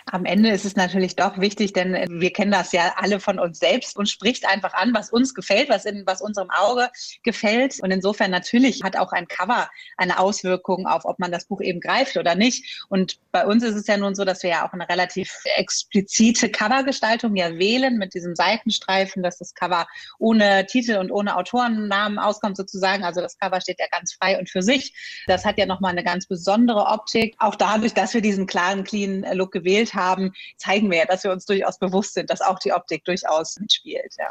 Am 0.06 0.26
Ende 0.26 0.50
ist 0.50 0.66
es 0.66 0.76
natürlich 0.76 1.16
doch 1.16 1.40
wichtig, 1.40 1.74
denn 1.74 1.94
äh, 1.94 2.08
wir 2.10 2.32
kennen 2.32 2.52
das 2.52 2.72
ja 2.72 2.96
alle 2.98 3.20
von 3.20 3.40
uns 3.40 3.60
selbst 3.60 3.98
und 3.98 4.10
spricht 4.10 4.48
einfach 4.48 4.74
an, 4.74 4.94
was 4.94 5.12
uns 5.12 5.34
gefällt, 5.34 5.70
was 5.70 5.86
in 5.86 6.04
was 6.06 6.22
unserem 6.22 6.50
Auge 6.50 6.90
gefällt. 7.24 7.80
Und 7.82 7.92
insofern 7.92 8.32
natürlich 8.32 8.84
hat 8.84 8.98
auch 8.98 9.12
ein 9.12 9.28
Cover 9.28 9.70
eine 9.98 10.20
Auswirkung 10.20 10.88
auf, 10.88 11.06
ob 11.06 11.20
man 11.20 11.32
das 11.32 11.46
Buch 11.46 11.62
eben 11.62 11.80
greift 11.80 12.18
oder 12.18 12.36
nicht. 12.36 12.86
Und 12.90 13.18
bei 13.32 13.46
uns 13.46 13.64
ist 13.64 13.76
es 13.76 13.88
ja 13.88 13.98
nun 13.98 14.16
so, 14.16 14.26
dass 14.26 14.44
wir 14.44 14.50
ja 14.52 14.68
auch 14.68 14.74
eine 14.74 14.88
relativ 14.88 15.32
explizite 15.58 16.50
Covergestaltung 16.50 17.36
ja 17.36 17.58
wählen 17.58 17.98
mit 17.98 18.14
diesem 18.14 18.36
Seitenstreifen, 18.36 19.24
dass 19.24 19.40
das 19.40 19.54
Cover 19.54 19.88
ohne 20.20 20.66
Titel 20.66 20.98
und 20.98 21.12
ohne 21.12 21.36
Autorennamen 21.36 22.20
auskommt 22.20 22.58
sozusagen. 22.58 23.04
Also 23.04 23.22
das 23.22 23.38
Cover 23.38 23.60
steht 23.62 23.80
ja 23.80 23.88
ganz 23.92 24.14
frei 24.14 24.40
und 24.40 24.50
für 24.50 24.62
sich. 24.62 24.94
Das 25.28 25.46
hat 25.46 25.58
ja 25.58 25.66
nochmal 25.66 25.92
eine 25.92 26.04
ganz 26.04 26.28
besondere 26.28 26.86
Optik. 26.86 27.36
Auch 27.40 27.56
dadurch, 27.56 27.94
dass 27.94 28.14
wir 28.14 28.22
diesen 28.22 28.48
klaren, 28.48 28.84
clean 28.84 29.26
Look 29.34 29.52
gewählt 29.52 29.65
gewählt 29.66 29.94
haben, 29.94 30.32
zeigen 30.58 30.90
wir 30.90 31.00
ja, 31.00 31.06
dass 31.06 31.24
wir 31.24 31.32
uns 31.32 31.46
durchaus 31.46 31.80
bewusst 31.80 32.14
sind, 32.14 32.30
dass 32.30 32.42
auch 32.42 32.60
die 32.60 32.72
Optik 32.72 33.04
durchaus 33.06 33.58
mitspielt. 33.60 34.14
Ja. 34.18 34.30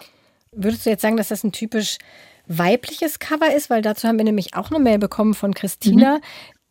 Würdest 0.52 0.86
du 0.86 0.90
jetzt 0.90 1.02
sagen, 1.02 1.16
dass 1.16 1.28
das 1.28 1.44
ein 1.44 1.52
typisch 1.52 1.98
weibliches 2.46 3.18
Cover 3.18 3.54
ist? 3.54 3.70
Weil 3.70 3.82
dazu 3.82 4.06
haben 4.06 4.18
wir 4.18 4.24
nämlich 4.24 4.54
auch 4.54 4.70
eine 4.70 4.78
Mail 4.78 4.98
bekommen 4.98 5.34
von 5.34 5.54
Christina, 5.54 6.16
mhm. 6.16 6.20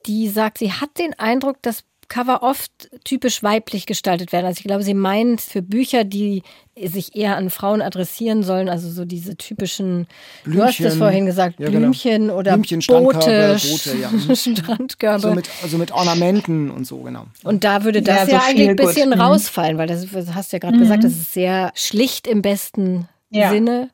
die 0.06 0.30
sagt, 0.30 0.60
sie 0.60 0.72
hat 0.72 0.98
den 0.98 1.18
Eindruck, 1.20 1.62
dass 1.62 1.84
Cover 2.08 2.44
oft 2.44 2.90
typisch 3.04 3.44
weiblich 3.44 3.86
gestaltet 3.86 4.32
werden. 4.32 4.46
Also 4.46 4.60
ich 4.60 4.66
glaube, 4.66 4.84
sie 4.84 4.94
meint 4.94 5.42
für 5.42 5.62
Bücher, 5.62 6.04
die 6.04 6.44
sich 6.76 7.16
eher 7.16 7.38
an 7.38 7.50
Frauen 7.50 7.82
adressieren 7.82 8.44
sollen, 8.44 8.68
also 8.68 8.90
so 8.90 9.06
diese 9.06 9.38
typischen, 9.38 10.08
Blümchen, 10.44 10.60
du 10.60 10.68
hast 10.68 10.80
es 10.80 10.96
vorhin 10.96 11.26
gesagt, 11.26 11.60
ja, 11.60 11.68
genau. 11.68 11.80
Blümchen 11.80 12.22
genau. 12.24 12.38
oder 12.38 12.58
Blümchen, 12.58 12.80
Boote, 12.80 13.58
Boote 13.62 13.98
ja. 13.98 14.36
Strandkörbe. 14.36 15.20
So 15.20 15.34
mit, 15.34 15.50
also 15.62 15.78
mit 15.78 15.92
Ornamenten 15.92 16.72
und 16.72 16.86
so, 16.86 16.98
genau. 17.00 17.26
Und 17.44 17.64
da 17.64 17.84
würde 17.84 18.02
das 18.02 18.28
ja, 18.28 18.38
ja 18.38 18.44
eigentlich 18.48 18.70
ein 18.70 18.76
bisschen 18.76 19.10
gut. 19.10 19.18
Mhm. 19.18 19.22
rausfallen, 19.22 19.78
weil 19.78 19.88
das, 19.88 20.08
das 20.12 20.34
hast 20.34 20.52
du 20.52 20.56
ja 20.56 20.60
gerade 20.60 20.78
mhm. 20.78 20.82
gesagt, 20.82 21.04
das 21.04 21.14
ist 21.14 21.34
sehr 21.34 21.72
schlicht 21.76 22.28
im 22.28 22.42
besten 22.42 23.08
ja. 23.30 23.52
Sinne. 23.52 23.90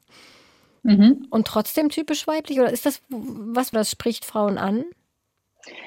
Mhm. 0.83 1.27
Und 1.29 1.47
trotzdem 1.47 1.89
typisch 1.89 2.27
weiblich? 2.27 2.59
Oder 2.59 2.71
ist 2.71 2.85
das 2.85 3.01
was, 3.09 3.71
das 3.71 3.91
spricht 3.91 4.25
Frauen 4.25 4.57
an? 4.57 4.85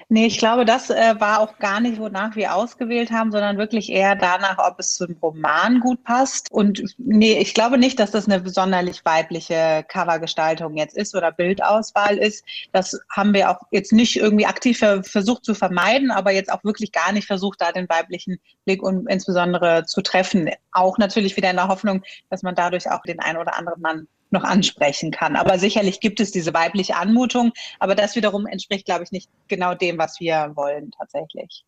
Nee, 0.09 0.27
ich 0.27 0.37
glaube, 0.37 0.67
das 0.67 0.91
äh, 0.91 1.15
war 1.19 1.41
auch 1.41 1.59
gar 1.59 1.81
nicht, 1.81 1.99
wonach 1.99 2.37
wir 2.37 2.55
ausgewählt 2.55 3.11
haben, 3.11 3.33
sondern 3.33 3.57
wirklich 3.57 3.91
eher 3.91 4.15
danach, 4.15 4.59
ob 4.59 4.79
es 4.79 4.95
zum 4.95 5.17
Roman 5.23 5.81
gut 5.81 6.05
passt. 6.05 6.53
Und 6.53 6.85
nee, 6.99 7.39
ich 7.39 7.55
glaube 7.55 7.79
nicht, 7.79 7.99
dass 7.99 8.11
das 8.11 8.27
eine 8.27 8.41
besonderlich 8.41 9.05
weibliche 9.07 9.85
Covergestaltung 9.89 10.77
jetzt 10.77 10.97
ist 10.97 11.15
oder 11.15 11.33
Bildauswahl 11.33 12.19
ist. 12.19 12.45
Das 12.73 13.01
haben 13.11 13.33
wir 13.33 13.51
auch 13.51 13.63
jetzt 13.71 13.93
nicht 13.93 14.17
irgendwie 14.17 14.45
aktiv 14.45 14.79
versucht 14.79 15.47
zu 15.47 15.55
vermeiden, 15.55 16.11
aber 16.11 16.31
jetzt 16.33 16.53
auch 16.53 16.63
wirklich 16.63 16.93
gar 16.93 17.13
nicht 17.13 17.27
versucht, 17.27 17.63
da 17.63 17.73
den 17.73 17.89
weiblichen 17.89 18.39
Blick 18.67 18.83
und 18.83 19.09
insbesondere 19.09 19.87
zu 19.87 20.03
treffen. 20.03 20.51
Auch 20.73 20.99
natürlich 20.99 21.39
wieder 21.39 21.49
in 21.49 21.57
der 21.57 21.69
Hoffnung, 21.69 22.03
dass 22.29 22.43
man 22.43 22.55
dadurch 22.55 22.91
auch 22.91 23.01
den 23.01 23.21
einen 23.21 23.39
oder 23.39 23.57
anderen 23.57 23.81
Mann 23.81 24.09
noch 24.33 24.45
ansprechen 24.45 25.11
kann. 25.11 25.37
Aber 25.37 25.59
sicherlich 25.59 26.01
gibt 26.01 26.21
es 26.21 26.31
diese 26.31 26.53
weibliche 26.55 26.97
Anmutung, 26.97 27.53
aber 27.79 27.95
das 27.95 28.17
wiederum 28.17 28.47
entspricht, 28.47 28.87
glaube 28.87 29.05
ich, 29.05 29.13
nicht 29.13 29.29
genau 29.49 29.75
dem, 29.75 29.99
was 29.99 30.21
wir 30.21 30.53
wollen 30.55 30.91
tatsächlich. 30.97 31.65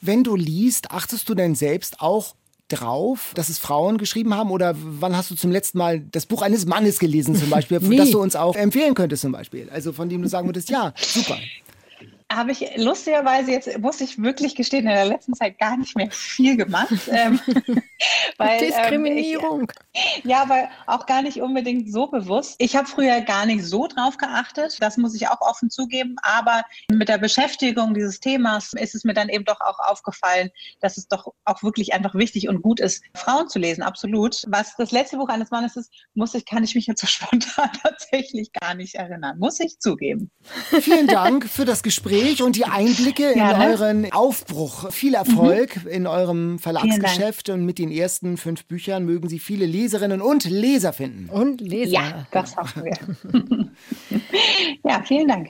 Wenn 0.00 0.24
du 0.24 0.34
liest, 0.36 0.90
achtest 0.90 1.28
du 1.28 1.34
denn 1.34 1.54
selbst 1.54 2.00
auch 2.00 2.34
drauf, 2.68 3.32
dass 3.34 3.48
es 3.48 3.58
Frauen 3.58 3.98
geschrieben 3.98 4.34
haben? 4.34 4.50
Oder 4.50 4.74
wann 4.76 5.16
hast 5.16 5.30
du 5.30 5.34
zum 5.34 5.50
letzten 5.50 5.78
Mal 5.78 6.00
das 6.00 6.26
Buch 6.26 6.42
eines 6.42 6.66
Mannes 6.66 6.98
gelesen, 6.98 7.34
zum 7.34 7.50
Beispiel, 7.50 7.80
das 7.96 8.10
du 8.10 8.20
uns 8.20 8.36
auch 8.36 8.56
empfehlen 8.56 8.94
könntest, 8.94 9.22
zum 9.22 9.32
Beispiel? 9.32 9.68
Also 9.70 9.92
von 9.92 10.08
dem 10.08 10.22
du 10.22 10.28
sagen 10.28 10.48
würdest, 10.48 10.70
ja, 10.70 10.94
super 10.96 11.36
habe 12.30 12.52
ich 12.52 12.76
lustigerweise 12.76 13.50
jetzt, 13.50 13.78
muss 13.78 14.00
ich 14.00 14.22
wirklich 14.22 14.54
gestehen, 14.54 14.86
in 14.86 14.94
der 14.94 15.04
letzten 15.04 15.34
Zeit 15.34 15.58
gar 15.58 15.76
nicht 15.76 15.96
mehr 15.96 16.10
viel 16.10 16.56
gemacht. 16.56 16.92
ähm, 17.10 17.40
weil, 18.38 18.58
Diskriminierung. 18.60 19.62
Ähm, 19.62 19.66
ich, 19.92 20.24
ja, 20.24 20.42
aber 20.42 20.68
auch 20.86 21.06
gar 21.06 21.22
nicht 21.22 21.42
unbedingt 21.42 21.92
so 21.92 22.06
bewusst. 22.06 22.54
Ich 22.58 22.76
habe 22.76 22.86
früher 22.86 23.20
gar 23.22 23.46
nicht 23.46 23.64
so 23.64 23.88
drauf 23.88 24.16
geachtet, 24.16 24.76
das 24.80 24.96
muss 24.96 25.14
ich 25.14 25.28
auch 25.28 25.40
offen 25.40 25.70
zugeben, 25.70 26.16
aber 26.22 26.62
mit 26.90 27.08
der 27.08 27.18
Beschäftigung 27.18 27.94
dieses 27.94 28.20
Themas 28.20 28.72
ist 28.74 28.94
es 28.94 29.04
mir 29.04 29.14
dann 29.14 29.28
eben 29.28 29.44
doch 29.44 29.60
auch 29.60 29.78
aufgefallen, 29.80 30.50
dass 30.80 30.96
es 30.96 31.08
doch 31.08 31.32
auch 31.44 31.62
wirklich 31.62 31.92
einfach 31.92 32.14
wichtig 32.14 32.48
und 32.48 32.62
gut 32.62 32.78
ist, 32.78 33.02
Frauen 33.16 33.48
zu 33.48 33.58
lesen, 33.58 33.82
absolut. 33.82 34.44
Was 34.46 34.76
das 34.76 34.92
letzte 34.92 35.16
Buch 35.16 35.28
eines 35.28 35.50
Mannes 35.50 35.76
ist, 35.76 35.90
muss 36.14 36.34
ich, 36.34 36.46
kann 36.46 36.62
ich 36.62 36.76
mich 36.76 36.86
jetzt 36.86 37.00
so 37.00 37.06
spontan 37.08 37.70
tatsächlich 37.82 38.52
gar 38.52 38.74
nicht 38.74 38.94
erinnern, 38.94 39.38
muss 39.38 39.58
ich 39.58 39.80
zugeben. 39.80 40.30
Vielen 40.80 41.08
Dank 41.08 41.48
für 41.48 41.64
das 41.64 41.82
Gespräch. 41.82 42.19
Gespräch 42.20 42.42
und 42.42 42.56
die 42.56 42.64
Einblicke 42.64 43.36
ja, 43.36 43.52
in 43.52 43.58
ne? 43.58 43.66
euren 43.66 44.12
Aufbruch. 44.12 44.90
Viel 44.90 45.14
Erfolg 45.14 45.84
mhm. 45.84 45.90
in 45.90 46.06
eurem 46.06 46.58
Verlagsgeschäft 46.58 47.48
und 47.48 47.64
mit 47.64 47.78
den 47.78 47.90
ersten 47.90 48.36
fünf 48.36 48.64
Büchern 48.64 49.04
mögen 49.04 49.28
Sie 49.28 49.38
viele 49.38 49.66
Leserinnen 49.66 50.20
und 50.20 50.44
Leser 50.44 50.92
finden. 50.92 51.28
Und 51.28 51.60
Leser. 51.60 51.92
Ja, 51.92 52.26
das 52.30 52.56
hoffen 52.56 52.84
wir. 52.84 53.70
ja, 54.84 55.02
vielen 55.06 55.28
Dank. 55.28 55.48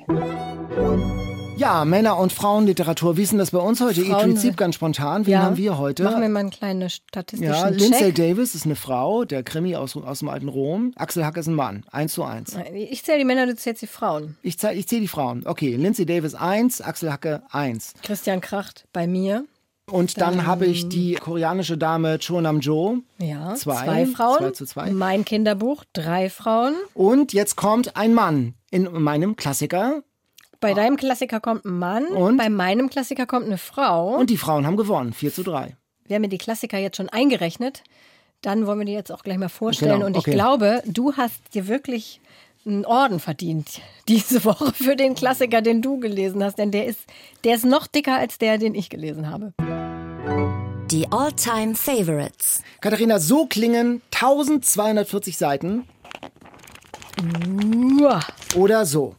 Ja, 1.61 1.85
Männer- 1.85 2.17
und 2.17 2.33
Frauenliteratur. 2.33 3.19
Wie 3.19 3.23
ist 3.23 3.33
denn 3.33 3.39
das 3.39 3.51
bei 3.51 3.59
uns 3.59 3.83
heute? 3.83 4.03
Frauen, 4.07 4.31
Intuitiv 4.31 4.57
ganz 4.57 4.77
spontan. 4.77 5.27
Wen 5.27 5.33
ja, 5.33 5.43
haben 5.43 5.59
wir 5.59 5.77
heute? 5.77 6.05
Machen 6.05 6.23
wir 6.23 6.29
mal 6.31 6.41
eine 6.41 6.49
kleine 6.49 6.89
statistische 6.89 7.53
Ja, 7.53 7.69
Lindsay 7.69 8.13
Davis 8.13 8.55
ist 8.55 8.65
eine 8.65 8.77
Frau, 8.77 9.27
der 9.27 9.43
Krimi 9.43 9.77
aus, 9.77 9.95
aus 9.95 10.21
dem 10.21 10.31
alten 10.31 10.49
Rom. 10.49 10.93
Axel 10.97 11.23
Hack 11.23 11.37
ist 11.37 11.49
ein 11.49 11.55
Mann. 11.55 11.85
Eins 11.91 12.15
zu 12.15 12.25
eins. 12.25 12.57
Ich 12.73 13.05
zähle 13.05 13.19
die 13.19 13.25
Männer, 13.27 13.45
du 13.45 13.55
zählst 13.55 13.83
die 13.83 13.87
Frauen. 13.87 14.39
Ich, 14.43 14.55
ich 14.55 14.89
zähle 14.89 15.03
die 15.03 15.09
Frauen. 15.09 15.43
Okay, 15.45 15.77
Lindsay 15.77 16.07
Davis 16.07 16.35
eins, 16.61 16.81
Axel 16.81 17.11
Hacke 17.11 17.43
eins. 17.51 17.95
Christian 18.03 18.41
Kracht 18.41 18.87
bei 18.93 19.07
mir. 19.07 19.45
Und 19.87 20.21
dann, 20.21 20.37
dann 20.37 20.47
habe 20.47 20.67
ich 20.67 20.89
die 20.89 21.15
koreanische 21.15 21.77
Dame 21.77 22.19
Cho 22.19 22.41
Nam-jo. 22.41 22.99
Ja, 23.19 23.55
zwei, 23.55 23.85
zwei 23.85 24.07
Frauen. 24.07 24.39
Zwei 24.39 24.51
zu 24.53 24.67
zwei. 24.67 24.91
Mein 24.93 25.25
Kinderbuch, 25.25 25.85
drei 25.93 26.31
Frauen. 26.31 26.75
Und 26.95 27.33
jetzt 27.33 27.57
kommt 27.57 27.97
ein 27.97 28.15
Mann 28.15 28.55
in 28.71 28.91
meinem 28.93 29.35
Klassiker. 29.35 30.03
Bei 30.61 30.75
deinem 30.75 30.97
Klassiker 30.97 31.41
kommt 31.41 31.65
ein 31.65 31.79
Mann 31.79 32.05
und 32.09 32.37
bei 32.37 32.51
meinem 32.51 32.91
Klassiker 32.91 33.27
kommt 33.27 33.47
eine 33.47 33.57
Frau. 33.57 34.17
Und 34.17 34.29
die 34.29 34.37
Frauen 34.37 34.67
haben 34.67 34.77
gewonnen, 34.77 35.15
4 35.15 35.33
zu 35.33 35.43
3. 35.43 35.75
Wir 36.05 36.17
haben 36.17 36.25
ja 36.25 36.29
die 36.29 36.39
Klassiker 36.39 36.77
jetzt 36.77 36.99
schon 36.99 37.09
eingerechnet. 37.09 37.83
Dann 38.43 38.67
wollen 38.67 38.79
wir 38.79 38.87
die 38.87 38.93
jetzt 38.93 39.11
auch 39.11 39.23
gleich 39.23 39.39
mal 39.39 39.49
vorstellen. 39.49 39.95
Genau, 39.95 40.07
und 40.07 40.17
ich 40.17 40.21
okay. 40.21 40.33
glaube, 40.33 40.83
du 40.87 41.15
hast 41.15 41.55
dir 41.55 41.67
wirklich 41.67 42.21
einen 42.67 42.85
Orden 42.85 43.21
verdient 43.21 43.81
diese 44.09 44.45
Woche 44.45 44.73
für 44.73 44.97
den 44.97 45.15
Klassiker, 45.15 45.63
den 45.63 45.83
du 45.83 45.99
gelesen 45.99 46.43
hast. 46.45 46.59
Denn 46.59 46.71
der 46.71 46.87
ist, 46.87 47.01
der 47.45 47.55
ist 47.57 47.65
noch 47.65 47.87
dicker 47.87 48.17
als 48.17 48.39
der, 48.39 48.59
den 48.59 48.75
ich 48.75 48.91
gelesen 48.91 49.31
habe. 49.31 49.53
Die 50.91 51.11
All-Time 51.11 51.75
Favorites. 51.75 52.63
Katharina, 52.81 53.19
so 53.21 53.47
klingen 53.47 54.03
1240 54.13 55.37
Seiten. 55.37 55.87
Oder 58.57 58.85
so. 58.87 59.15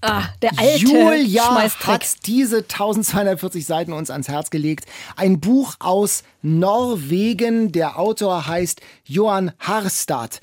Ah, 0.00 0.28
der 0.42 0.52
alte 0.56 0.78
Julia 0.78 1.70
hat 1.84 2.26
diese 2.26 2.58
1240 2.58 3.66
Seiten 3.66 3.92
uns 3.92 4.10
ans 4.10 4.28
Herz 4.28 4.50
gelegt. 4.50 4.86
Ein 5.16 5.40
Buch 5.40 5.74
aus 5.80 6.22
Norwegen. 6.40 7.72
Der 7.72 7.98
Autor 7.98 8.46
heißt 8.46 8.80
Johan 9.08 9.52
Harstad. 9.58 10.40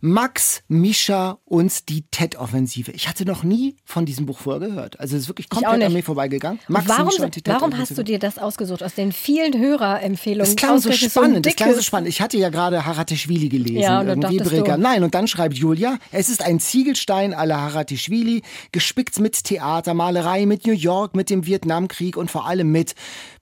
Max, 0.00 0.62
Mischa 0.68 1.38
und 1.44 1.88
die 1.88 2.02
TED-Offensive. 2.02 2.92
Ich 2.92 3.08
hatte 3.08 3.24
noch 3.24 3.42
nie 3.42 3.76
von 3.84 4.06
diesem 4.06 4.26
Buch 4.26 4.38
vorher 4.38 4.68
gehört. 4.68 5.00
Also 5.00 5.16
es 5.16 5.22
ist 5.22 5.28
wirklich 5.28 5.48
komplett 5.48 5.82
an 5.82 5.92
mir 5.92 6.04
vorbeigegangen. 6.04 6.60
Max, 6.68 6.88
warum, 6.88 7.06
Mischa 7.06 7.24
und 7.24 7.34
die 7.34 7.42
warum 7.46 7.76
hast 7.76 7.98
du 7.98 8.02
dir 8.02 8.18
das 8.18 8.38
ausgesucht? 8.38 8.82
Aus 8.82 8.94
den 8.94 9.10
vielen 9.12 9.58
Hörerempfehlungen? 9.58 10.44
Das 10.44 10.56
klang 10.56 10.78
so 10.78 10.92
spannend. 10.92 11.36
So 11.36 11.42
das 11.42 11.56
klang 11.56 11.74
so 11.74 11.82
spannend. 11.82 12.08
Ich 12.08 12.20
hatte 12.20 12.36
ja 12.36 12.50
gerade 12.50 12.84
Haratischvili 12.84 13.48
gelesen. 13.48 13.80
Ja, 13.80 14.00
und 14.00 14.08
irgendwie 14.08 14.38
Breker. 14.38 14.76
Nein, 14.76 15.02
und 15.02 15.14
dann 15.14 15.26
schreibt 15.26 15.54
Julia, 15.54 15.98
es 16.12 16.28
ist 16.28 16.44
ein 16.44 16.60
Ziegelstein 16.60 17.34
aller 17.34 17.60
Haratischvili, 17.60 18.42
gespickt 18.72 19.18
mit 19.18 19.44
Theater, 19.44 19.94
Malerei, 19.94 20.46
mit 20.46 20.66
New 20.66 20.72
York, 20.72 21.16
mit 21.16 21.30
dem 21.30 21.46
Vietnamkrieg 21.46 22.16
und 22.16 22.30
vor 22.30 22.46
allem 22.46 22.70
mit 22.70 22.94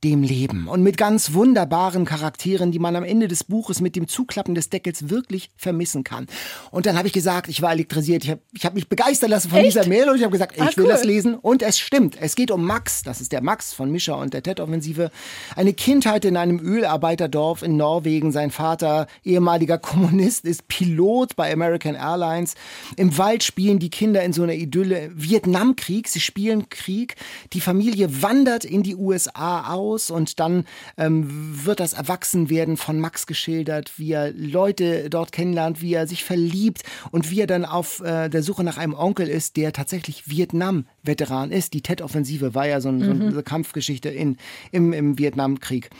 dem 0.05 0.23
Leben. 0.23 0.69
Und 0.69 0.83
mit 0.83 0.97
ganz 0.97 1.33
wunderbaren 1.33 2.05
Charakteren, 2.05 2.73
die 2.73 2.79
man 2.79 2.97
am 2.97 3.05
Ende 3.05 3.29
des 3.29 3.45
Buches 3.45 3.81
mit 3.81 3.97
dem 3.97 4.09
Zuklappen 4.09 4.55
des 4.55 4.66
Deckels 4.71 5.09
wirklich 5.09 5.51
vermissen 5.57 6.05
kann. 6.05 6.27
Und 6.71 6.87
dann 6.87 6.97
habe 6.97 7.07
ich 7.07 7.13
gesagt, 7.13 7.49
ich 7.49 7.63
war 7.63 7.73
elektrisiert. 7.73 8.25
Ich 8.25 8.31
habe 8.31 8.41
ich 8.53 8.65
hab 8.65 8.75
mich 8.75 8.89
begeistern 8.89 9.31
lassen 9.31 9.51
von 9.51 9.59
Echt? 9.59 9.69
dieser 9.69 9.87
Mail 9.87 10.09
und 10.09 10.17
ich 10.17 10.23
habe 10.23 10.33
gesagt, 10.33 10.57
ich 10.57 10.63
ah, 10.63 10.77
will 10.77 10.85
cool. 10.85 10.91
das 10.91 11.05
lesen. 11.05 11.35
Und 11.35 11.63
es 11.63 11.79
stimmt. 11.79 12.17
Es 12.21 12.35
geht 12.35 12.51
um 12.51 12.65
Max. 12.65 13.03
Das 13.03 13.21
ist 13.21 13.33
der 13.33 13.43
Max 13.43 13.73
von 13.73 13.91
Mischa 13.91 14.15
und 14.15 14.35
der 14.35 14.43
TED-Offensive. 14.43 15.11
Eine 15.55 15.73
Kindheit 15.73 16.25
in 16.25 16.37
einem 16.37 16.59
Ölarbeiterdorf 16.59 17.63
in 17.63 17.77
Norwegen. 17.77 18.33
Sein 18.33 18.51
Vater, 18.51 19.07
ehemaliger 19.25 19.79
Kommunist, 19.79 20.45
ist 20.45 20.69
Pilot 20.69 21.37
bei 21.37 21.53
American 21.53 21.95
Airlines. 21.95 22.55
Im 22.97 23.17
Wald 23.19 23.45
spielen 23.45 23.79
die 23.79 23.91
Kinder 23.91 24.23
in 24.23 24.33
so 24.33 24.43
einer 24.43 24.55
Idylle. 24.55 25.11
Vietnamkrieg. 25.15 26.09
Sie 26.09 26.21
spielen 26.21 26.69
Krieg. 26.69 27.17
Die 27.53 27.61
Familie 27.61 28.23
wandert 28.23 28.65
in 28.65 28.83
die 28.83 28.97
USA 28.97 29.73
aus 29.73 30.11
und 30.11 30.41
dann 30.41 30.65
ähm, 30.97 31.65
wird 31.65 31.81
das 31.81 31.93
Erwachsenwerden 31.93 32.77
von 32.77 33.01
Max 33.01 33.27
geschildert, 33.27 33.93
wie 33.99 34.13
er 34.13 34.33
Leute 34.57 35.11
dort 35.11 35.33
kennenlernt, 35.33 35.83
wie 35.83 35.93
er 35.93 36.07
sich 36.07 36.25
verliebt 36.25 36.83
und 37.11 37.31
wie 37.31 37.43
er 37.43 37.47
dann 37.47 37.67
auf 37.67 38.01
äh, 38.01 38.31
der 38.31 38.43
Suche 38.43 38.65
nach 38.65 38.79
einem 38.79 38.95
Onkel 38.95 39.29
ist, 39.29 39.59
der 39.59 39.75
tatsächlich 39.75 40.31
Vietnam-Veteran 40.31 41.53
ist. 41.53 41.75
Die 41.75 41.83
Tet-Offensive 41.83 42.55
war 42.55 42.67
ja 42.67 42.81
so, 42.81 42.89
ein, 42.89 42.99
mhm. 42.99 43.21
so 43.21 43.27
eine. 43.27 43.43
Kampfgeschichte 43.43 44.09
in, 44.09 44.39
im, 44.73 44.95
im 44.95 45.19
Vietnamkrieg. 45.19 45.91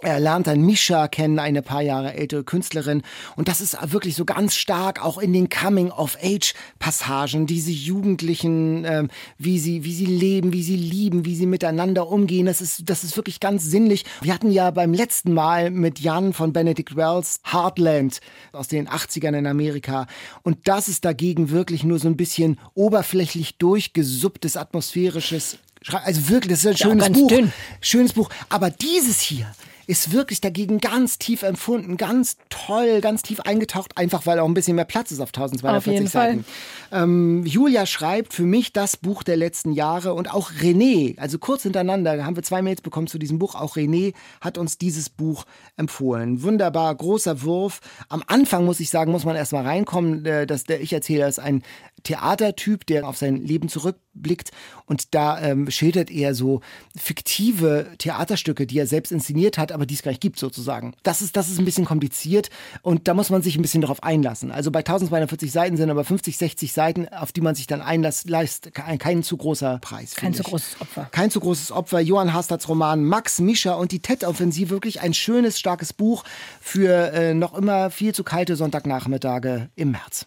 Er 0.00 0.18
lernt 0.18 0.46
dann 0.46 0.62
Misha 0.62 1.08
kennen, 1.08 1.38
eine 1.38 1.60
paar 1.60 1.82
Jahre 1.82 2.14
ältere 2.14 2.42
Künstlerin. 2.42 3.02
Und 3.36 3.48
das 3.48 3.60
ist 3.60 3.76
wirklich 3.92 4.16
so 4.16 4.24
ganz 4.24 4.54
stark 4.54 5.04
auch 5.04 5.18
in 5.18 5.34
den 5.34 5.50
Coming-of-Age-Passagen, 5.50 7.46
diese 7.46 7.70
Jugendlichen, 7.70 8.84
äh, 8.86 9.08
wie, 9.36 9.58
sie, 9.58 9.84
wie 9.84 9.94
sie 9.94 10.06
leben, 10.06 10.54
wie 10.54 10.62
sie 10.62 10.76
lieben, 10.76 11.26
wie 11.26 11.36
sie 11.36 11.46
miteinander 11.46 12.08
umgehen. 12.08 12.46
Das 12.46 12.62
ist, 12.62 12.88
das 12.88 13.04
ist 13.04 13.16
wirklich 13.16 13.40
ganz 13.40 13.64
sinnlich. 13.64 14.04
Wir 14.22 14.32
hatten 14.32 14.50
ja 14.50 14.70
beim 14.70 14.94
letzten 14.94 15.34
Mal 15.34 15.70
mit 15.70 16.00
Jan 16.00 16.32
von 16.32 16.54
Benedict 16.54 16.96
Wells 16.96 17.40
Heartland 17.44 18.05
aus 18.52 18.68
den 18.68 18.88
80ern 18.88 19.36
in 19.36 19.46
Amerika 19.46 20.06
und 20.42 20.68
das 20.68 20.88
ist 20.88 21.04
dagegen 21.04 21.50
wirklich 21.50 21.84
nur 21.84 21.98
so 21.98 22.08
ein 22.08 22.16
bisschen 22.16 22.58
oberflächlich 22.74 23.56
durchgesupptes 23.58 24.56
atmosphärisches 24.56 25.58
also 25.92 26.28
wirklich, 26.28 26.52
das 26.52 26.64
ist 26.64 26.66
ein 26.66 26.76
schönes 26.76 27.12
Buch. 27.12 27.28
Dünn. 27.28 27.52
Schönes 27.80 28.12
Buch. 28.12 28.30
Aber 28.48 28.70
dieses 28.70 29.20
hier, 29.20 29.46
ist 29.86 30.12
wirklich 30.12 30.40
dagegen 30.40 30.78
ganz 30.78 31.18
tief 31.18 31.42
empfunden, 31.42 31.96
ganz 31.96 32.36
toll, 32.48 33.00
ganz 33.00 33.22
tief 33.22 33.40
eingetaucht, 33.40 33.96
einfach 33.96 34.26
weil 34.26 34.38
auch 34.40 34.46
ein 34.46 34.54
bisschen 34.54 34.76
mehr 34.76 34.84
Platz 34.84 35.12
ist 35.12 35.20
auf 35.20 35.28
1240 35.28 36.06
auf 36.06 36.10
Seiten. 36.10 36.44
Ähm, 36.92 37.44
Julia 37.46 37.86
schreibt 37.86 38.32
für 38.32 38.42
mich 38.42 38.72
das 38.72 38.96
Buch 38.96 39.22
der 39.22 39.36
letzten 39.36 39.72
Jahre 39.72 40.14
und 40.14 40.32
auch 40.32 40.52
René, 40.52 41.18
also 41.18 41.38
kurz 41.38 41.62
hintereinander 41.62 42.24
haben 42.24 42.36
wir 42.36 42.42
zwei 42.42 42.62
Mails 42.62 42.80
bekommen 42.80 43.06
zu 43.06 43.18
diesem 43.18 43.38
Buch. 43.38 43.54
Auch 43.54 43.76
René 43.76 44.14
hat 44.40 44.58
uns 44.58 44.78
dieses 44.78 45.08
Buch 45.08 45.44
empfohlen. 45.76 46.42
Wunderbar, 46.42 46.94
großer 46.94 47.42
Wurf. 47.42 47.80
Am 48.08 48.22
Anfang 48.26 48.64
muss 48.64 48.80
ich 48.80 48.90
sagen, 48.90 49.12
muss 49.12 49.24
man 49.24 49.36
erstmal 49.36 49.64
reinkommen. 49.64 50.24
Äh, 50.24 50.46
dass 50.46 50.64
der 50.64 50.80
Ich-Erzähler 50.80 51.28
ist 51.28 51.38
ein 51.38 51.62
Theatertyp, 52.06 52.86
der 52.86 53.06
auf 53.06 53.16
sein 53.16 53.44
Leben 53.44 53.68
zurückblickt 53.68 54.52
und 54.86 55.12
da 55.14 55.40
ähm, 55.40 55.68
schildert 55.70 56.08
er 56.08 56.36
so 56.36 56.60
fiktive 56.96 57.88
Theaterstücke, 57.98 58.64
die 58.64 58.78
er 58.78 58.86
selbst 58.86 59.10
inszeniert 59.10 59.58
hat, 59.58 59.72
aber 59.72 59.86
die 59.86 59.94
es 59.94 60.02
gar 60.02 60.12
nicht 60.12 60.20
gibt 60.20 60.38
sozusagen. 60.38 60.94
Das 61.02 61.20
ist, 61.20 61.36
das 61.36 61.48
ist 61.48 61.58
ein 61.58 61.64
bisschen 61.64 61.84
kompliziert 61.84 62.48
und 62.82 63.08
da 63.08 63.14
muss 63.14 63.30
man 63.30 63.42
sich 63.42 63.56
ein 63.56 63.62
bisschen 63.62 63.80
darauf 63.80 64.04
einlassen. 64.04 64.52
Also 64.52 64.70
bei 64.70 64.80
1240 64.80 65.50
Seiten 65.50 65.76
sind 65.76 65.90
aber 65.90 66.04
50, 66.04 66.38
60 66.38 66.72
Seiten, 66.72 67.08
auf 67.08 67.32
die 67.32 67.40
man 67.40 67.56
sich 67.56 67.66
dann 67.66 67.80
einlässt, 67.80 68.30
leist 68.30 68.72
kein, 68.72 68.98
kein 68.98 69.22
zu 69.24 69.36
großer 69.36 69.78
Preis. 69.80 70.14
Kein 70.14 70.32
zu 70.32 70.44
großes 70.44 70.80
Opfer. 70.80 71.08
Kein 71.10 71.32
zu 71.32 71.40
großes 71.40 71.72
Opfer. 71.72 71.98
Johann 71.98 72.32
Hastads 72.32 72.68
Roman 72.68 73.04
Max, 73.04 73.40
Mischa 73.40 73.74
und 73.74 73.90
die 73.90 73.98
TED-Offensive, 73.98 74.70
wirklich 74.70 75.00
ein 75.00 75.12
schönes, 75.12 75.58
starkes 75.58 75.92
Buch 75.92 76.22
für 76.60 77.12
äh, 77.12 77.34
noch 77.34 77.54
immer 77.58 77.90
viel 77.90 78.14
zu 78.14 78.22
kalte 78.22 78.54
Sonntagnachmittage 78.54 79.70
im 79.74 79.90
März. 79.90 80.26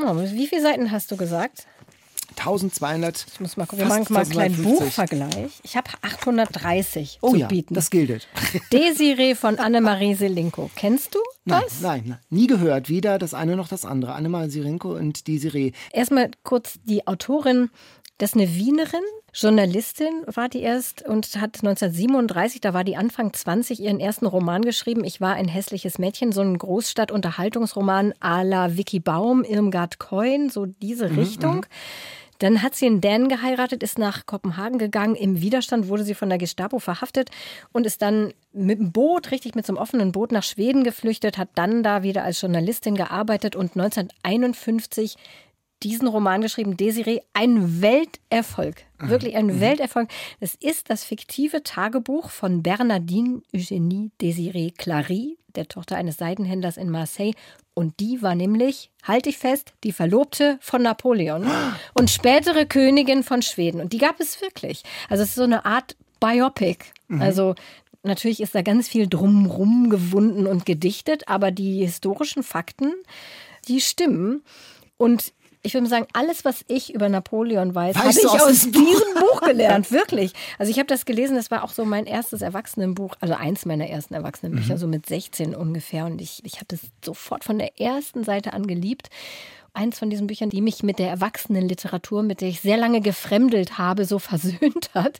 Oh, 0.00 0.16
wie 0.16 0.46
viele 0.46 0.62
Seiten 0.62 0.90
hast 0.90 1.10
du 1.10 1.16
gesagt? 1.16 1.66
1200. 2.38 3.26
Ich 3.32 3.40
muss 3.40 3.56
mal 3.56 3.66
gucken, 3.66 3.78
wir 3.80 3.86
machen 3.86 4.06
mal 4.10 4.20
einen 4.20 4.30
kleinen 4.30 4.62
Buchvergleich. 4.62 5.60
Ich 5.62 5.76
habe 5.76 5.90
830 6.02 7.18
oh, 7.20 7.30
zu 7.30 7.36
ja, 7.36 7.48
bieten. 7.48 7.74
Das 7.74 7.90
gilt. 7.90 8.28
Desiree 8.72 9.34
von 9.34 9.58
Annemarie 9.58 10.14
Selinko. 10.14 10.70
Kennst 10.76 11.14
du 11.14 11.18
das? 11.44 11.80
Nein, 11.80 12.04
nein, 12.06 12.18
nie 12.30 12.46
gehört. 12.46 12.88
Weder 12.88 13.18
das 13.18 13.34
eine 13.34 13.56
noch 13.56 13.68
das 13.68 13.84
andere. 13.84 14.12
Annemarie 14.12 14.50
Selinko 14.50 14.94
und 14.94 15.26
Desiree. 15.26 15.72
Erstmal 15.92 16.30
kurz 16.44 16.78
die 16.84 17.06
Autorin. 17.06 17.70
Das 18.18 18.30
ist 18.30 18.36
eine 18.36 18.54
Wienerin, 18.54 19.02
Journalistin 19.32 20.22
war 20.26 20.48
die 20.48 20.62
erst 20.62 21.02
und 21.02 21.26
hat 21.36 21.58
1937, 21.62 22.60
da 22.60 22.74
war 22.74 22.82
die 22.82 22.96
Anfang 22.96 23.32
20, 23.32 23.78
ihren 23.78 24.00
ersten 24.00 24.26
Roman 24.26 24.62
geschrieben. 24.62 25.04
Ich 25.04 25.20
war 25.20 25.34
ein 25.34 25.46
hässliches 25.46 25.98
Mädchen, 25.98 26.32
so 26.32 26.40
ein 26.40 26.58
Großstadt-Unterhaltungsroman 26.58 28.14
à 28.20 28.42
la 28.42 28.76
Vicky 28.76 28.98
Baum, 28.98 29.44
Irmgard 29.44 29.98
Coin, 30.00 30.50
so 30.50 30.66
diese 30.66 31.08
mhm, 31.08 31.18
Richtung. 31.18 31.56
Mhm. 31.56 31.60
Dann 32.38 32.62
hat 32.62 32.74
sie 32.74 32.86
in 32.86 33.00
Dan 33.00 33.28
geheiratet, 33.28 33.82
ist 33.82 33.98
nach 33.98 34.24
Kopenhagen 34.24 34.78
gegangen. 34.78 35.16
Im 35.16 35.40
Widerstand 35.40 35.88
wurde 35.88 36.04
sie 36.04 36.14
von 36.14 36.28
der 36.28 36.38
Gestapo 36.38 36.78
verhaftet 36.78 37.30
und 37.72 37.84
ist 37.84 38.00
dann 38.00 38.32
mit 38.52 38.78
dem 38.78 38.92
Boot, 38.92 39.30
richtig 39.32 39.56
mit 39.56 39.66
so 39.66 39.72
einem 39.72 39.82
offenen 39.82 40.12
Boot 40.12 40.32
nach 40.32 40.44
Schweden 40.44 40.84
geflüchtet, 40.84 41.36
hat 41.36 41.48
dann 41.56 41.82
da 41.82 42.02
wieder 42.02 42.24
als 42.24 42.40
Journalistin 42.40 42.94
gearbeitet 42.94 43.56
und 43.56 43.76
1951 43.76 45.16
diesen 45.82 46.08
Roman 46.08 46.40
geschrieben, 46.40 46.76
Desiree, 46.76 47.20
ein 47.34 47.80
Welterfolg. 47.82 48.84
Wirklich 48.98 49.36
ein 49.36 49.46
mhm. 49.46 49.60
Welterfolg. 49.60 50.08
Es 50.40 50.54
ist 50.56 50.90
das 50.90 51.04
fiktive 51.04 51.62
Tagebuch 51.62 52.30
von 52.30 52.62
Bernardine 52.62 53.42
Eugénie 53.54 54.10
Desiree 54.20 54.72
Clary, 54.76 55.38
der 55.54 55.68
Tochter 55.68 55.96
eines 55.96 56.16
Seidenhändlers 56.16 56.76
in 56.76 56.90
Marseille. 56.90 57.34
Und 57.74 58.00
die 58.00 58.22
war 58.22 58.34
nämlich, 58.34 58.90
halte 59.04 59.28
ich 59.28 59.38
fest, 59.38 59.72
die 59.84 59.92
Verlobte 59.92 60.58
von 60.60 60.82
Napoleon 60.82 61.46
und 61.94 62.10
spätere 62.10 62.66
Königin 62.66 63.22
von 63.22 63.42
Schweden. 63.42 63.80
Und 63.80 63.92
die 63.92 63.98
gab 63.98 64.18
es 64.18 64.40
wirklich. 64.40 64.82
Also 65.08 65.22
es 65.22 65.30
ist 65.30 65.36
so 65.36 65.44
eine 65.44 65.64
Art 65.64 65.96
Biopic. 66.18 66.86
Mhm. 67.06 67.22
Also 67.22 67.54
natürlich 68.02 68.40
ist 68.40 68.54
da 68.54 68.62
ganz 68.62 68.88
viel 68.88 69.06
drumrum 69.06 69.90
gewunden 69.90 70.48
und 70.48 70.66
gedichtet, 70.66 71.28
aber 71.28 71.52
die 71.52 71.84
historischen 71.84 72.42
Fakten, 72.42 72.94
die 73.68 73.80
stimmen. 73.80 74.42
Und 74.96 75.32
ich 75.62 75.74
würde 75.74 75.86
sagen, 75.86 76.06
alles, 76.12 76.44
was 76.44 76.64
ich 76.68 76.94
über 76.94 77.08
Napoleon 77.08 77.74
weiß, 77.74 77.96
habe 77.96 78.10
ich 78.10 78.26
aus, 78.26 78.42
aus 78.42 78.60
diesem 78.70 79.14
Buch 79.14 79.40
gelernt, 79.42 79.90
wirklich. 79.92 80.32
Also 80.58 80.70
ich 80.70 80.78
habe 80.78 80.86
das 80.86 81.04
gelesen, 81.04 81.36
das 81.36 81.50
war 81.50 81.64
auch 81.64 81.72
so 81.72 81.84
mein 81.84 82.06
erstes 82.06 82.42
Erwachsenenbuch, 82.42 83.14
also 83.20 83.34
eins 83.34 83.66
meiner 83.66 83.88
ersten 83.88 84.14
Erwachsenenbücher, 84.14 84.74
mhm. 84.74 84.78
so 84.78 84.86
mit 84.86 85.06
16 85.06 85.54
ungefähr. 85.54 86.06
Und 86.06 86.20
ich, 86.20 86.44
ich 86.44 86.56
habe 86.56 86.66
das 86.68 86.80
sofort 87.04 87.44
von 87.44 87.58
der 87.58 87.80
ersten 87.80 88.24
Seite 88.24 88.52
an 88.52 88.66
geliebt 88.66 89.10
eins 89.74 89.98
von 89.98 90.10
diesen 90.10 90.26
Büchern, 90.26 90.50
die 90.50 90.60
mich 90.60 90.82
mit 90.82 90.98
der 90.98 91.08
Erwachsenenliteratur, 91.08 92.22
mit 92.22 92.40
der 92.40 92.48
ich 92.48 92.60
sehr 92.60 92.76
lange 92.76 93.00
gefremdelt 93.00 93.78
habe, 93.78 94.04
so 94.04 94.18
versöhnt 94.18 94.90
hat. 94.94 95.18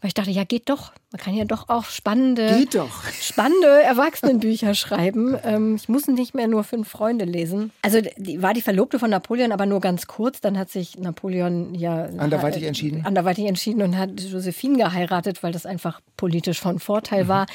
Weil 0.00 0.08
ich 0.08 0.14
dachte, 0.14 0.30
ja, 0.30 0.44
geht 0.44 0.68
doch. 0.68 0.92
Man 1.10 1.20
kann 1.20 1.34
ja 1.34 1.46
doch 1.46 1.70
auch 1.70 1.86
spannende, 1.86 2.58
Geht 2.58 2.74
doch. 2.74 3.02
spannende 3.18 3.82
Erwachsenenbücher 3.82 4.74
schreiben. 4.74 5.38
Ähm, 5.42 5.76
ich 5.76 5.88
muss 5.88 6.06
nicht 6.06 6.34
mehr 6.34 6.48
nur 6.48 6.64
fünf 6.64 6.86
Freunde 6.86 7.24
lesen. 7.24 7.70
Also 7.80 8.02
die 8.18 8.42
war 8.42 8.52
die 8.52 8.60
Verlobte 8.60 8.98
von 8.98 9.08
Napoleon, 9.08 9.50
aber 9.52 9.64
nur 9.64 9.80
ganz 9.80 10.06
kurz. 10.06 10.42
Dann 10.42 10.58
hat 10.58 10.68
sich 10.68 10.98
Napoleon 10.98 11.74
ja 11.74 12.04
anderweitig 12.18 12.64
entschieden. 12.64 13.06
Anderweitig 13.06 13.46
entschieden 13.46 13.80
und 13.80 13.96
hat 13.96 14.20
Josephine 14.20 14.76
geheiratet, 14.76 15.42
weil 15.42 15.52
das 15.52 15.64
einfach 15.64 16.02
politisch 16.18 16.60
von 16.60 16.78
Vorteil 16.78 17.24
mhm. 17.24 17.28
war. 17.28 17.46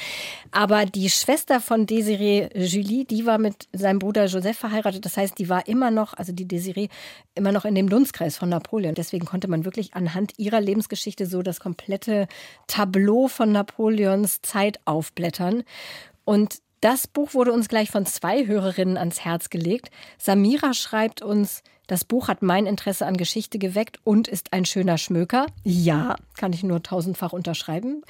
Aber 0.50 0.84
die 0.84 1.08
Schwester 1.08 1.60
von 1.60 1.86
Desiree 1.86 2.48
Julie, 2.56 3.04
die 3.04 3.24
war 3.24 3.38
mit 3.38 3.68
seinem 3.72 4.00
Bruder 4.00 4.26
Joseph 4.26 4.58
verheiratet. 4.58 5.04
Das 5.04 5.16
heißt, 5.16 5.38
die 5.38 5.48
war 5.48 5.68
immer 5.68 5.92
noch, 5.92 6.14
also 6.14 6.32
die 6.32 6.43
Desiree, 6.44 6.88
immer 7.34 7.52
noch 7.52 7.64
in 7.64 7.74
dem 7.74 7.88
Dunstkreis 7.88 8.36
von 8.36 8.48
Napoleon. 8.48 8.94
Deswegen 8.94 9.26
konnte 9.26 9.48
man 9.48 9.64
wirklich 9.64 9.94
anhand 9.94 10.32
ihrer 10.38 10.60
Lebensgeschichte 10.60 11.26
so 11.26 11.42
das 11.42 11.60
komplette 11.60 12.28
Tableau 12.66 13.28
von 13.28 13.52
Napoleons 13.52 14.42
Zeit 14.42 14.80
aufblättern. 14.84 15.64
Und 16.24 16.58
das 16.80 17.06
Buch 17.06 17.32
wurde 17.34 17.52
uns 17.52 17.68
gleich 17.68 17.90
von 17.90 18.04
zwei 18.04 18.46
Hörerinnen 18.46 18.98
ans 18.98 19.24
Herz 19.24 19.48
gelegt. 19.48 19.90
Samira 20.18 20.74
schreibt 20.74 21.22
uns, 21.22 21.62
das 21.86 22.04
Buch 22.04 22.28
hat 22.28 22.42
mein 22.42 22.66
Interesse 22.66 23.06
an 23.06 23.16
Geschichte 23.16 23.58
geweckt 23.58 23.98
und 24.04 24.26
ist 24.26 24.52
ein 24.52 24.64
schöner 24.64 24.96
Schmöker. 24.96 25.46
Ja, 25.64 26.16
kann 26.36 26.52
ich 26.52 26.62
nur 26.62 26.82
tausendfach 26.82 27.32
unterschreiben. 27.32 28.02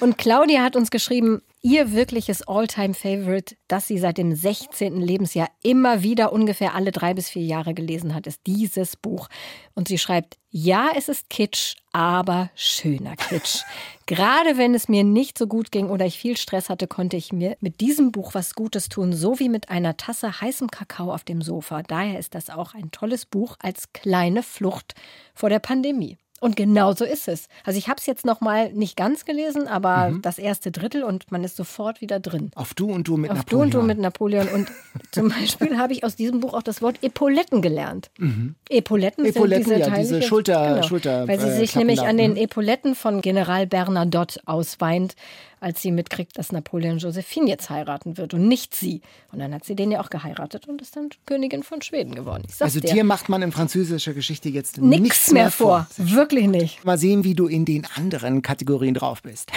Und 0.00 0.18
Claudia 0.18 0.62
hat 0.62 0.74
uns 0.74 0.90
geschrieben, 0.90 1.42
ihr 1.62 1.92
wirkliches 1.92 2.46
All-Time-Favorite, 2.46 3.56
das 3.68 3.86
sie 3.86 3.98
seit 3.98 4.18
dem 4.18 4.34
16. 4.34 4.96
Lebensjahr 5.00 5.48
immer 5.62 6.02
wieder 6.02 6.32
ungefähr 6.32 6.74
alle 6.74 6.90
drei 6.90 7.14
bis 7.14 7.28
vier 7.28 7.42
Jahre 7.42 7.74
gelesen 7.74 8.14
hat, 8.14 8.26
ist 8.26 8.40
dieses 8.46 8.96
Buch. 8.96 9.28
Und 9.74 9.88
sie 9.88 9.98
schreibt, 9.98 10.38
ja, 10.50 10.90
es 10.96 11.08
ist 11.08 11.28
Kitsch, 11.28 11.76
aber 11.92 12.50
schöner 12.54 13.16
Kitsch. 13.16 13.62
Gerade 14.06 14.56
wenn 14.56 14.74
es 14.74 14.88
mir 14.88 15.04
nicht 15.04 15.38
so 15.38 15.46
gut 15.46 15.70
ging 15.70 15.90
oder 15.90 16.06
ich 16.06 16.18
viel 16.18 16.36
Stress 16.36 16.70
hatte, 16.70 16.86
konnte 16.86 17.16
ich 17.16 17.32
mir 17.32 17.56
mit 17.60 17.80
diesem 17.80 18.10
Buch 18.10 18.34
was 18.34 18.54
Gutes 18.54 18.88
tun, 18.88 19.12
so 19.12 19.38
wie 19.38 19.48
mit 19.48 19.68
einer 19.68 19.96
Tasse 19.96 20.40
heißem 20.40 20.68
Kakao 20.68 21.12
auf 21.12 21.24
dem 21.24 21.42
Sofa. 21.42 21.82
Daher 21.82 22.18
ist 22.18 22.34
das 22.34 22.50
auch 22.50 22.74
ein 22.74 22.90
tolles 22.90 23.26
Buch 23.26 23.56
als 23.60 23.92
kleine 23.92 24.42
Flucht 24.42 24.94
vor 25.34 25.50
der 25.50 25.60
Pandemie. 25.60 26.16
Und 26.40 26.56
genau 26.56 26.94
so 26.94 27.04
ist 27.04 27.28
es. 27.28 27.48
Also 27.64 27.78
ich 27.78 27.88
habe 27.88 27.98
es 27.98 28.06
jetzt 28.06 28.24
noch 28.24 28.40
mal 28.40 28.72
nicht 28.72 28.96
ganz 28.96 29.26
gelesen, 29.26 29.68
aber 29.68 30.10
mhm. 30.10 30.22
das 30.22 30.38
erste 30.38 30.72
Drittel 30.72 31.04
und 31.04 31.30
man 31.30 31.44
ist 31.44 31.54
sofort 31.54 32.00
wieder 32.00 32.18
drin. 32.18 32.50
Auf 32.54 32.72
Du 32.72 32.90
und 32.90 33.06
Du 33.06 33.18
mit 33.18 33.30
Auf 33.30 33.36
Napoleon. 33.36 33.66
Auf 33.66 33.70
Du 33.70 33.78
und 33.78 33.82
Du 33.82 33.86
mit 33.86 33.98
Napoleon. 33.98 34.48
Und 34.48 34.68
zum 35.12 35.28
Beispiel 35.28 35.76
habe 35.76 35.92
ich 35.92 36.02
aus 36.02 36.16
diesem 36.16 36.40
Buch 36.40 36.54
auch 36.54 36.62
das 36.62 36.80
Wort 36.80 36.96
Epauletten 37.02 37.60
gelernt. 37.60 38.10
Mhm. 38.18 38.54
Epauletten, 38.70 39.26
Epauletten 39.26 39.66
sind 39.66 39.78
diese, 39.80 39.90
ja, 39.90 39.96
diese 39.96 40.22
Schulter, 40.22 40.74
genau, 40.76 40.86
Schulter, 40.86 41.28
Weil 41.28 41.38
sie 41.38 41.48
äh, 41.48 41.56
sich 41.56 41.76
nämlich 41.76 42.00
an 42.00 42.16
den 42.16 42.36
Epauletten 42.36 42.94
von 42.94 43.20
General 43.20 43.66
Bernadotte 43.66 44.40
ausweint, 44.46 45.16
als 45.60 45.82
sie 45.82 45.92
mitkriegt, 45.92 46.38
dass 46.38 46.52
Napoleon 46.52 46.98
Josephine 46.98 47.48
jetzt 47.48 47.70
heiraten 47.70 48.16
wird 48.16 48.34
und 48.34 48.48
nicht 48.48 48.74
sie. 48.74 49.02
Und 49.30 49.38
dann 49.38 49.54
hat 49.54 49.64
sie 49.64 49.76
den 49.76 49.90
ja 49.90 50.00
auch 50.00 50.10
geheiratet 50.10 50.66
und 50.66 50.82
ist 50.82 50.96
dann 50.96 51.10
Königin 51.26 51.62
von 51.62 51.82
Schweden 51.82 52.14
geworden. 52.14 52.44
also 52.58 52.80
dir. 52.80 52.92
dir 52.92 53.04
macht 53.04 53.28
man 53.28 53.42
in 53.42 53.52
französischer 53.52 54.14
Geschichte 54.14 54.48
jetzt 54.48 54.78
nichts, 54.78 55.02
nichts 55.02 55.30
mehr, 55.32 55.50
vor. 55.50 55.86
vor. 55.90 56.06
Wirklich 56.06 56.48
nicht. 56.48 56.84
Mal 56.84 56.98
sehen, 56.98 57.24
wie 57.24 57.34
du 57.34 57.46
in 57.46 57.64
den 57.64 57.86
anderen 57.94 58.42
Kategorien 58.42 58.94
drauf 58.94 59.22
bist. 59.22 59.52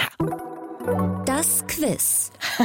Das 1.36 1.66
Quiz. 1.66 2.30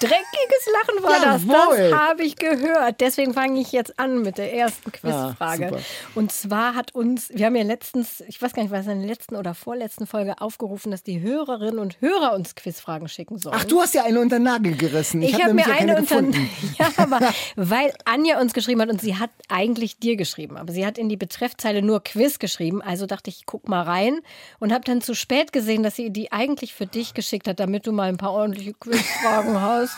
Dreckiges 0.00 0.68
Lachen 0.72 1.02
war 1.02 1.22
Jawohl. 1.22 1.76
das. 1.76 1.90
Das 1.90 2.00
habe 2.00 2.22
ich 2.22 2.36
gehört. 2.36 3.02
Deswegen 3.02 3.34
fange 3.34 3.60
ich 3.60 3.70
jetzt 3.72 3.98
an 3.98 4.22
mit 4.22 4.38
der 4.38 4.54
ersten 4.54 4.90
Quizfrage. 4.90 5.72
Ah, 5.74 5.78
und 6.14 6.32
zwar 6.32 6.74
hat 6.74 6.94
uns, 6.94 7.28
wir 7.34 7.44
haben 7.44 7.56
ja 7.56 7.64
letztens, 7.64 8.24
ich 8.26 8.40
weiß 8.40 8.54
gar 8.54 8.62
nicht, 8.62 8.72
was 8.72 8.86
in 8.86 9.00
der 9.00 9.08
letzten 9.08 9.36
oder 9.36 9.52
vorletzten 9.52 10.06
Folge 10.06 10.40
aufgerufen, 10.40 10.90
dass 10.90 11.02
die 11.02 11.20
Hörerinnen 11.20 11.78
und 11.78 12.00
Hörer 12.00 12.32
uns 12.32 12.54
Quizfragen 12.54 13.08
schicken 13.08 13.36
sollen. 13.36 13.56
Ach, 13.58 13.64
du 13.64 13.78
hast 13.82 13.92
ja 13.92 14.04
eine 14.04 14.20
unter 14.20 14.38
den 14.38 14.44
Nagel 14.44 14.74
gerissen. 14.74 15.20
Ich, 15.20 15.34
ich 15.34 15.34
habe 15.34 15.50
hab 15.50 15.54
mir 15.54 15.68
ja 15.68 15.78
eine 15.78 15.96
unter 15.98 16.22
Ja, 16.78 16.90
aber 16.96 17.20
weil 17.56 17.92
Anja 18.06 18.40
uns 18.40 18.54
geschrieben 18.54 18.80
hat 18.80 18.88
und 18.88 19.02
sie 19.02 19.16
hat 19.16 19.30
eigentlich 19.48 19.98
dir 19.98 20.16
geschrieben, 20.16 20.56
aber 20.56 20.72
sie 20.72 20.86
hat 20.86 20.96
in 20.96 21.10
die 21.10 21.18
Betreffzeile 21.18 21.82
nur 21.82 22.02
Quiz 22.02 22.38
geschrieben. 22.38 22.80
Also 22.80 23.04
dachte 23.04 23.28
ich, 23.28 23.44
guck 23.44 23.68
mal 23.68 23.82
rein 23.82 24.20
und 24.60 24.72
habe 24.72 24.84
dann 24.84 25.02
zu 25.02 25.14
spät 25.14 25.52
gesehen, 25.52 25.82
dass 25.82 25.96
sie 25.96 26.08
die 26.08 26.32
eigentlich 26.32 26.72
für 26.72 26.86
dich 26.86 27.12
geschickt 27.12 27.46
hat, 27.46 27.60
damit 27.60 27.86
du 27.86 27.97
mal 27.98 28.08
ein 28.08 28.16
paar 28.16 28.32
ordentliche 28.32 28.72
Quizfragen 28.74 29.60
hast. 29.60 29.96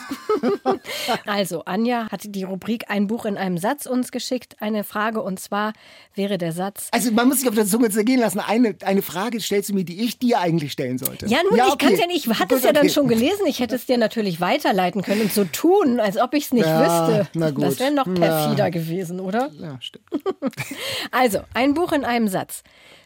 also, 1.26 1.64
Anja 1.66 2.10
hat 2.10 2.22
die 2.24 2.42
Rubrik 2.44 2.86
Ein 2.88 3.06
Buch 3.06 3.26
in 3.26 3.36
einem 3.36 3.58
Satz 3.58 3.86
uns 3.86 4.10
geschickt. 4.10 4.56
Eine 4.60 4.84
Frage 4.84 5.22
und 5.22 5.38
zwar 5.38 5.74
wäre 6.14 6.38
der 6.38 6.52
Satz. 6.52 6.88
Also, 6.92 7.12
man 7.12 7.28
muss 7.28 7.40
sich 7.40 7.48
auf 7.48 7.54
der 7.54 7.66
Zunge 7.66 7.90
zergehen 7.90 8.18
lassen. 8.18 8.40
Eine, 8.40 8.74
eine 8.84 9.02
Frage 9.02 9.38
stellst 9.40 9.68
du 9.68 9.74
mir, 9.74 9.84
die 9.84 10.02
ich 10.02 10.18
dir 10.18 10.40
eigentlich 10.40 10.72
stellen 10.72 10.96
sollte. 10.98 11.26
Ja, 11.26 11.38
nun, 11.48 11.56
ja, 11.56 11.66
okay. 11.66 11.72
ich 11.72 11.78
kann 11.78 11.92
es 11.92 12.00
ja 12.00 12.06
nicht. 12.06 12.26
Ich 12.26 12.38
hatte 12.38 12.54
es 12.54 12.64
ja 12.64 12.72
dann 12.72 12.88
schon 12.88 13.06
gelesen. 13.06 13.46
Ich 13.46 13.60
hätte 13.60 13.74
es 13.74 13.84
dir 13.84 13.98
natürlich 13.98 14.40
weiterleiten 14.40 15.02
können 15.02 15.20
und 15.20 15.32
so 15.32 15.44
tun, 15.44 16.00
als 16.00 16.16
ob 16.16 16.32
ich 16.32 16.46
es 16.46 16.52
nicht 16.52 16.66
ja, 16.66 16.80
wüsste. 16.80 17.28
Na 17.34 17.50
gut. 17.50 17.64
Das 17.64 17.78
wäre 17.78 17.92
noch 17.92 18.06
perfider 18.06 18.64
ja. 18.64 18.68
gewesen, 18.70 19.20
oder? 19.20 19.50
Ja, 19.60 19.76
stimmt. 19.80 20.06
also, 21.10 21.40
ein 21.52 21.74
Buch 21.74 21.92
in 21.92 22.04
einem 22.06 22.28
Satz. 22.28 22.62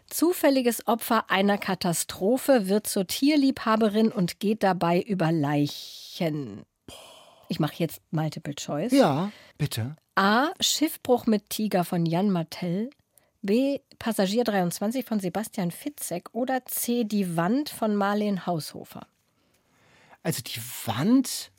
Zufälliges 0.08 0.86
Opfer 0.86 1.30
einer 1.30 1.58
Katastrophe 1.58 2.68
wird 2.68 2.86
zur 2.86 3.06
Tierliebhaberin 3.06 4.12
und 4.12 4.40
geht 4.40 4.62
dabei 4.62 5.00
über 5.00 5.32
Leichen. 5.32 6.64
Ich 7.48 7.60
mache 7.60 7.74
jetzt 7.78 8.00
Multiple 8.10 8.54
Choice. 8.54 8.92
Ja, 8.92 9.30
bitte. 9.58 9.96
A. 10.14 10.50
Schiffbruch 10.60 11.26
mit 11.26 11.50
Tiger 11.50 11.84
von 11.84 12.06
Jan 12.06 12.30
Martell. 12.30 12.90
B. 13.42 13.80
Passagier 13.98 14.44
23 14.44 15.04
von 15.04 15.20
Sebastian 15.20 15.70
Fitzek. 15.70 16.30
Oder 16.32 16.64
C. 16.66 17.04
Die 17.04 17.36
Wand 17.36 17.68
von 17.68 17.94
Marleen 17.96 18.46
Haushofer. 18.46 19.06
Also 20.22 20.42
die 20.42 20.60
Wand 20.86 21.50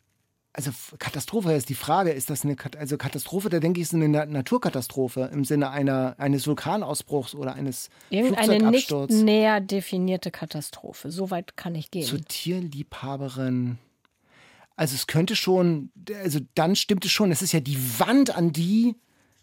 also 0.56 0.72
Katastrophe 1.00 1.52
ist 1.52 1.68
die 1.68 1.76
Frage, 1.76 2.12
ist 2.12 2.30
das 2.30 2.46
eine 2.46 2.56
also 2.78 2.98
Katastrophe, 2.98 3.50
da 3.50 3.60
denke 3.60 3.82
ich, 3.82 3.88
ist 3.88 3.94
eine 3.94 4.08
Naturkatastrophe 4.08 5.30
im 5.34 5.44
Sinne 5.44 5.70
einer, 5.70 6.16
eines 6.18 6.48
Vulkanausbruchs 6.48 7.36
oder 7.36 7.56
eines 7.56 7.90
Irgendeine 8.10 8.72
nicht 8.72 8.90
näher 9.10 9.60
definierte 9.60 10.32
Katastrophe. 10.32 11.12
So 11.12 11.30
weit 11.30 11.58
kann 11.58 11.76
ich 11.76 11.92
gehen. 11.92 12.06
Zur 12.06 12.24
Tierliebhaberin. 12.24 13.80
Also 14.78 14.96
es 14.96 15.08
könnte 15.08 15.36
schon, 15.36 15.92
also 16.24 16.40
dann 16.54 16.78
stimmt 16.78 17.04
es 17.04 17.12
schon, 17.12 17.32
es 17.32 17.42
ist 17.42 17.52
ja 17.52 17.60
die 17.60 18.00
Wand, 18.00 18.36
an 18.36 18.54
die 18.54 18.96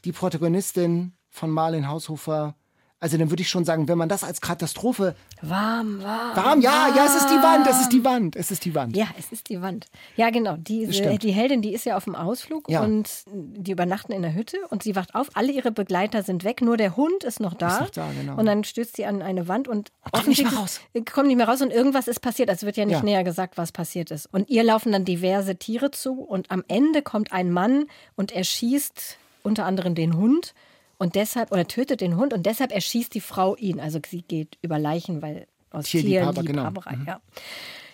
die 0.04 0.12
Protagonistin 0.12 1.12
von 1.28 1.50
Marlene 1.50 1.88
Haushofer 1.88 2.56
also 3.02 3.18
dann 3.18 3.30
würde 3.30 3.42
ich 3.42 3.48
schon 3.48 3.64
sagen, 3.64 3.88
wenn 3.88 3.98
man 3.98 4.08
das 4.08 4.22
als 4.22 4.40
Katastrophe. 4.40 5.16
Warm, 5.40 6.00
warm. 6.04 6.36
Warm, 6.36 6.60
ja, 6.60 6.70
warm. 6.70 6.96
ja, 6.96 7.04
es 7.04 7.16
ist 7.16 7.30
die 7.30 7.42
Wand, 7.42 7.66
es 7.66 7.80
ist 7.80 7.88
die 7.88 8.04
Wand, 8.04 8.36
es 8.36 8.50
ist 8.52 8.64
die 8.64 8.76
Wand. 8.76 8.96
Ja, 8.96 9.08
es 9.18 9.32
ist 9.32 9.48
die 9.48 9.60
Wand. 9.60 9.88
Ja, 10.14 10.30
genau. 10.30 10.56
Diese, 10.56 11.18
die 11.18 11.32
Heldin, 11.32 11.62
die 11.62 11.74
ist 11.74 11.84
ja 11.84 11.96
auf 11.96 12.04
dem 12.04 12.14
Ausflug 12.14 12.70
ja. 12.70 12.80
und 12.80 13.10
die 13.26 13.72
übernachten 13.72 14.12
in 14.12 14.22
der 14.22 14.34
Hütte 14.34 14.56
und 14.70 14.84
sie 14.84 14.94
wacht 14.94 15.16
auf, 15.16 15.30
alle 15.34 15.50
ihre 15.50 15.72
Begleiter 15.72 16.22
sind 16.22 16.44
weg, 16.44 16.62
nur 16.62 16.76
der 16.76 16.96
Hund 16.96 17.24
ist 17.24 17.40
noch 17.40 17.54
da. 17.54 17.74
Ist 17.74 17.80
noch 17.80 17.90
da 17.90 18.08
genau. 18.16 18.36
Und 18.36 18.46
dann 18.46 18.62
stößt 18.62 18.94
sie 18.94 19.04
an 19.04 19.20
eine 19.20 19.48
Wand 19.48 19.66
und 19.66 19.90
kommt 20.12 20.28
nicht 20.28 20.44
mehr 20.44 20.52
raus. 20.52 20.80
Kommt 21.12 21.26
nicht 21.26 21.36
mehr 21.36 21.48
raus 21.48 21.60
und 21.60 21.72
irgendwas 21.72 22.06
ist 22.06 22.20
passiert. 22.20 22.50
Also 22.50 22.66
wird 22.66 22.76
ja 22.76 22.84
nicht 22.84 22.98
ja. 22.98 23.02
näher 23.02 23.24
gesagt, 23.24 23.58
was 23.58 23.72
passiert 23.72 24.12
ist. 24.12 24.32
Und 24.32 24.48
ihr 24.48 24.62
laufen 24.62 24.92
dann 24.92 25.04
diverse 25.04 25.56
Tiere 25.56 25.90
zu 25.90 26.22
und 26.22 26.52
am 26.52 26.62
Ende 26.68 27.02
kommt 27.02 27.32
ein 27.32 27.50
Mann 27.50 27.86
und 28.14 28.30
er 28.30 28.44
schießt 28.44 29.18
unter 29.42 29.64
anderem 29.64 29.96
den 29.96 30.16
Hund 30.16 30.54
und 31.02 31.16
deshalb, 31.16 31.50
oder 31.50 31.66
tötet 31.66 32.00
den 32.00 32.16
Hund 32.16 32.32
und 32.32 32.46
deshalb 32.46 32.70
erschießt 32.70 33.12
die 33.12 33.20
Frau 33.20 33.56
ihn. 33.56 33.80
Also 33.80 33.98
sie 34.08 34.22
geht 34.22 34.56
über 34.62 34.78
Leichen, 34.78 35.20
weil 35.20 35.48
aus 35.72 35.86
Tierliebhaber, 35.86 36.44
genau. 36.44 36.70
Mhm. 36.70 37.04
Ja. 37.04 37.20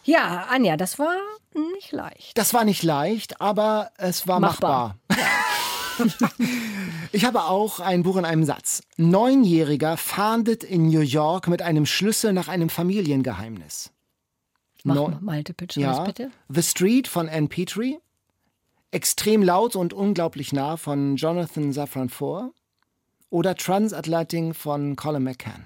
ja, 0.05 0.47
Anja, 0.51 0.77
das 0.77 0.99
war 0.99 1.17
nicht 1.55 1.91
leicht. 1.91 2.37
Das 2.37 2.53
war 2.53 2.67
nicht 2.67 2.83
leicht, 2.83 3.41
aber 3.41 3.93
es 3.97 4.29
war 4.29 4.41
machbar. 4.41 4.99
machbar. 5.09 6.33
ich 7.13 7.25
habe 7.25 7.45
auch 7.45 7.81
ein 7.81 8.03
Buch 8.03 8.19
in 8.19 8.27
einem 8.27 8.45
Satz. 8.45 8.83
Neunjähriger 8.99 9.97
fahndet 9.97 10.63
in 10.63 10.89
New 10.89 11.01
York 11.01 11.49
mit 11.49 11.63
einem 11.63 11.87
Schlüssel 11.87 12.35
nach 12.35 12.49
einem 12.49 12.69
Familiengeheimnis. 12.69 13.91
Mach 14.85 14.97
no 14.97 15.09
mal 15.09 15.21
Multiple 15.23 15.67
Choice, 15.67 15.83
ja. 15.83 16.05
bitte. 16.05 16.31
The 16.51 16.63
Street 16.63 17.09
von 17.09 17.27
Anne 17.27 17.49
Petrie. 17.49 18.01
Extrem 18.91 19.43
laut 19.43 19.77
und 19.77 19.95
unglaublich 19.95 20.53
nah 20.53 20.77
von 20.77 21.17
Jonathan 21.17 21.73
Safran 21.73 22.11
Foer 22.11 22.53
oder 23.31 23.55
Transatlantic 23.55 24.55
von 24.55 24.97
Colin 24.97 25.25
McCann. 25.25 25.65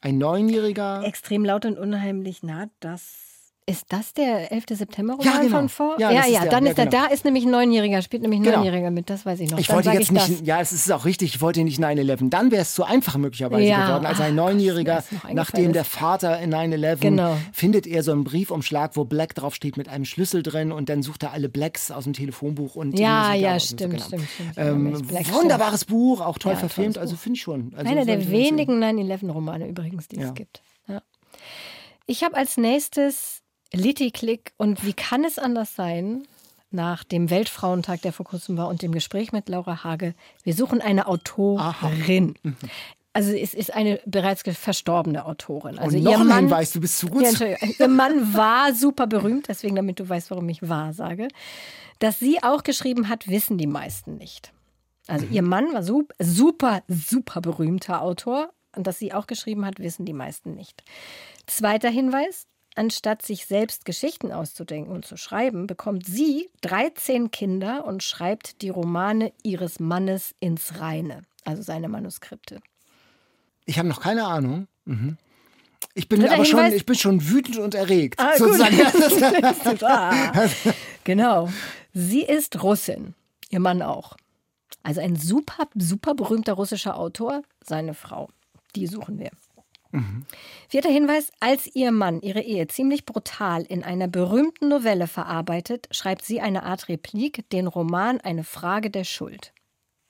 Ein 0.00 0.18
Neunjähriger. 0.18 1.02
Extrem 1.04 1.44
laut 1.44 1.64
und 1.64 1.78
unheimlich 1.78 2.42
nah, 2.42 2.68
das 2.80 3.25
ist 3.68 3.86
das 3.88 4.14
der 4.14 4.52
11. 4.52 4.64
September-Roman 4.70 5.26
ja, 5.26 5.40
genau. 5.40 5.56
von 5.56 5.68
vor? 5.68 5.96
Ja, 5.98 6.12
ja, 6.12 6.24
ja 6.26 6.42
der, 6.42 6.50
dann 6.50 6.64
ja, 6.64 6.70
ist 6.70 6.78
er, 6.78 6.86
genau. 6.86 7.04
da 7.04 7.12
ist 7.12 7.24
nämlich 7.24 7.44
ein 7.44 7.50
Neunjähriger, 7.50 8.00
spielt 8.00 8.22
nämlich 8.22 8.38
ein 8.38 8.44
genau. 8.44 8.58
Neunjähriger 8.58 8.92
mit, 8.92 9.10
das 9.10 9.26
weiß 9.26 9.40
ich 9.40 9.50
noch. 9.50 9.58
Ich 9.58 9.66
dann 9.66 9.76
wollte 9.76 9.90
jetzt 9.90 10.02
ich 10.02 10.12
nicht, 10.12 10.30
das. 10.30 10.46
ja, 10.46 10.60
es 10.60 10.70
ist 10.70 10.90
auch 10.92 11.04
richtig, 11.04 11.34
ich 11.34 11.40
wollte 11.40 11.64
nicht 11.64 11.80
9-11. 11.80 12.30
Dann 12.30 12.52
wäre 12.52 12.62
es 12.62 12.74
zu 12.74 12.84
einfach 12.84 13.16
möglicherweise 13.16 13.64
ja. 13.64 13.86
geworden. 13.86 14.06
Als 14.06 14.20
ein 14.20 14.36
Neunjähriger, 14.36 15.02
nachdem 15.32 15.72
der 15.72 15.84
Vater 15.84 16.38
in 16.38 16.54
9-11, 16.54 16.96
genau. 17.00 17.36
findet 17.52 17.88
er 17.88 18.04
so 18.04 18.12
einen 18.12 18.22
Briefumschlag, 18.22 18.94
wo 18.94 19.04
Black 19.04 19.34
draufsteht 19.34 19.76
mit 19.76 19.88
einem 19.88 20.04
Schlüssel 20.04 20.44
drin 20.44 20.70
und 20.70 20.88
dann 20.88 21.02
sucht 21.02 21.24
er 21.24 21.32
alle 21.32 21.48
Blacks 21.48 21.90
aus 21.90 22.04
dem 22.04 22.12
Telefonbuch 22.12 22.76
und 22.76 22.96
Ja, 22.96 23.34
ja, 23.34 23.58
stimmt, 23.58 23.80
so, 23.80 23.88
genau. 23.88 24.04
stimmt, 24.04 24.28
stimmt. 24.32 24.52
Ähm, 24.56 25.34
wunderbares 25.34 25.86
Buch, 25.86 26.20
auch 26.20 26.38
toll 26.38 26.54
verfilmt, 26.54 26.98
also 26.98 27.16
finde 27.16 27.36
ich 27.36 27.42
schon. 27.42 27.72
Also 27.76 27.90
Einer 27.90 28.04
der 28.04 28.30
wenigen 28.30 28.80
9-11-Romane 28.80 29.66
übrigens, 29.66 30.06
die 30.06 30.20
es 30.20 30.34
gibt. 30.34 30.62
Ja. 30.86 31.02
Ich 32.06 32.22
habe 32.22 32.36
als 32.36 32.56
nächstes 32.56 33.42
Litty 33.72 34.10
Click 34.10 34.52
und 34.56 34.84
wie 34.84 34.92
kann 34.92 35.24
es 35.24 35.38
anders 35.38 35.74
sein? 35.74 36.26
Nach 36.70 37.04
dem 37.04 37.30
Weltfrauentag, 37.30 38.02
der 38.02 38.12
vor 38.12 38.26
kurzem 38.26 38.56
war, 38.56 38.68
und 38.68 38.82
dem 38.82 38.92
Gespräch 38.92 39.32
mit 39.32 39.48
Laura 39.48 39.84
Hage. 39.84 40.14
Wir 40.42 40.52
suchen 40.52 40.80
eine 40.80 41.06
Autorin. 41.06 42.34
Mhm. 42.42 42.56
Also 43.12 43.32
es 43.32 43.54
ist 43.54 43.72
eine 43.72 43.98
bereits 44.04 44.42
verstorbene 44.42 45.24
Autorin. 45.24 45.78
Also 45.78 45.96
und 45.96 46.02
noch 46.02 46.12
ihr 46.12 46.18
ein 46.18 46.26
Mann, 46.26 46.38
Hinweis, 46.40 46.72
du 46.72 46.80
bist 46.80 46.98
zu 46.98 47.06
gut. 47.06 47.22
Ja, 47.22 47.56
ihr 47.78 47.88
Mann 47.88 48.34
war 48.34 48.74
super 48.74 49.06
berühmt, 49.06 49.48
deswegen 49.48 49.74
damit 49.74 49.98
du 50.00 50.06
weißt, 50.06 50.30
warum 50.30 50.48
ich 50.50 50.68
wahr 50.68 50.92
sage. 50.92 51.28
Dass 51.98 52.18
sie 52.18 52.42
auch 52.42 52.62
geschrieben 52.62 53.08
hat, 53.08 53.28
wissen 53.28 53.56
die 53.56 53.66
meisten 53.66 54.18
nicht. 54.18 54.52
Also 55.06 55.24
ihr 55.30 55.42
Mann 55.42 55.72
war 55.72 55.82
super, 55.82 56.82
super 56.88 57.40
berühmter 57.40 58.02
Autor 58.02 58.50
und 58.74 58.86
dass 58.86 58.98
sie 58.98 59.14
auch 59.14 59.26
geschrieben 59.26 59.64
hat, 59.64 59.78
wissen 59.78 60.04
die 60.04 60.12
meisten 60.12 60.54
nicht. 60.54 60.82
Zweiter 61.46 61.88
Hinweis, 61.88 62.46
anstatt 62.76 63.22
sich 63.22 63.46
selbst 63.46 63.84
Geschichten 63.84 64.32
auszudenken 64.32 64.92
und 64.92 65.04
zu 65.04 65.16
schreiben, 65.16 65.66
bekommt 65.66 66.06
sie 66.06 66.48
13 66.62 67.30
Kinder 67.30 67.84
und 67.84 68.02
schreibt 68.02 68.62
die 68.62 68.68
Romane 68.68 69.32
ihres 69.42 69.80
Mannes 69.80 70.34
ins 70.40 70.80
Reine, 70.80 71.22
also 71.44 71.62
seine 71.62 71.88
Manuskripte. 71.88 72.60
Ich 73.64 73.78
habe 73.78 73.88
noch 73.88 74.00
keine 74.00 74.26
Ahnung. 74.26 74.68
Mhm. 74.84 75.16
Ich 75.94 76.08
bin 76.08 76.26
aber 76.28 76.44
schon, 76.44 76.72
ich 76.72 76.86
bin 76.86 76.94
schon 76.94 77.28
wütend 77.28 77.58
und 77.58 77.74
erregt. 77.74 78.20
Ah, 78.20 78.36
sozusagen. 78.36 78.78
ah, 79.82 80.48
genau. 81.04 81.48
Sie 81.92 82.22
ist 82.22 82.62
Russin, 82.62 83.14
ihr 83.50 83.60
Mann 83.60 83.82
auch. 83.82 84.16
Also 84.82 85.00
ein 85.00 85.16
super, 85.16 85.68
super 85.74 86.14
berühmter 86.14 86.52
russischer 86.52 86.96
Autor, 86.96 87.42
seine 87.64 87.94
Frau. 87.94 88.28
Die 88.74 88.86
suchen 88.86 89.18
wir. 89.18 89.30
Mhm. 89.96 90.24
Vierter 90.68 90.90
Hinweis: 90.90 91.30
Als 91.40 91.68
ihr 91.74 91.92
Mann 91.92 92.20
ihre 92.20 92.40
Ehe 92.40 92.66
ziemlich 92.68 93.06
brutal 93.06 93.62
in 93.62 93.82
einer 93.82 94.08
berühmten 94.08 94.68
Novelle 94.68 95.06
verarbeitet, 95.06 95.88
schreibt 95.90 96.24
sie 96.24 96.40
eine 96.40 96.62
Art 96.64 96.88
Replik, 96.88 97.48
den 97.50 97.66
Roman 97.66 98.20
Eine 98.20 98.44
Frage 98.44 98.90
der 98.90 99.04
Schuld. 99.04 99.52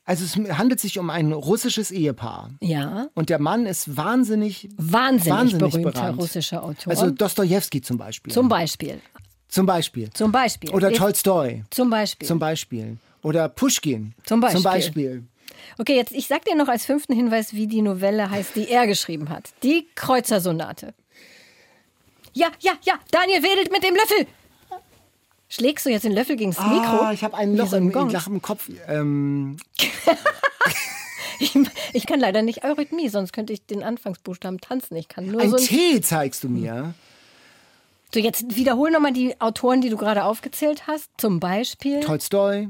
Also 0.05 0.25
es 0.25 0.37
handelt 0.57 0.79
sich 0.79 1.01
um 1.01 1.11
ein 1.11 1.33
russisches 1.33 1.91
Ehepaar. 1.91 2.51
Ja. 2.61 3.09
Und 3.15 3.29
der 3.29 3.41
Mann 3.41 3.67
ist 3.67 3.97
wahnsinnig, 3.97 4.69
wahnsinnig, 4.77 5.37
wahnsinnig 5.37 5.73
berühmter 5.73 5.91
berannt. 5.91 6.19
russischer 6.21 6.63
Autor. 6.63 6.93
Also 6.93 7.11
Dostoevsky 7.11 7.81
zum 7.81 7.99
Beispiel. 7.99 8.33
Zum 8.33 8.49
Beispiel. 8.49 9.01
Zum 9.49 9.67
Beispiel. 9.67 10.11
Zum 10.11 10.31
Beispiel. 10.31 10.71
Oder 10.71 10.93
Tolstoi. 10.93 11.65
Zum 11.71 11.91
Beispiel. 11.91 12.29
Zum 12.29 12.39
Beispiel. 12.39 12.99
Oder 13.23 13.49
Pushkin. 13.49 14.15
Zum 14.25 14.41
Beispiel. 14.41 14.63
Zum 14.63 14.71
Beispiel. 14.71 15.25
Okay, 15.79 15.97
jetzt 15.97 16.13
ich 16.13 16.27
sag 16.27 16.45
dir 16.45 16.55
noch 16.55 16.69
als 16.69 16.87
fünften 16.87 17.15
Hinweis, 17.15 17.55
wie 17.55 17.67
die 17.67 17.83
Novelle 17.83 18.31
heißt, 18.31 18.57
die 18.57 18.69
er 18.71 18.87
geschrieben 18.87 19.29
hat. 19.29 19.51
Die 19.63 19.87
Kreuzersonate. 19.95 20.95
Ja, 22.33 22.49
ja, 22.61 22.73
ja, 22.83 22.99
Daniel 23.11 23.43
wedelt 23.43 23.73
mit 23.73 23.83
dem 23.83 23.95
Löffel. 23.95 24.27
Schlägst 25.49 25.87
du 25.87 25.91
jetzt 25.91 26.05
den 26.05 26.13
Löffel 26.13 26.37
gegen 26.37 26.51
das 26.51 26.59
ah, 26.59 26.69
Mikro? 26.69 27.05
Ah, 27.05 27.13
ich 27.13 27.23
habe 27.23 27.37
einen 27.37 27.57
Loch 27.57 27.73
im, 27.73 27.91
Loch 27.91 28.27
im 28.27 28.43
Kopf. 28.43 28.69
Ähm. 28.89 29.59
ich, 31.39 31.55
ich, 31.93 32.07
kann 32.07 32.19
leider 32.19 32.43
nicht 32.43 32.65
Eurythmie, 32.65 33.09
sonst 33.09 33.33
könnte 33.33 33.53
ich 33.53 33.65
den 33.65 33.83
Anfangsbuchstaben 33.83 34.61
tanzen. 34.61 34.97
Ich 34.97 35.09
kann 35.09 35.27
nur 35.27 35.41
ein 35.41 35.51
so 35.51 35.57
T 35.57 36.01
zeigst 36.01 36.43
du 36.45 36.49
mir. 36.49 36.95
So, 38.13 38.21
jetzt 38.21 38.57
wiederhol 38.57 38.91
nochmal 38.91 39.13
die 39.13 39.41
Autoren, 39.41 39.81
die 39.81 39.89
du 39.89 39.97
gerade 39.97 40.25
aufgezählt 40.25 40.87
hast. 40.87 41.11
Zum 41.17 41.39
Beispiel. 41.39 42.01
Tolstoi. 42.01 42.69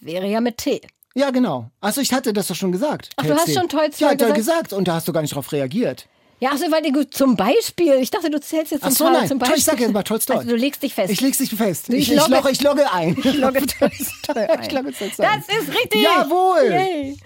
Wäre 0.00 0.26
ja 0.26 0.40
mit 0.40 0.58
T. 0.58 0.80
Ja, 1.14 1.30
genau. 1.30 1.70
Achso, 1.80 2.00
ich 2.00 2.12
hatte 2.12 2.32
das 2.32 2.46
doch 2.46 2.54
schon 2.54 2.72
gesagt. 2.72 3.10
Ach, 3.16 3.24
du 3.24 3.34
hast 3.34 3.52
schon 3.52 3.68
Tolstoi 3.68 4.06
ja, 4.06 4.14
gesagt? 4.14 4.34
gesagt 4.34 4.72
und 4.72 4.88
da 4.88 4.94
hast 4.94 5.08
du 5.08 5.12
gar 5.12 5.22
nicht 5.22 5.32
darauf 5.32 5.52
reagiert. 5.52 6.08
Ja, 6.42 6.50
also 6.50 6.64
weil 6.72 6.82
du 6.82 7.08
zum 7.08 7.36
Beispiel, 7.36 7.94
ich 8.00 8.10
dachte, 8.10 8.28
du 8.28 8.40
zählst 8.40 8.72
jetzt 8.72 8.82
Ach 8.82 8.90
so, 8.90 9.08
nein. 9.08 9.28
zum 9.28 9.38
Beispiel. 9.38 9.58
Ich 9.58 9.64
sag 9.64 9.78
jetzt 9.78 9.92
mal 9.92 10.02
Tolstoi. 10.02 10.38
Also 10.38 10.48
du 10.48 10.56
legst 10.56 10.82
dich 10.82 10.92
fest. 10.92 11.12
Ich 11.12 11.20
legst 11.20 11.38
dich 11.38 11.50
fest. 11.50 11.88
Ich, 11.90 12.10
ich, 12.10 12.18
logge, 12.18 12.50
ich 12.50 12.60
logge 12.60 12.92
ein. 12.92 13.16
Ich 13.24 13.36
logge 13.36 13.64
Tolstoi 13.66 14.48
ein. 14.48 14.60
ich 14.60 14.72
logge 14.72 14.92
Tolstoi. 14.92 15.24
Das 15.24 15.46
ist 15.46 15.68
richtig. 15.68 16.02
Jawohl. 16.02 16.68
Yay. 16.68 17.16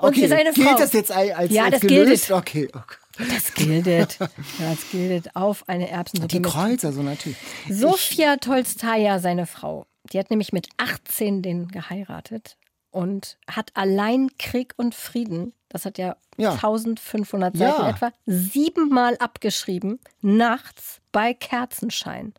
Und 0.00 0.08
okay, 0.10 0.28
seine 0.28 0.52
Frau. 0.52 0.62
Gilt 0.62 0.78
das 0.78 0.92
jetzt 0.92 1.10
als, 1.10 1.50
ja, 1.50 1.64
als 1.64 1.72
das 1.72 1.80
gelöst? 1.80 2.26
Gilt. 2.28 2.38
Okay. 2.38 2.68
okay. 2.72 2.96
Das 3.28 3.54
gilt. 3.54 4.20
Das 4.20 4.78
gilt 4.92 5.34
auf 5.34 5.68
eine 5.68 5.90
Erbsensuppe. 5.90 6.32
Die 6.32 6.42
Kreuzer, 6.42 6.92
so 6.92 7.02
natürlich. 7.02 7.38
Sophia 7.68 8.36
Tolstaja, 8.36 9.18
seine 9.18 9.46
Frau, 9.46 9.84
die 10.12 10.18
hat 10.20 10.30
nämlich 10.30 10.52
mit 10.52 10.68
18 10.76 11.42
den 11.42 11.66
geheiratet 11.66 12.56
und 12.90 13.38
hat 13.48 13.70
allein 13.74 14.30
Krieg 14.38 14.74
und 14.76 14.94
Frieden, 14.94 15.52
das 15.68 15.84
hat 15.84 15.98
ja, 15.98 16.16
ja. 16.36 16.52
1500 16.52 17.56
Seiten 17.56 17.82
ja. 17.82 17.90
etwa, 17.90 18.12
siebenmal 18.26 19.16
abgeschrieben, 19.18 20.00
nachts 20.20 21.00
bei 21.12 21.34
Kerzenschein. 21.34 22.34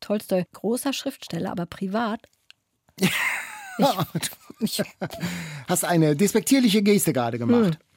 Tolstoi, 0.00 0.44
großer 0.52 0.92
Schriftsteller, 0.92 1.50
aber 1.50 1.66
privat. 1.66 2.20
Ich, 4.60 4.80
ich, 4.80 4.82
Hast 5.68 5.84
eine 5.84 6.16
despektierliche 6.16 6.82
Geste 6.82 7.12
gerade 7.12 7.38
gemacht. 7.38 7.74
Hm. 7.74 7.87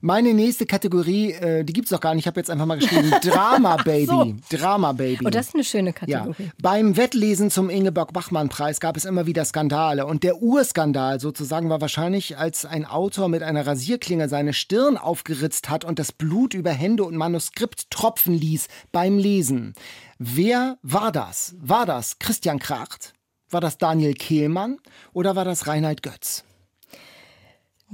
Meine 0.00 0.34
nächste 0.34 0.66
Kategorie, 0.66 1.32
äh, 1.32 1.64
die 1.64 1.72
gibt 1.72 1.86
es 1.86 1.90
doch 1.90 2.00
gar 2.00 2.14
nicht. 2.14 2.24
Ich 2.24 2.26
habe 2.26 2.38
jetzt 2.40 2.50
einfach 2.50 2.66
mal 2.66 2.78
geschrieben: 2.78 3.12
Drama 3.22 3.76
Baby. 3.76 4.06
so. 4.06 4.34
Drama 4.56 4.92
Baby. 4.92 5.26
Oh, 5.26 5.30
das 5.30 5.48
ist 5.48 5.54
eine 5.54 5.64
schöne 5.64 5.92
Kategorie. 5.92 6.44
Ja. 6.44 6.50
Beim 6.60 6.96
Wettlesen 6.96 7.50
zum 7.50 7.70
Ingeborg-Bachmann-Preis 7.70 8.80
gab 8.80 8.96
es 8.96 9.04
immer 9.04 9.26
wieder 9.26 9.44
Skandale. 9.44 10.06
Und 10.06 10.22
der 10.22 10.42
Urskandal 10.42 11.20
sozusagen 11.20 11.68
war 11.70 11.80
wahrscheinlich, 11.80 12.38
als 12.38 12.64
ein 12.64 12.84
Autor 12.84 13.28
mit 13.28 13.42
einer 13.42 13.66
Rasierklinge 13.66 14.28
seine 14.28 14.52
Stirn 14.52 14.96
aufgeritzt 14.96 15.70
hat 15.70 15.84
und 15.84 15.98
das 15.98 16.12
Blut 16.12 16.54
über 16.54 16.70
Hände 16.70 17.04
und 17.04 17.16
Manuskript 17.16 17.90
tropfen 17.90 18.34
ließ 18.34 18.68
beim 18.92 19.18
Lesen. 19.18 19.72
Wer 20.18 20.78
war 20.82 21.12
das? 21.12 21.54
War 21.60 21.86
das 21.86 22.18
Christian 22.18 22.58
Kracht? 22.58 23.12
War 23.50 23.60
das 23.60 23.78
Daniel 23.78 24.14
Kehlmann? 24.14 24.78
Oder 25.12 25.36
war 25.36 25.44
das 25.44 25.66
Reinhard 25.66 26.02
Götz? 26.02 26.44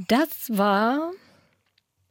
Das 0.09 0.29
war 0.49 1.11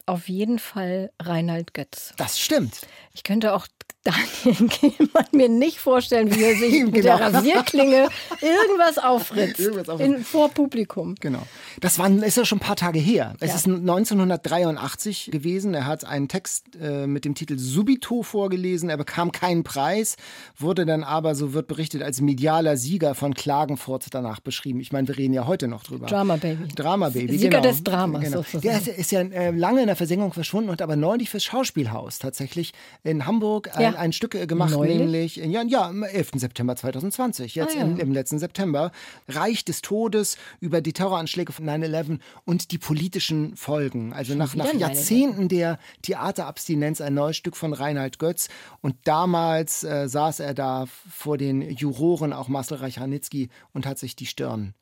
auf 0.06 0.28
jeden 0.28 0.58
Fall 0.58 1.12
Reinhard 1.20 1.74
Götz. 1.74 2.12
Das 2.16 2.40
stimmt. 2.40 2.86
Ich 3.12 3.22
könnte 3.22 3.54
auch 3.54 3.66
Daniel 4.04 4.68
Kehlmann 4.68 5.26
mir 5.32 5.48
nicht 5.48 5.78
vorstellen, 5.78 6.34
wie 6.34 6.42
er 6.42 6.56
sich 6.56 6.72
genau. 6.72 6.90
mit 6.90 7.04
der 7.04 7.20
Rasierklinge 7.20 8.08
irgendwas 8.40 8.98
aufritzt 8.98 9.60
irgendwas 9.60 9.88
aufritzt. 9.88 10.16
In, 10.16 10.24
vor 10.24 10.48
Publikum. 10.50 11.14
Genau. 11.20 11.42
Das 11.80 11.98
war, 11.98 12.10
ist 12.10 12.36
ja 12.36 12.44
schon 12.44 12.58
ein 12.58 12.62
paar 12.62 12.76
Tage 12.76 12.98
her. 12.98 13.34
Es 13.40 13.50
ja. 13.50 13.56
ist 13.56 13.66
1983 13.66 15.30
gewesen. 15.30 15.74
Er 15.74 15.86
hat 15.86 16.04
einen 16.04 16.28
Text 16.28 16.76
äh, 16.80 17.06
mit 17.06 17.24
dem 17.24 17.34
Titel 17.34 17.58
Subito 17.58 18.22
vorgelesen. 18.22 18.90
Er 18.90 18.96
bekam 18.96 19.32
keinen 19.32 19.62
Preis, 19.62 20.16
wurde 20.56 20.84
dann 20.86 21.04
aber, 21.04 21.34
so 21.34 21.52
wird 21.52 21.68
berichtet, 21.68 22.02
als 22.02 22.20
medialer 22.20 22.76
Sieger 22.76 23.14
von 23.14 23.34
Klagenfurt 23.34 24.06
danach 24.10 24.40
beschrieben. 24.40 24.80
Ich 24.80 24.92
meine, 24.92 25.08
wir 25.08 25.16
reden 25.16 25.34
ja 25.34 25.46
heute 25.46 25.68
noch 25.68 25.84
drüber. 25.84 26.06
Drama 26.06 26.36
Baby. 26.36 26.68
Drama 26.74 27.08
Baby. 27.10 27.38
Sieger 27.38 27.60
genau. 27.60 27.62
des 27.62 27.84
Dramas 27.84 28.22
genau. 28.22 28.38
sozusagen. 28.38 28.62
Der 28.62 28.76
ist, 28.78 28.88
ist 28.88 29.12
ja 29.12 29.20
äh, 29.20 29.50
lange 29.50 29.80
in 29.80 29.86
der 29.86 29.96
Versenkung 29.96 30.32
verschwunden 30.32 30.70
und 30.70 30.82
aber 30.82 30.96
neulich 30.96 31.30
fürs 31.30 31.44
Schauspielhaus 31.44 32.18
tatsächlich 32.18 32.72
in 33.04 33.26
Hamburg 33.26 33.70
ja. 33.78 33.91
Ein, 33.94 33.96
ein, 33.96 34.12
Stück 34.12 34.34
äh, 34.34 34.46
gemacht, 34.46 34.72
neulich? 34.72 34.98
nämlich 34.98 35.36
ja, 35.36 35.62
ja, 35.62 35.88
am 35.88 36.02
11. 36.02 36.32
September 36.36 36.76
2020, 36.76 37.54
jetzt 37.54 37.76
ah, 37.76 37.80
ja. 37.80 37.84
im, 37.84 37.98
im, 37.98 38.12
letzten 38.12 38.38
September. 38.38 38.92
Reich 39.28 39.64
des 39.64 39.82
Todes 39.82 40.36
über 40.60 40.80
die 40.80 40.92
Terroranschläge 40.92 41.52
von 41.52 41.66
9-11 41.66 42.18
und 42.44 42.70
die 42.72 42.78
politischen 42.78 43.56
Folgen. 43.56 44.12
Also 44.12 44.34
nach, 44.34 44.54
nach 44.54 44.72
Jahrzehnten 44.74 45.48
der 45.48 45.78
Theaterabstinenz 46.02 47.00
ein 47.00 47.14
neues 47.14 47.36
Stück 47.36 47.56
von 47.56 47.72
Reinhard 47.72 48.18
Götz. 48.18 48.48
Und 48.80 48.96
damals 49.04 49.84
äh, 49.84 50.08
saß 50.08 50.40
er 50.40 50.54
da 50.54 50.86
vor 50.86 51.38
den 51.38 51.62
Juroren, 51.62 52.32
auch 52.32 52.48
Marcel 52.48 52.78
Reich-Ranitzky, 52.78 53.48
und 53.72 53.86
hat 53.86 53.98
sich 53.98 54.16
die 54.16 54.26
Stirn 54.26 54.74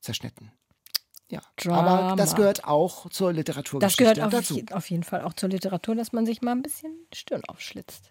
zerschnitten. 0.00 0.52
Ja, 1.34 1.42
Drama. 1.56 1.98
aber 2.10 2.16
das 2.16 2.34
gehört 2.36 2.64
auch 2.64 3.08
zur 3.10 3.32
Literatur. 3.32 3.80
Das 3.80 3.96
gehört 3.96 4.20
auf, 4.20 4.30
dazu. 4.30 4.60
auf 4.72 4.90
jeden 4.90 5.02
Fall 5.02 5.22
auch 5.22 5.32
zur 5.32 5.48
Literatur, 5.48 5.94
dass 5.94 6.12
man 6.12 6.26
sich 6.26 6.42
mal 6.42 6.52
ein 6.52 6.62
bisschen 6.62 6.92
die 7.12 7.18
Stirn 7.18 7.42
aufschlitzt. 7.46 8.10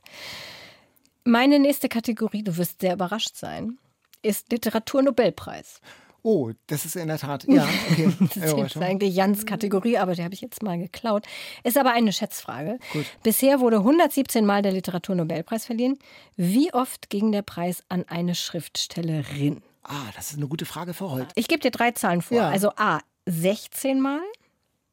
Meine 1.23 1.59
nächste 1.59 1.87
Kategorie, 1.87 2.43
du 2.43 2.57
wirst 2.57 2.81
sehr 2.81 2.93
überrascht 2.93 3.35
sein, 3.35 3.77
ist 4.21 4.51
Literaturnobelpreis. 4.51 5.79
Oh, 6.25 6.51
das 6.67 6.85
ist 6.85 6.95
in 6.95 7.09
der 7.09 7.17
Tat, 7.17 7.45
ja, 7.49 7.67
okay. 7.91 8.09
das 8.35 8.53
ist 8.53 8.77
eigentlich 8.77 9.13
Jans 9.13 9.45
Kategorie, 9.45 9.97
aber 9.97 10.15
die 10.15 10.23
habe 10.23 10.33
ich 10.33 10.39
jetzt 10.39 10.63
mal 10.63 10.77
geklaut. 10.77 11.25
Ist 11.63 11.77
aber 11.77 11.91
eine 11.91 12.13
Schätzfrage. 12.13 12.79
Gut. 12.93 13.05
Bisher 13.23 13.59
wurde 13.59 13.77
117 13.77 14.45
Mal 14.45 14.61
der 14.61 14.71
Literaturnobelpreis 14.71 15.65
verliehen. 15.65 15.99
Wie 16.37 16.73
oft 16.73 17.09
ging 17.09 17.33
der 17.33 17.41
Preis 17.41 17.83
an 17.89 18.05
eine 18.07 18.35
Schriftstellerin? 18.35 19.61
Ah, 19.83 20.05
das 20.15 20.31
ist 20.31 20.37
eine 20.37 20.47
gute 20.47 20.65
Frage 20.65 20.93
für 20.93 21.11
heute. 21.11 21.27
Ich 21.35 21.49
gebe 21.49 21.59
dir 21.59 21.71
drei 21.71 21.91
Zahlen 21.91 22.21
vor. 22.21 22.37
Ja. 22.37 22.49
Also 22.49 22.71
A, 22.77 22.99
16 23.25 24.01
Mal, 24.01 24.21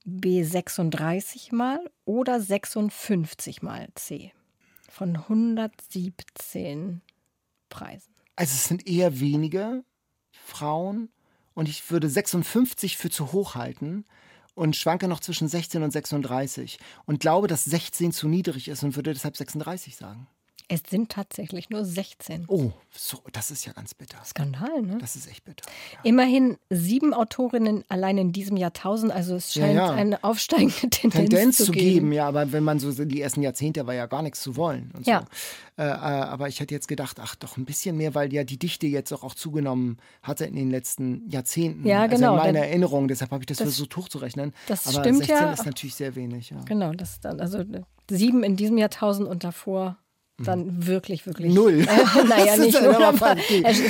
B, 0.05 0.43
36 0.43 1.53
Mal 1.53 1.91
oder 2.05 2.41
56 2.41 3.63
Mal 3.63 3.89
C. 3.95 4.33
Von 4.89 5.17
117 5.17 7.01
Preisen. 7.69 8.15
Also 8.37 8.55
es 8.55 8.67
sind 8.67 8.87
eher 8.87 9.21
weniger 9.21 9.83
Frauen 10.33 11.11
und 11.55 11.69
ich 11.69 11.91
würde 11.91 12.09
56 12.09 12.97
für 12.97 13.11
zu 13.11 13.33
hoch 13.33 13.55
halten 13.55 14.05
und 14.55 14.77
schwanke 14.77 15.09
noch 15.09 15.21
zwischen 15.21 15.49
16 15.49 15.83
und 15.83 15.91
36 15.91 16.79
und 17.07 17.21
glaube, 17.21 17.49
dass 17.49 17.65
16 17.65 18.13
zu 18.13 18.29
niedrig 18.29 18.69
ist 18.69 18.83
und 18.83 18.97
würde 18.97 19.13
deshalb 19.13 19.37
36 19.37 19.97
sagen. 19.97 20.27
Es 20.73 20.83
sind 20.89 21.11
tatsächlich 21.11 21.69
nur 21.69 21.85
16. 21.85 22.45
Oh, 22.47 22.71
so, 22.93 23.19
das 23.33 23.51
ist 23.51 23.67
ja 23.67 23.73
ganz 23.73 23.93
bitter. 23.93 24.19
Skandal, 24.25 24.83
ne? 24.83 24.99
Das 25.01 25.17
ist 25.17 25.29
echt 25.29 25.45
bitter. 25.45 25.69
Ja. 25.93 25.99
Immerhin 26.05 26.59
sieben 26.71 27.13
Autorinnen 27.13 27.85
allein 27.89 28.19
in 28.19 28.31
diesem 28.31 28.57
Jahrtausend, 28.57 29.11
also 29.11 29.35
es 29.35 29.53
scheint 29.53 29.75
ja, 29.75 29.87
ja. 29.87 29.91
eine 29.91 30.23
aufsteigende 30.23 30.73
Tendenz, 30.91 31.29
Tendenz 31.29 31.57
zu, 31.57 31.73
geben. 31.73 31.85
geben. 31.87 32.13
Ja, 32.13 32.29
aber 32.29 32.53
wenn 32.53 32.63
man 32.63 32.79
so 32.79 32.93
die 33.05 33.21
ersten 33.21 33.43
Jahrzehnte 33.43 33.89
war 33.89 33.95
ja 33.95 34.07
gar 34.07 34.23
nichts 34.23 34.43
zu 34.43 34.55
wollen. 34.55 34.93
So. 35.03 35.11
Ja. 35.11 35.25
Äh, 35.77 35.87
äh, 35.87 35.89
aber 35.89 36.47
ich 36.47 36.61
hätte 36.61 36.73
jetzt 36.73 36.87
gedacht, 36.87 37.19
ach 37.21 37.35
doch 37.35 37.57
ein 37.57 37.65
bisschen 37.65 37.97
mehr, 37.97 38.15
weil 38.15 38.33
ja 38.33 38.45
die 38.45 38.59
Dichte 38.59 38.87
jetzt 38.87 39.13
auch, 39.13 39.25
auch 39.25 39.35
zugenommen 39.35 39.97
hatte 40.23 40.45
in 40.45 40.55
den 40.55 40.71
letzten 40.71 41.29
Jahrzehnten. 41.29 41.85
Ja, 41.85 42.07
genau. 42.07 42.35
Also 42.35 42.47
in 42.47 42.55
meiner 42.55 42.67
Erinnerung, 42.67 43.09
deshalb 43.09 43.33
habe 43.33 43.43
ich 43.43 43.47
das, 43.47 43.59
das 43.59 43.65
versucht 43.65 43.97
hochzurechnen. 43.97 44.53
Das 44.69 44.87
aber 44.87 45.01
stimmt 45.01 45.19
16 45.19 45.37
ja. 45.37 45.53
ist 45.53 45.67
natürlich 45.67 45.97
sehr 45.97 46.15
wenig. 46.15 46.55
Genau, 46.67 46.93
das 46.93 47.19
dann 47.19 47.41
also 47.41 47.65
sieben 48.09 48.45
in 48.45 48.55
diesem 48.55 48.79
Jahrtausend 48.79 49.29
und 49.29 49.43
davor 49.43 49.97
dann 50.47 50.87
wirklich, 50.87 51.27
wirklich. 51.27 51.53
Null. 51.55 51.81
Äh, 51.81 52.25
naja, 52.29 52.57
nicht 52.57 52.81
null, 52.83 52.95
aber 53.03 53.37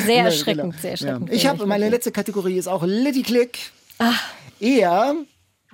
sehr 0.06 0.24
erschreckend, 0.24 0.78
sehr 0.80 0.92
erschreckend. 0.92 1.28
Ja. 1.28 1.34
Ich 1.34 1.46
habe, 1.46 1.66
meine 1.66 1.88
letzte 1.88 2.12
Kategorie 2.12 2.56
ist 2.56 2.66
auch 2.68 2.82
Litty 2.84 3.22
Click. 3.22 3.58
Ach. 3.98 4.20
Er, 4.60 5.14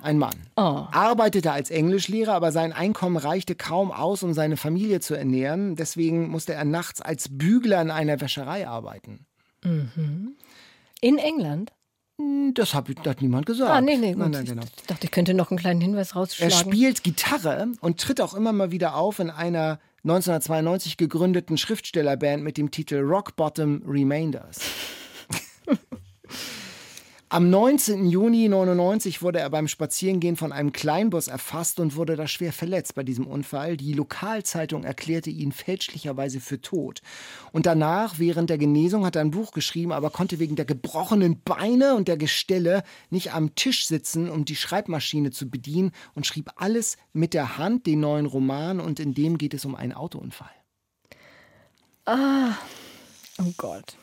ein 0.01 0.17
Mann, 0.17 0.35
Oh. 0.55 0.85
arbeitete 0.91 1.51
als 1.51 1.69
Englischlehrer, 1.71 2.33
aber 2.33 2.51
sein 2.51 2.71
Einkommen 2.73 3.17
reichte 3.17 3.55
kaum 3.55 3.91
aus, 3.91 4.23
um 4.23 4.33
seine 4.33 4.55
Familie 4.57 4.99
zu 5.01 5.15
ernähren. 5.15 5.75
Deswegen 5.75 6.29
musste 6.29 6.53
er 6.53 6.65
nachts 6.65 7.01
als 7.01 7.27
Bügler 7.29 7.81
in 7.81 7.91
einer 7.91 8.21
Wäscherei 8.21 8.67
arbeiten. 8.67 9.25
In 11.01 11.17
England? 11.17 11.71
Hm, 12.19 12.53
Das 12.55 12.73
hat, 12.73 12.87
hat 13.05 13.21
niemand 13.21 13.45
gesagt. 13.45 13.69
Ah, 13.71 13.81
nee, 13.81 13.97
nee. 13.97 14.15
Nein, 14.15 14.31
nein, 14.31 14.45
genau. 14.45 14.63
Ich 14.77 14.83
dachte, 14.87 15.05
ich 15.05 15.11
könnte 15.11 15.33
noch 15.33 15.51
einen 15.51 15.59
kleinen 15.59 15.81
Hinweis 15.81 16.11
Er 16.11 16.15
rausschlagen. 16.15 16.51
spielt 16.55 17.03
Gitarre 17.03 17.67
und 17.81 17.99
tritt 17.99 18.21
auch 18.21 18.33
immer 18.33 18.53
mal 18.53 18.71
wieder 18.71 18.95
auf 18.95 19.19
in 19.19 19.29
einer 19.29 19.79
1992 20.03 20.97
gegründeten 20.97 21.57
Schriftstellerband 21.57 22.43
mit 22.43 22.57
dem 22.57 22.71
Titel 22.71 22.97
Rock 22.97 23.35
Bottom 23.35 23.81
Remainders. 23.85 24.59
Am 27.29 27.49
19. 27.49 28.05
Juni 28.05 28.47
99 28.47 29.21
wurde 29.21 29.39
er 29.39 29.49
beim 29.49 29.67
Spazierengehen 29.67 30.37
von 30.37 30.53
einem 30.53 30.71
Kleinbus 30.71 31.27
erfasst 31.27 31.77
und 31.81 31.97
wurde 31.97 32.15
da 32.15 32.25
schwer 32.25 32.53
verletzt 32.53 32.95
bei 32.95 33.03
diesem 33.03 33.27
Unfall. 33.27 33.75
Die 33.75 33.91
Lokalzeitung 33.91 34.85
erklärte 34.85 35.29
ihn 35.29 35.51
fälschlicherweise 35.51 36.39
für 36.39 36.61
tot. 36.61 37.01
Und 37.51 37.65
danach, 37.65 38.17
während 38.17 38.49
der 38.49 38.57
Genesung, 38.57 39.05
hat 39.05 39.17
er 39.17 39.23
ein 39.23 39.31
Buch 39.31 39.51
geschrieben, 39.51 39.91
aber 39.91 40.09
konnte 40.09 40.39
wegen 40.39 40.55
der 40.55 40.63
gebrochenen 40.63 41.41
Beine 41.41 41.95
und 41.95 42.07
der 42.07 42.15
Gestelle 42.15 42.81
nicht 43.09 43.33
am 43.33 43.55
Tisch 43.55 43.87
sitzen, 43.87 44.29
um 44.29 44.45
die 44.45 44.55
Schreibmaschine 44.55 45.31
zu 45.31 45.49
bedienen 45.49 45.91
und 46.15 46.25
schrieb 46.25 46.51
alles 46.55 46.95
mit 47.11 47.33
der 47.33 47.57
Hand, 47.57 47.87
den 47.87 47.99
neuen 47.99 48.25
Roman, 48.25 48.79
und 48.79 49.01
in 49.01 49.13
dem 49.13 49.37
geht 49.37 49.53
es 49.53 49.65
um 49.65 49.75
einen 49.75 49.91
Autounfall. 49.91 50.47
oh 53.37 53.53
Gott. 53.57 53.97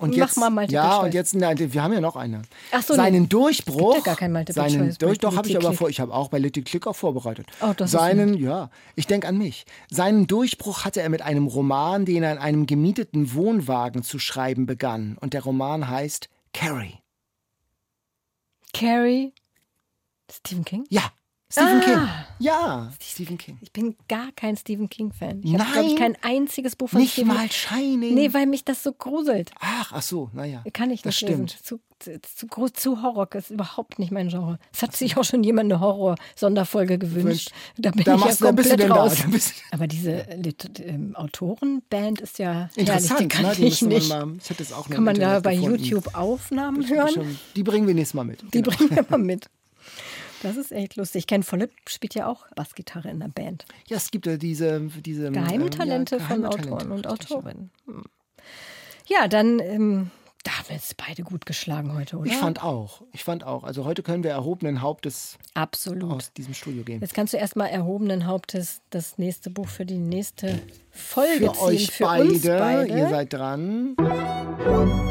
Und 0.00 0.10
Mach 0.10 0.16
jetzt, 0.16 0.38
mal 0.38 0.48
Multiple 0.48 0.74
ja, 0.74 0.90
Choice. 0.96 1.04
und 1.04 1.14
jetzt, 1.14 1.34
nein, 1.34 1.58
wir 1.58 1.82
haben 1.82 1.92
ja 1.92 2.00
noch 2.00 2.16
eine. 2.16 2.40
Ach 2.72 2.82
so, 2.82 2.94
seinen 2.94 3.22
nee. 3.22 3.28
Durchbruch. 3.28 3.90
Es 3.90 3.96
gibt 3.96 4.06
ja 4.06 4.12
gar 4.12 4.18
kein 4.18 4.32
Multiple 4.32 4.54
seinen 4.54 4.86
Choice 4.86 4.98
Durch, 4.98 5.18
doch, 5.18 5.36
habe 5.36 5.46
ich 5.46 5.56
aber 5.56 5.74
vor, 5.74 5.90
ich 5.90 6.00
habe 6.00 6.14
auch 6.14 6.28
bei 6.28 6.38
Little 6.38 6.62
Click 6.62 6.86
auch 6.86 6.96
vorbereitet. 6.96 7.46
Oh, 7.60 7.74
das 7.76 7.92
ist 7.92 8.00
seinen, 8.00 8.34
ja, 8.34 8.70
ich 8.96 9.06
denke 9.06 9.28
an 9.28 9.36
mich. 9.36 9.66
Seinen 9.90 10.26
Durchbruch 10.26 10.86
hatte 10.86 11.02
er 11.02 11.10
mit 11.10 11.20
einem 11.20 11.46
Roman, 11.46 12.06
den 12.06 12.22
er 12.22 12.32
in 12.32 12.38
einem 12.38 12.66
gemieteten 12.66 13.34
Wohnwagen 13.34 14.02
zu 14.02 14.18
schreiben 14.18 14.64
begann. 14.64 15.18
Und 15.20 15.34
der 15.34 15.42
Roman 15.42 15.88
heißt 15.88 16.30
Carrie. 16.54 16.94
Carrie. 18.72 19.34
Stephen 20.32 20.64
King? 20.64 20.84
Ja, 20.88 21.12
Stephen 21.52 21.80
Ah. 21.80 21.84
King. 21.84 22.08
Ja, 22.38 22.92
Stephen 23.02 23.36
King. 23.38 23.58
Ich 23.60 23.72
bin 23.72 23.96
gar 24.08 24.30
kein 24.36 24.56
Stephen 24.56 24.88
King-Fan. 24.88 25.40
Ich 25.42 25.54
habe, 25.58 25.72
glaube 25.72 25.88
ich, 25.88 25.96
kein 25.96 26.16
einziges 26.22 26.76
Buch 26.76 26.88
von 26.90 27.00
Nicht 27.00 27.12
Stephen 27.12 27.28
mal 27.34 27.50
Shining. 27.50 28.14
Nee, 28.14 28.32
weil 28.32 28.46
mich 28.46 28.64
das 28.64 28.82
so 28.82 28.92
gruselt. 28.92 29.50
Ach, 29.60 29.92
ach 29.94 30.02
so, 30.02 30.30
naja. 30.32 30.62
Kann 30.72 30.90
ich 30.90 31.02
das 31.02 31.20
nicht 31.20 31.28
lesen. 31.28 31.48
stimmt. 31.48 31.66
Zu, 31.66 31.80
zu, 31.98 32.20
zu, 32.22 32.46
groß, 32.46 32.72
zu 32.72 33.02
Horror. 33.02 33.26
Das 33.26 33.44
ist 33.46 33.50
überhaupt 33.50 33.98
nicht 33.98 34.10
mein 34.12 34.28
Genre. 34.28 34.58
Es 34.72 34.80
hat 34.82 34.96
sich 34.96 35.16
auch 35.18 35.24
schon 35.24 35.42
jemand 35.42 35.70
eine 35.72 35.80
Horror-Sonderfolge 35.80 36.98
gewünscht. 36.98 37.50
Da 37.76 37.90
bin 37.90 38.04
Da 38.04 38.14
ich 38.14 38.20
ja 38.20 38.26
da 38.40 38.52
bist 38.52 38.70
du 38.72 38.76
komplett 38.76 38.90
da. 38.90 38.94
raus. 38.94 39.16
Aber 39.72 39.86
diese 39.86 40.10
ähm, 40.78 41.14
Autorenband 41.16 42.20
ist 42.20 42.38
ja 42.38 42.52
herrlich. 42.52 42.72
Die 42.74 42.80
Interessant, 42.80 43.28
kann 43.32 43.42
ne? 43.46 43.52
Die 43.56 43.64
ich 43.66 43.82
nicht. 43.82 44.08
mal, 44.08 44.34
ich 44.40 44.48
hätte 44.48 44.62
es 44.62 44.72
auch 44.72 44.88
Kann 44.88 45.04
man 45.04 45.18
da 45.18 45.40
bei 45.40 45.56
gefunden. 45.56 45.82
YouTube 45.84 46.14
Aufnahmen 46.14 46.88
hören? 46.88 47.08
schon- 47.12 47.38
Die 47.56 47.62
bringen 47.64 47.86
wir 47.86 47.94
nächstes 47.94 48.14
Mal 48.14 48.24
mit. 48.24 48.40
Die 48.42 48.62
Genau. 48.62 48.70
bringen 48.76 48.90
wir 48.96 49.04
mal 49.08 49.18
mit. 49.18 49.50
Das 50.42 50.56
ist 50.56 50.72
echt 50.72 50.96
lustig. 50.96 51.26
Ken 51.26 51.42
Follett 51.42 51.70
spielt 51.86 52.14
ja 52.14 52.26
auch 52.26 52.46
Bassgitarre 52.54 53.10
in 53.10 53.20
der 53.20 53.28
Band. 53.28 53.66
Ja, 53.88 53.96
es 53.96 54.10
gibt 54.10 54.26
ja 54.26 54.36
diese, 54.36 54.80
diese 54.80 55.30
Geheime 55.30 55.64
ähm, 55.64 55.70
Talente 55.70 56.16
ja, 56.16 56.22
von 56.22 56.42
geheime 56.42 56.48
Autoren 56.48 56.78
Talente, 56.78 56.94
und. 56.94 57.06
Autorinnen. 57.06 57.70
Hm. 57.86 58.04
Ja, 59.06 59.28
dann 59.28 59.58
ähm, 59.58 60.10
da 60.44 60.52
haben 60.52 60.68
wir 60.68 60.76
jetzt 60.76 60.96
beide 60.96 61.22
gut 61.22 61.44
geschlagen 61.44 61.94
heute, 61.94 62.16
oder? 62.16 62.26
Ich 62.26 62.36
fand 62.36 62.64
auch. 62.64 63.02
Ich 63.12 63.24
fand 63.24 63.44
auch. 63.44 63.62
Also 63.62 63.84
heute 63.84 64.02
können 64.02 64.24
wir 64.24 64.30
erhobenen 64.30 64.80
Hauptes 64.80 65.36
Absolut. 65.52 66.10
aus 66.10 66.32
diesem 66.32 66.54
Studio 66.54 66.82
gehen. 66.82 67.00
Jetzt 67.02 67.12
kannst 67.12 67.34
du 67.34 67.36
erstmal 67.36 67.68
erhobenen 67.68 68.26
Hauptes 68.26 68.80
das 68.88 69.18
nächste 69.18 69.50
Buch 69.50 69.68
für 69.68 69.84
die 69.84 69.98
nächste 69.98 70.58
Folge 70.90 71.46
Für 71.46 71.52
ziehen. 71.52 71.62
euch 71.62 71.90
für 71.90 72.04
beide, 72.04 72.24
uns 72.30 72.42
beide. 72.42 72.98
ihr 72.98 73.08
seid 73.10 73.32
dran. 73.32 73.96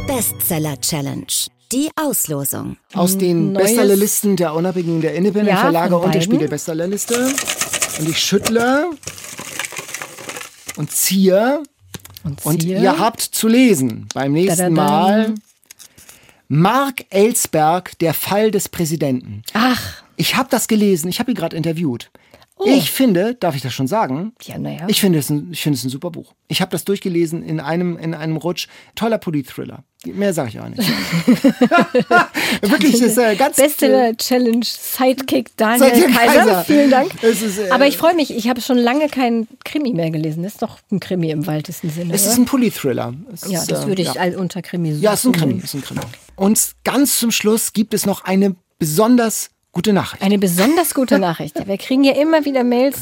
Bestseller 0.08 0.82
Challenge. 0.82 1.28
Die 1.72 1.90
Auslosung. 1.96 2.78
Aus 2.94 3.18
den 3.18 3.54
Neues- 3.54 3.68
Bestsellerlisten 3.68 4.36
der 4.36 4.54
unabhängigen, 4.56 5.02
der 5.02 5.14
Independent 5.14 5.56
Ja, 5.56 5.62
Verlage 5.62 5.98
und 5.98 6.16
der. 6.16 6.22
Spiegel 6.22 6.48
Bestsellerliste. 6.48 7.32
Und 8.00 8.10
ich 8.10 8.18
schüttle 8.18 8.90
und 10.78 10.92
ziehe. 10.92 11.62
und, 12.24 12.44
Und 12.46 12.62
ziehe. 12.64 12.82
ihr 12.82 12.98
habt 13.00 13.22
zu 13.22 13.48
lesen 13.48 14.08
beim 14.14 14.32
nächsten 14.34 14.76
Dadadam. 14.76 14.76
Mal 14.76 15.36
Mark 16.48 17.06
Ellsberg, 17.12 17.98
der 18.00 18.14
Fall 18.16 18.50
des 18.52 18.68
Präsidenten. 18.70 19.44
Ach, 19.54 20.04
Ich 20.16 20.36
habe 20.36 20.50
das 20.52 20.68
gelesen, 20.68 21.08
ich 21.08 21.20
habe 21.20 21.32
ihn 21.32 21.36
gerade 21.36 21.56
interviewt. 21.56 22.10
Oh. 22.62 22.66
Ich 22.68 22.92
finde, 22.92 23.36
darf 23.36 23.56
ich 23.56 23.62
das 23.62 23.74
schon 23.74 23.88
sagen? 23.88 24.34
ja, 24.44 24.58
naja. 24.58 24.86
Ich 24.90 25.00
finde 25.00 25.20
es 25.20 25.30
ein, 25.30 25.48
ich 25.54 25.62
finde 25.62 25.78
es 25.78 25.86
ein 25.86 25.90
super 25.90 26.12
Buch. 26.12 26.34
Ich 26.50 26.60
habe 26.60 26.72
das 26.72 26.84
durchgelesen 26.84 27.42
in 27.42 27.62
einem, 27.62 27.98
in 27.98 28.14
einem 28.14 28.36
Rutsch. 28.36 28.68
Toller 28.96 29.18
Polit-Thriller. 29.18 29.86
Mehr 30.06 30.34
sage 30.34 30.50
ich 30.50 30.60
auch 30.60 30.68
nicht. 30.68 30.80
Wirklich, 32.62 32.96
es 32.96 33.02
ist 33.02 33.18
äh, 33.18 33.38
ganz. 33.38 33.56
Bestseller 33.56 34.16
Challenge 34.18 34.66
Sidekick 34.66 35.56
Daniel 35.56 35.96
Sidekick 35.96 36.16
Kaiser. 36.16 36.34
Kaiser. 36.34 36.64
Vielen 36.66 36.92
Dank. 36.92 37.24
Ist, 37.24 37.60
äh, 37.60 37.70
Aber 37.70 37.88
ich 37.88 37.98
freue 37.98 38.16
mich, 38.16 38.36
ich 38.36 38.50
habe 38.50 38.60
schon 38.60 38.78
lange 38.78 39.08
keinen 39.08 39.48
Krimi 39.64 39.94
mehr 39.94 40.12
gelesen. 40.12 40.44
Das 40.44 40.54
ist 40.54 40.62
doch 40.62 40.80
ein 40.92 41.00
Krimi 41.00 41.32
im 41.32 41.48
weitesten 41.48 41.90
Sinne. 41.90 42.14
Es 42.14 42.26
ist 42.26 42.34
oder? 42.34 42.42
ein 42.42 42.46
Polit-Thriller. 42.46 43.14
Ja, 43.48 43.62
ist, 43.62 43.72
das 43.72 43.86
äh, 43.86 43.88
würde 43.88 44.02
ich 44.02 44.16
ja. 44.16 44.22
all 44.22 44.36
unter 44.36 44.62
Krimi 44.62 44.92
suchen. 44.92 45.04
Ja, 45.04 45.14
es 45.14 45.22
ist 45.22 45.26
ein 45.28 45.32
Krimi. 45.32 45.62
Es 45.64 45.74
ist 45.74 45.76
ein 45.76 45.82
Krimi. 45.82 46.02
Und 46.36 46.76
ganz 46.84 47.20
zum 47.20 47.32
Schluss 47.32 47.72
gibt 47.72 47.94
es 47.94 48.06
noch 48.06 48.26
eine 48.26 48.56
besonders 48.80 49.50
gute 49.72 49.94
Nachricht. 49.94 50.24
Eine 50.24 50.38
besonders 50.38 50.94
gute 50.94 51.20
Nachricht. 51.20 51.68
Wir 51.68 51.78
kriegen 51.78 52.04
ja 52.04 52.14
immer 52.14 52.46
wieder 52.46 52.64
Mails, 52.64 53.02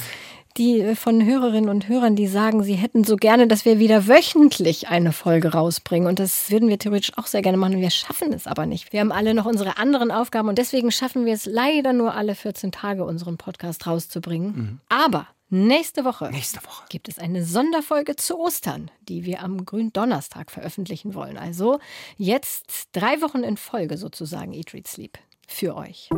die 0.58 0.82
äh, 0.82 0.96
von 0.96 1.24
Hörerinnen 1.24 1.70
und 1.70 1.88
Hörern, 1.88 2.16
die 2.16 2.28
sagen, 2.28 2.64
sie 2.64 2.76
hätten 2.76 3.04
so 3.04 3.16
gerne, 3.16 3.48
dass 3.48 3.66
wir 3.66 3.80
wieder 3.80 4.08
wöchentlich 4.08 4.88
eine 4.88 5.12
Folge 5.14 5.54
rausbringen. 5.54 6.08
Und 6.08 6.20
das 6.20 6.50
würden 6.52 6.70
wir 6.70 6.80
theoretisch 6.80 7.18
auch 7.18 7.28
sehr 7.28 7.42
gerne 7.42 7.58
machen. 7.58 7.80
Wir 7.80 7.90
schaffen 7.90 8.34
es 8.34 8.48
aber 8.48 8.66
nicht. 8.66 8.92
Wir 8.92 9.00
haben 9.00 9.12
alle 9.12 9.34
noch 9.34 9.46
unsere 9.46 9.78
anderen 9.78 10.12
Aufgaben 10.12 10.50
und 10.50 10.58
deswegen 10.58 10.92
schaffen 10.92 11.26
wir 11.26 11.34
es 11.34 11.46
leider 11.46 11.94
nur 11.94 12.14
alle 12.16 12.36
14 12.36 12.72
Tage, 12.72 13.06
unseren 13.06 13.38
Podcast 13.38 13.86
rauszubringen. 13.88 14.82
Aber 14.90 15.28
nächste 15.50 16.04
Woche 16.04 16.30
Nächste 16.32 16.64
Woche. 16.64 16.84
gibt 16.90 17.08
es 17.08 17.20
eine 17.20 17.46
Sonderfolge 17.46 18.16
zu 18.16 18.40
Ostern, 18.40 18.92
die 19.08 19.26
wir 19.26 19.44
am 19.44 19.66
Gründonnerstag 19.66 20.52
veröffentlichen 20.52 21.14
wollen. 21.14 21.38
Also 21.38 21.80
jetzt 22.18 22.90
drei 22.92 23.22
Wochen 23.22 23.44
in 23.44 23.58
Folge 23.58 23.98
sozusagen 23.98 24.54
Eat, 24.54 24.74
Read, 24.74 24.88
Sleep 24.88 25.18
für 25.48 25.76
euch. 25.76 26.10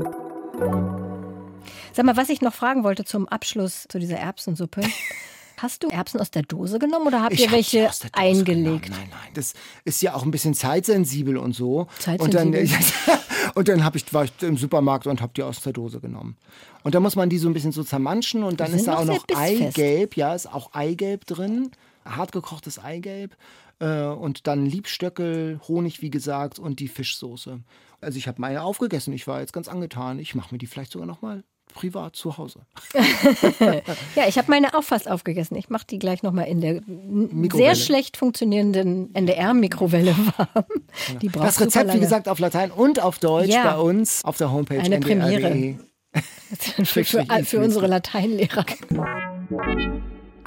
Sag 1.93 2.05
mal, 2.05 2.17
was 2.17 2.29
ich 2.29 2.41
noch 2.41 2.53
fragen 2.53 2.83
wollte 2.83 3.03
zum 3.03 3.27
Abschluss 3.27 3.85
zu 3.89 3.99
dieser 3.99 4.17
Erbsensuppe. 4.17 4.81
Hast 5.57 5.83
du 5.83 5.89
Erbsen 5.89 6.21
aus 6.21 6.31
der 6.31 6.43
Dose 6.43 6.79
genommen 6.79 7.07
oder 7.07 7.21
habt 7.21 7.33
Ich 7.33 7.41
ihr 7.41 7.51
welche 7.51 7.89
aus 7.89 7.99
der 7.99 8.11
Dose 8.11 8.23
eingelegt? 8.23 8.83
Genommen. 8.83 9.01
Nein, 9.01 9.09
nein, 9.11 9.29
das 9.33 9.53
ist 9.83 10.01
ja 10.01 10.13
auch 10.13 10.23
ein 10.23 10.31
bisschen 10.31 10.53
zeitsensibel 10.53 11.35
und 11.35 11.53
so. 11.53 11.87
Zeitsensibel. 11.99 12.61
Und 12.61 12.69
dann, 12.69 13.19
und 13.55 13.67
dann 13.67 13.83
hab 13.83 13.97
ich, 13.97 14.13
war 14.13 14.23
ich 14.23 14.31
im 14.41 14.55
Supermarkt 14.55 15.07
und 15.07 15.19
habe 15.19 15.33
die 15.35 15.43
aus 15.43 15.59
der 15.61 15.73
Dose 15.73 15.99
genommen. 15.99 16.37
Und 16.83 16.95
dann 16.95 17.03
muss 17.03 17.17
man 17.17 17.29
die 17.29 17.37
so 17.37 17.49
ein 17.49 17.53
bisschen 17.53 17.73
so 17.73 17.83
zermanschen 17.83 18.43
und 18.43 18.61
dann 18.61 18.73
ist 18.73 18.87
da 18.87 18.99
auch 18.99 19.03
noch. 19.03 19.25
Eigelb. 19.35 20.15
Ja, 20.15 20.33
ist 20.33 20.47
auch 20.47 20.73
Eigelb 20.73 21.25
drin. 21.25 21.71
Hartgekochtes 22.05 22.79
Eigelb. 22.79 23.35
Äh, 23.79 24.03
und 24.03 24.47
dann 24.47 24.65
Liebstöckel, 24.65 25.59
Honig, 25.67 26.01
wie 26.01 26.09
gesagt, 26.09 26.59
und 26.59 26.79
die 26.79 26.87
Fischsoße. 26.87 27.59
Also 28.01 28.17
ich 28.17 28.27
habe 28.27 28.41
meine 28.41 28.63
aufgegessen. 28.63 29.13
Ich 29.13 29.27
war 29.27 29.39
jetzt 29.39 29.53
ganz 29.53 29.67
angetan. 29.67 30.19
Ich 30.19 30.35
mache 30.35 30.53
mir 30.53 30.59
die 30.59 30.67
vielleicht 30.67 30.91
sogar 30.91 31.07
noch 31.07 31.21
mal 31.21 31.43
privat 31.73 32.15
zu 32.15 32.37
Hause. 32.37 32.61
Ja, 34.15 34.27
ich 34.27 34.37
habe 34.37 34.49
meine 34.49 34.73
auch 34.73 34.83
fast 34.83 35.09
aufgegessen. 35.09 35.55
Ich 35.55 35.69
mache 35.69 35.85
die 35.87 35.99
gleich 35.99 36.23
nochmal 36.23 36.47
in 36.47 36.61
der 36.61 36.81
sehr 37.53 37.75
schlecht 37.75 38.17
funktionierenden 38.17 39.13
NDR-Mikrowelle 39.13 40.15
warm. 40.37 40.65
Die 41.21 41.29
braucht 41.29 41.47
Das 41.47 41.61
Rezept, 41.61 41.93
wie 41.93 41.99
gesagt, 41.99 42.27
auf 42.27 42.39
Latein 42.39 42.71
und 42.71 43.01
auf 43.01 43.19
Deutsch 43.19 43.49
Ja. 43.49 43.75
bei 43.75 43.79
uns 43.79 44.23
auf 44.25 44.37
der 44.37 44.51
Homepage 44.51 44.79
Eine 44.79 44.99
Premiere. 44.99 45.49
ndr.de. 45.49 45.75
für, 46.85 47.05
für, 47.05 47.25
für 47.45 47.59
unsere 47.59 47.87
Lateinlehrer. 47.87 48.65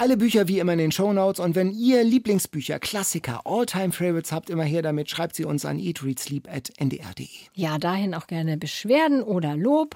Alle 0.03 0.17
Bücher 0.17 0.49
wie 0.49 0.59
immer 0.59 0.73
in 0.73 0.81
den 0.81 0.91
Shownotes 0.91 1.39
und 1.39 1.55
wenn 1.55 1.71
ihr 1.71 2.03
Lieblingsbücher, 2.03 2.81
Klassiker, 2.81 3.43
Alltime 3.45 3.93
Favorites 3.93 4.33
habt, 4.33 4.51
immer 4.51 4.65
her 4.65 4.83
damit, 4.83 5.09
schreibt 5.09 5.37
sie 5.37 5.45
uns 5.45 5.65
an 5.65 5.79
eatreadsleep.ndr.de. 5.79 7.29
Ja, 7.55 7.79
dahin 7.79 8.13
auch 8.13 8.27
gerne 8.27 8.57
Beschwerden 8.57 9.23
oder 9.23 9.55
Lob. 9.55 9.95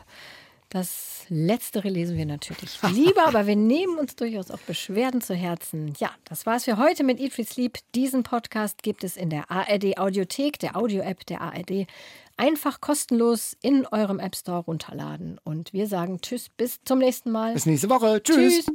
Das 0.69 1.25
Letztere 1.29 1.89
lesen 1.89 2.17
wir 2.17 2.25
natürlich 2.25 2.81
lieber, 2.93 3.27
aber 3.27 3.49
wir 3.49 3.57
nehmen 3.57 3.99
uns 3.99 4.15
durchaus 4.15 4.53
auch 4.53 4.61
Beschwerden 4.61 5.23
zu 5.23 5.35
Herzen. 5.35 5.95
Ja, 5.99 6.13
das 6.25 6.47
war's 6.47 6.67
für 6.67 6.79
heute 6.79 7.03
mit 7.03 7.19
Eat 7.19 7.33
Free 7.33 7.43
Sleep. 7.43 7.77
Diesen 7.97 8.23
Podcast 8.23 8.85
gibt 8.85 9.03
es 9.03 9.17
in 9.17 9.29
der 9.29 9.51
ARD 9.51 9.99
Audiothek, 9.99 10.61
der 10.61 10.77
Audio-App 10.77 11.27
der 11.27 11.41
ARD. 11.41 11.89
Einfach 12.37 12.81
kostenlos 12.81 13.57
in 13.61 13.85
eurem 13.87 14.21
App 14.21 14.37
Store 14.37 14.61
runterladen. 14.61 15.41
Und 15.43 15.73
wir 15.73 15.89
sagen 15.89 16.21
Tschüss, 16.21 16.49
bis 16.49 16.79
zum 16.85 17.01
nächsten 17.01 17.33
Mal. 17.33 17.55
Bis 17.55 17.67
nächste 17.67 17.91
Woche. 17.91 18.23
Tschüss. 18.23 18.67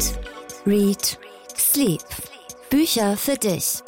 Read, 0.00 0.16
Read, 0.64 1.18
Sleep. 1.58 2.00
Bücher 2.70 3.18
für 3.18 3.34
dich. 3.34 3.82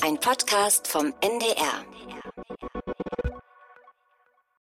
Ein 0.00 0.16
Podcast 0.20 0.86
vom 0.86 1.12
NDR. 1.20 1.84